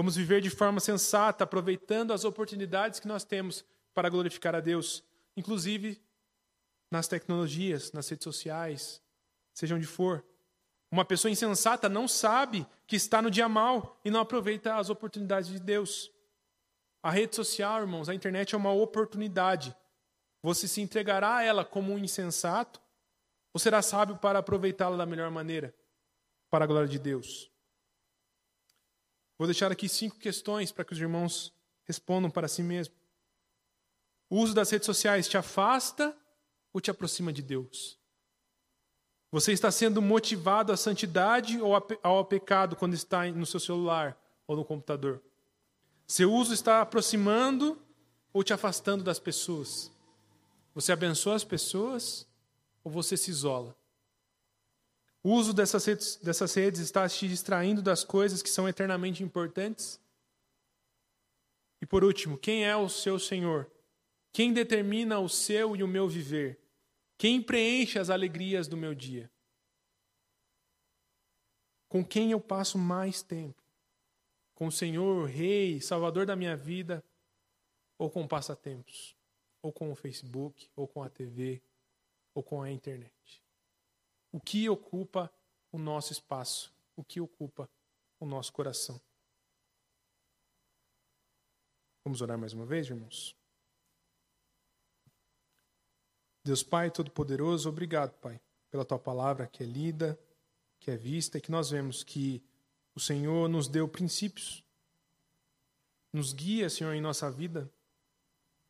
Vamos 0.00 0.16
viver 0.16 0.40
de 0.40 0.48
forma 0.48 0.80
sensata, 0.80 1.44
aproveitando 1.44 2.14
as 2.14 2.24
oportunidades 2.24 2.98
que 2.98 3.06
nós 3.06 3.22
temos 3.22 3.62
para 3.92 4.08
glorificar 4.08 4.54
a 4.54 4.60
Deus, 4.60 5.04
inclusive 5.36 6.00
nas 6.90 7.06
tecnologias, 7.06 7.92
nas 7.92 8.08
redes 8.08 8.24
sociais, 8.24 9.02
seja 9.52 9.74
onde 9.74 9.86
for. 9.86 10.24
Uma 10.90 11.04
pessoa 11.04 11.30
insensata 11.30 11.86
não 11.86 12.08
sabe 12.08 12.66
que 12.86 12.96
está 12.96 13.20
no 13.20 13.30
dia 13.30 13.46
mal 13.46 14.00
e 14.02 14.10
não 14.10 14.20
aproveita 14.20 14.76
as 14.76 14.88
oportunidades 14.88 15.50
de 15.50 15.60
Deus. 15.60 16.10
A 17.02 17.10
rede 17.10 17.36
social, 17.36 17.82
irmãos, 17.82 18.08
a 18.08 18.14
internet 18.14 18.54
é 18.54 18.56
uma 18.56 18.72
oportunidade 18.72 19.76
você 20.42 20.66
se 20.66 20.80
entregará 20.80 21.36
a 21.36 21.42
ela 21.42 21.62
como 21.62 21.92
um 21.92 21.98
insensato 21.98 22.80
ou 23.52 23.60
será 23.60 23.82
sábio 23.82 24.16
para 24.16 24.38
aproveitá-la 24.38 24.96
da 24.96 25.04
melhor 25.04 25.30
maneira, 25.30 25.74
para 26.48 26.64
a 26.64 26.66
glória 26.66 26.88
de 26.88 26.98
Deus? 26.98 27.50
Vou 29.40 29.46
deixar 29.46 29.72
aqui 29.72 29.88
cinco 29.88 30.18
questões 30.18 30.70
para 30.70 30.84
que 30.84 30.92
os 30.92 30.98
irmãos 30.98 31.50
respondam 31.84 32.30
para 32.30 32.46
si 32.46 32.62
mesmos. 32.62 32.98
O 34.28 34.36
uso 34.36 34.52
das 34.52 34.68
redes 34.68 34.84
sociais 34.84 35.26
te 35.26 35.38
afasta 35.38 36.14
ou 36.74 36.78
te 36.78 36.90
aproxima 36.90 37.32
de 37.32 37.40
Deus? 37.40 37.98
Você 39.32 39.52
está 39.52 39.70
sendo 39.70 40.02
motivado 40.02 40.74
à 40.74 40.76
santidade 40.76 41.58
ou 41.58 41.72
ao 42.02 42.22
pecado 42.26 42.76
quando 42.76 42.92
está 42.92 43.24
no 43.32 43.46
seu 43.46 43.58
celular 43.58 44.14
ou 44.46 44.56
no 44.56 44.62
computador? 44.62 45.22
Seu 46.06 46.30
uso 46.30 46.52
está 46.52 46.82
aproximando 46.82 47.80
ou 48.34 48.44
te 48.44 48.52
afastando 48.52 49.02
das 49.02 49.18
pessoas? 49.18 49.90
Você 50.74 50.92
abençoa 50.92 51.36
as 51.36 51.44
pessoas 51.44 52.28
ou 52.84 52.92
você 52.92 53.16
se 53.16 53.30
isola? 53.30 53.74
O 55.22 55.32
uso 55.32 55.52
dessas 55.52 55.84
redes, 55.84 56.16
dessas 56.16 56.54
redes 56.54 56.80
está 56.80 57.08
te 57.08 57.28
distraindo 57.28 57.82
das 57.82 58.04
coisas 58.04 58.42
que 58.42 58.48
são 58.48 58.68
eternamente 58.68 59.22
importantes? 59.22 60.00
E 61.80 61.86
por 61.86 62.04
último, 62.04 62.38
quem 62.38 62.64
é 62.64 62.76
o 62.76 62.88
seu 62.88 63.18
Senhor? 63.18 63.70
Quem 64.32 64.52
determina 64.52 65.18
o 65.18 65.28
seu 65.28 65.76
e 65.76 65.82
o 65.82 65.88
meu 65.88 66.08
viver? 66.08 66.58
Quem 67.18 67.42
preenche 67.42 67.98
as 67.98 68.08
alegrias 68.08 68.66
do 68.66 68.76
meu 68.76 68.94
dia? 68.94 69.30
Com 71.88 72.04
quem 72.04 72.30
eu 72.30 72.40
passo 72.40 72.78
mais 72.78 73.22
tempo? 73.22 73.62
Com 74.54 74.68
o 74.68 74.72
Senhor, 74.72 75.26
Rei, 75.26 75.80
Salvador 75.80 76.24
da 76.24 76.36
minha 76.36 76.56
vida 76.56 77.04
ou 77.98 78.10
com 78.10 78.26
passatempos? 78.26 79.16
ou 79.62 79.72
com 79.72 79.90
o 79.90 79.94
Facebook, 79.94 80.70
ou 80.74 80.88
com 80.88 81.02
a 81.02 81.08
TV, 81.08 81.62
ou 82.34 82.42
com 82.42 82.62
a 82.62 82.70
internet. 82.70 83.42
O 84.32 84.40
que 84.40 84.68
ocupa 84.68 85.32
o 85.72 85.78
nosso 85.78 86.12
espaço? 86.12 86.72
O 86.96 87.02
que 87.02 87.20
ocupa 87.20 87.68
o 88.18 88.26
nosso 88.26 88.52
coração? 88.52 89.00
Vamos 92.04 92.22
orar 92.22 92.38
mais 92.38 92.52
uma 92.52 92.64
vez, 92.64 92.88
irmãos? 92.88 93.36
Deus 96.44 96.62
Pai 96.62 96.90
Todo-Poderoso, 96.90 97.68
obrigado, 97.68 98.12
Pai, 98.14 98.40
pela 98.70 98.84
tua 98.84 98.98
palavra 98.98 99.46
que 99.46 99.62
é 99.62 99.66
lida, 99.66 100.18
que 100.78 100.90
é 100.90 100.96
vista 100.96 101.36
e 101.36 101.40
que 101.40 101.50
nós 101.50 101.70
vemos 101.70 102.02
que 102.02 102.42
o 102.94 103.00
Senhor 103.00 103.48
nos 103.48 103.68
deu 103.68 103.86
princípios, 103.86 104.64
nos 106.12 106.32
guia, 106.32 106.70
Senhor, 106.70 106.92
em 106.94 107.00
nossa 107.00 107.30
vida, 107.30 107.70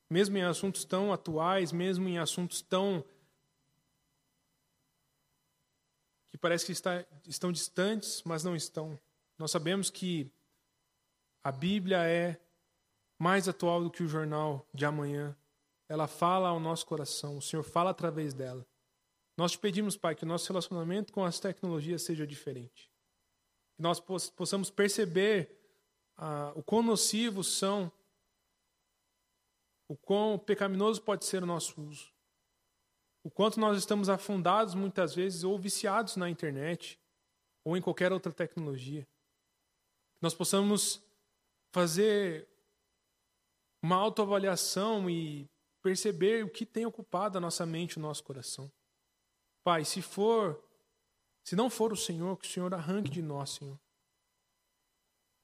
mesmo 0.08 0.36
em 0.36 0.42
assuntos 0.42 0.84
tão 0.84 1.12
atuais, 1.12 1.70
mesmo 1.70 2.08
em 2.08 2.18
assuntos 2.18 2.60
tão 2.60 3.04
que 6.30 6.38
parece 6.38 6.66
que 6.66 6.72
está, 6.72 7.04
estão 7.26 7.50
distantes, 7.50 8.22
mas 8.24 8.44
não 8.44 8.54
estão. 8.54 8.98
Nós 9.38 9.50
sabemos 9.50 9.90
que 9.90 10.30
a 11.42 11.50
Bíblia 11.50 12.04
é 12.06 12.40
mais 13.18 13.48
atual 13.48 13.82
do 13.82 13.90
que 13.90 14.02
o 14.02 14.08
jornal 14.08 14.66
de 14.72 14.84
amanhã. 14.84 15.36
Ela 15.88 16.06
fala 16.06 16.48
ao 16.48 16.60
nosso 16.60 16.86
coração, 16.86 17.36
o 17.36 17.42
Senhor 17.42 17.62
fala 17.62 17.90
através 17.90 18.32
dela. 18.32 18.64
Nós 19.36 19.52
te 19.52 19.58
pedimos, 19.58 19.96
Pai, 19.96 20.14
que 20.14 20.24
o 20.24 20.28
nosso 20.28 20.48
relacionamento 20.48 21.12
com 21.12 21.24
as 21.24 21.40
tecnologias 21.40 22.02
seja 22.02 22.26
diferente. 22.26 22.90
Que 23.74 23.82
nós 23.82 23.98
possamos 23.98 24.70
perceber 24.70 25.58
ah, 26.16 26.52
o 26.54 26.62
quão 26.62 26.82
nocivos 26.82 27.58
são 27.58 27.90
o 29.88 29.96
quão 29.96 30.38
pecaminoso 30.38 31.02
pode 31.02 31.24
ser 31.24 31.42
o 31.42 31.46
nosso 31.46 31.80
uso. 31.82 32.12
O 33.22 33.30
quanto 33.30 33.60
nós 33.60 33.78
estamos 33.78 34.08
afundados 34.08 34.74
muitas 34.74 35.14
vezes 35.14 35.44
ou 35.44 35.58
viciados 35.58 36.16
na 36.16 36.30
internet 36.30 36.98
ou 37.64 37.76
em 37.76 37.82
qualquer 37.82 38.12
outra 38.12 38.32
tecnologia. 38.32 39.06
Nós 40.20 40.34
possamos 40.34 41.02
fazer 41.72 42.48
uma 43.82 43.96
autoavaliação 43.96 45.08
e 45.08 45.48
perceber 45.82 46.44
o 46.44 46.50
que 46.50 46.66
tem 46.66 46.84
ocupado 46.84 47.38
a 47.38 47.40
nossa 47.40 47.64
mente, 47.64 47.98
o 47.98 48.00
nosso 48.00 48.22
coração. 48.22 48.70
Pai, 49.64 49.84
se 49.84 50.02
for, 50.02 50.62
se 51.44 51.56
não 51.56 51.70
for 51.70 51.92
o 51.92 51.96
Senhor, 51.96 52.36
que 52.36 52.46
o 52.46 52.50
Senhor 52.50 52.72
arranque 52.74 53.10
de 53.10 53.22
nós, 53.22 53.50
Senhor. 53.50 53.76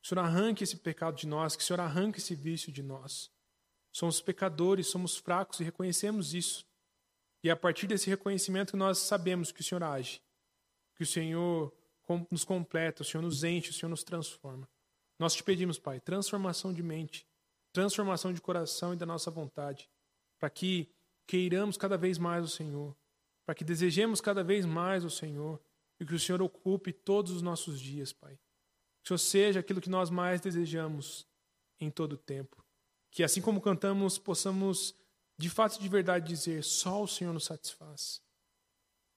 Que 0.01 0.07
o 0.07 0.09
Senhor 0.09 0.22
arranque 0.22 0.64
esse 0.64 0.77
pecado 0.77 1.16
de 1.16 1.27
nós, 1.27 1.57
que 1.57 1.62
o 1.62 1.66
Senhor 1.66 1.81
arranque 1.81 2.18
esse 2.18 2.35
vício 2.35 2.72
de 2.72 2.83
nós. 2.83 3.31
Somos 3.93 4.20
pecadores, 4.20 4.89
somos 4.89 5.16
fracos 5.16 5.61
e 5.61 5.64
reconhecemos 5.64 6.35
isso. 6.35 6.66
E 7.47 7.51
a 7.51 7.55
partir 7.55 7.86
desse 7.86 8.11
reconhecimento 8.11 8.76
nós 8.76 8.99
sabemos 8.99 9.53
que 9.53 9.61
o 9.61 9.64
Senhor 9.64 9.80
age, 9.84 10.20
que 10.97 11.05
o 11.05 11.07
Senhor 11.07 11.72
nos 12.28 12.42
completa, 12.42 13.03
o 13.03 13.05
Senhor 13.05 13.22
nos 13.22 13.44
enche, 13.44 13.70
o 13.70 13.72
Senhor 13.72 13.88
nos 13.88 14.03
transforma. 14.03 14.68
Nós 15.16 15.32
te 15.32 15.44
pedimos, 15.44 15.78
Pai, 15.78 16.01
transformação 16.01 16.72
de 16.72 16.82
mente, 16.82 17.24
transformação 17.72 18.32
de 18.32 18.40
coração 18.40 18.94
e 18.94 18.97
da 18.97 19.07
nossa 19.07 19.30
vontade, 19.30 19.88
para 20.40 20.51
que 20.51 20.90
queiramos 21.24 21.76
cada 21.76 21.97
vez 21.97 22.18
mais 22.18 22.44
o 22.44 22.49
Senhor, 22.49 22.97
para 23.44 23.55
que 23.55 23.62
desejemos 23.62 24.20
cada 24.20 24.42
vez 24.42 24.66
mais 24.66 25.05
o 25.05 25.11
Senhor 25.11 25.62
e 26.01 26.05
que 26.05 26.16
o 26.16 26.18
Senhor 26.18 26.42
ocupe 26.42 26.92
todos 26.92 27.30
os 27.30 27.42
nossos 27.42 27.80
dias, 27.80 28.12
Pai. 28.12 28.40
Que 29.05 29.12
o 29.12 29.18
Senhor 29.18 29.18
seja 29.18 29.61
aquilo 29.61 29.80
que 29.80 29.88
nós 29.88 30.11
mais 30.11 30.40
desejamos 30.40 31.24
em 31.78 31.92
todo 31.92 32.14
o 32.14 32.18
tempo. 32.18 32.64
Que 33.09 33.22
assim 33.22 33.40
como 33.40 33.61
cantamos, 33.61 34.18
possamos 34.18 34.97
de 35.39 35.51
fato 35.51 35.76
e 35.76 35.80
de 35.80 35.89
verdade 35.89 36.26
dizer: 36.26 36.62
só 36.64 37.03
o 37.03 37.09
Senhor 37.09 37.32
nos 37.32 37.45
satisfaz. 37.45 38.22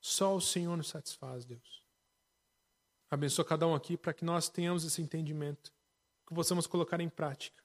Só 0.01 0.35
o 0.35 0.41
Senhor 0.41 0.75
nos 0.77 0.87
satisfaz, 0.87 1.45
Deus. 1.45 1.83
Abençoa 3.11 3.43
cada 3.43 3.67
um 3.67 3.73
aqui 3.73 3.97
para 3.97 4.13
que 4.13 4.23
nós 4.23 4.49
tenhamos 4.49 4.83
esse 4.83 5.01
entendimento, 5.01 5.73
que 6.27 6.33
possamos 6.33 6.67
colocar 6.67 7.01
em 7.01 7.09
prática, 7.09 7.63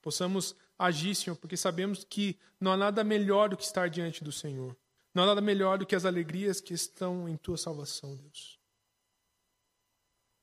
possamos 0.00 0.54
agir, 0.78 1.14
Senhor, 1.14 1.36
porque 1.36 1.56
sabemos 1.56 2.04
que 2.04 2.38
não 2.58 2.72
há 2.72 2.76
nada 2.76 3.02
melhor 3.02 3.48
do 3.48 3.56
que 3.56 3.64
estar 3.64 3.90
diante 3.90 4.22
do 4.22 4.30
Senhor. 4.30 4.76
Não 5.12 5.24
há 5.24 5.26
nada 5.26 5.40
melhor 5.40 5.76
do 5.76 5.84
que 5.84 5.96
as 5.96 6.04
alegrias 6.04 6.60
que 6.60 6.72
estão 6.72 7.28
em 7.28 7.36
tua 7.36 7.56
salvação, 7.56 8.16
Deus. 8.16 8.60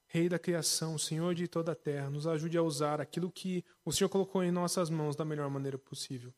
Rei 0.07 0.27
da 0.27 0.37
criação, 0.37 0.97
Senhor 0.97 1.33
de 1.33 1.47
toda 1.47 1.71
a 1.71 1.75
terra, 1.75 2.09
nos 2.09 2.27
ajude 2.27 2.57
a 2.57 2.61
usar 2.61 2.99
aquilo 2.99 3.31
que 3.31 3.63
o 3.83 3.91
Senhor 3.91 4.09
colocou 4.09 4.43
em 4.43 4.51
nossas 4.51 4.89
mãos 4.89 5.15
da 5.15 5.23
melhor 5.25 5.49
maneira 5.49 5.77
possível 5.77 6.33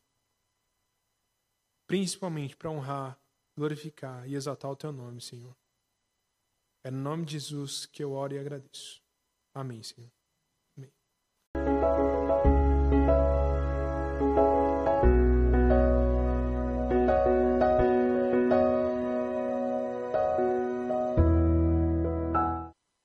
principalmente 1.89 2.55
para 2.55 2.69
honrar, 2.69 3.19
glorificar 3.57 4.29
e 4.29 4.35
exaltar 4.35 4.69
o 4.69 4.75
teu 4.75 4.91
nome, 4.91 5.19
Senhor. 5.19 5.57
É 6.83 6.91
no 6.91 6.99
nome 6.99 7.25
de 7.25 7.31
Jesus 7.31 7.87
que 7.87 8.03
eu 8.03 8.11
oro 8.11 8.35
e 8.35 8.37
agradeço. 8.37 9.01
Amém, 9.55 9.81
Senhor. 9.81 10.11
Amém. 10.77 10.91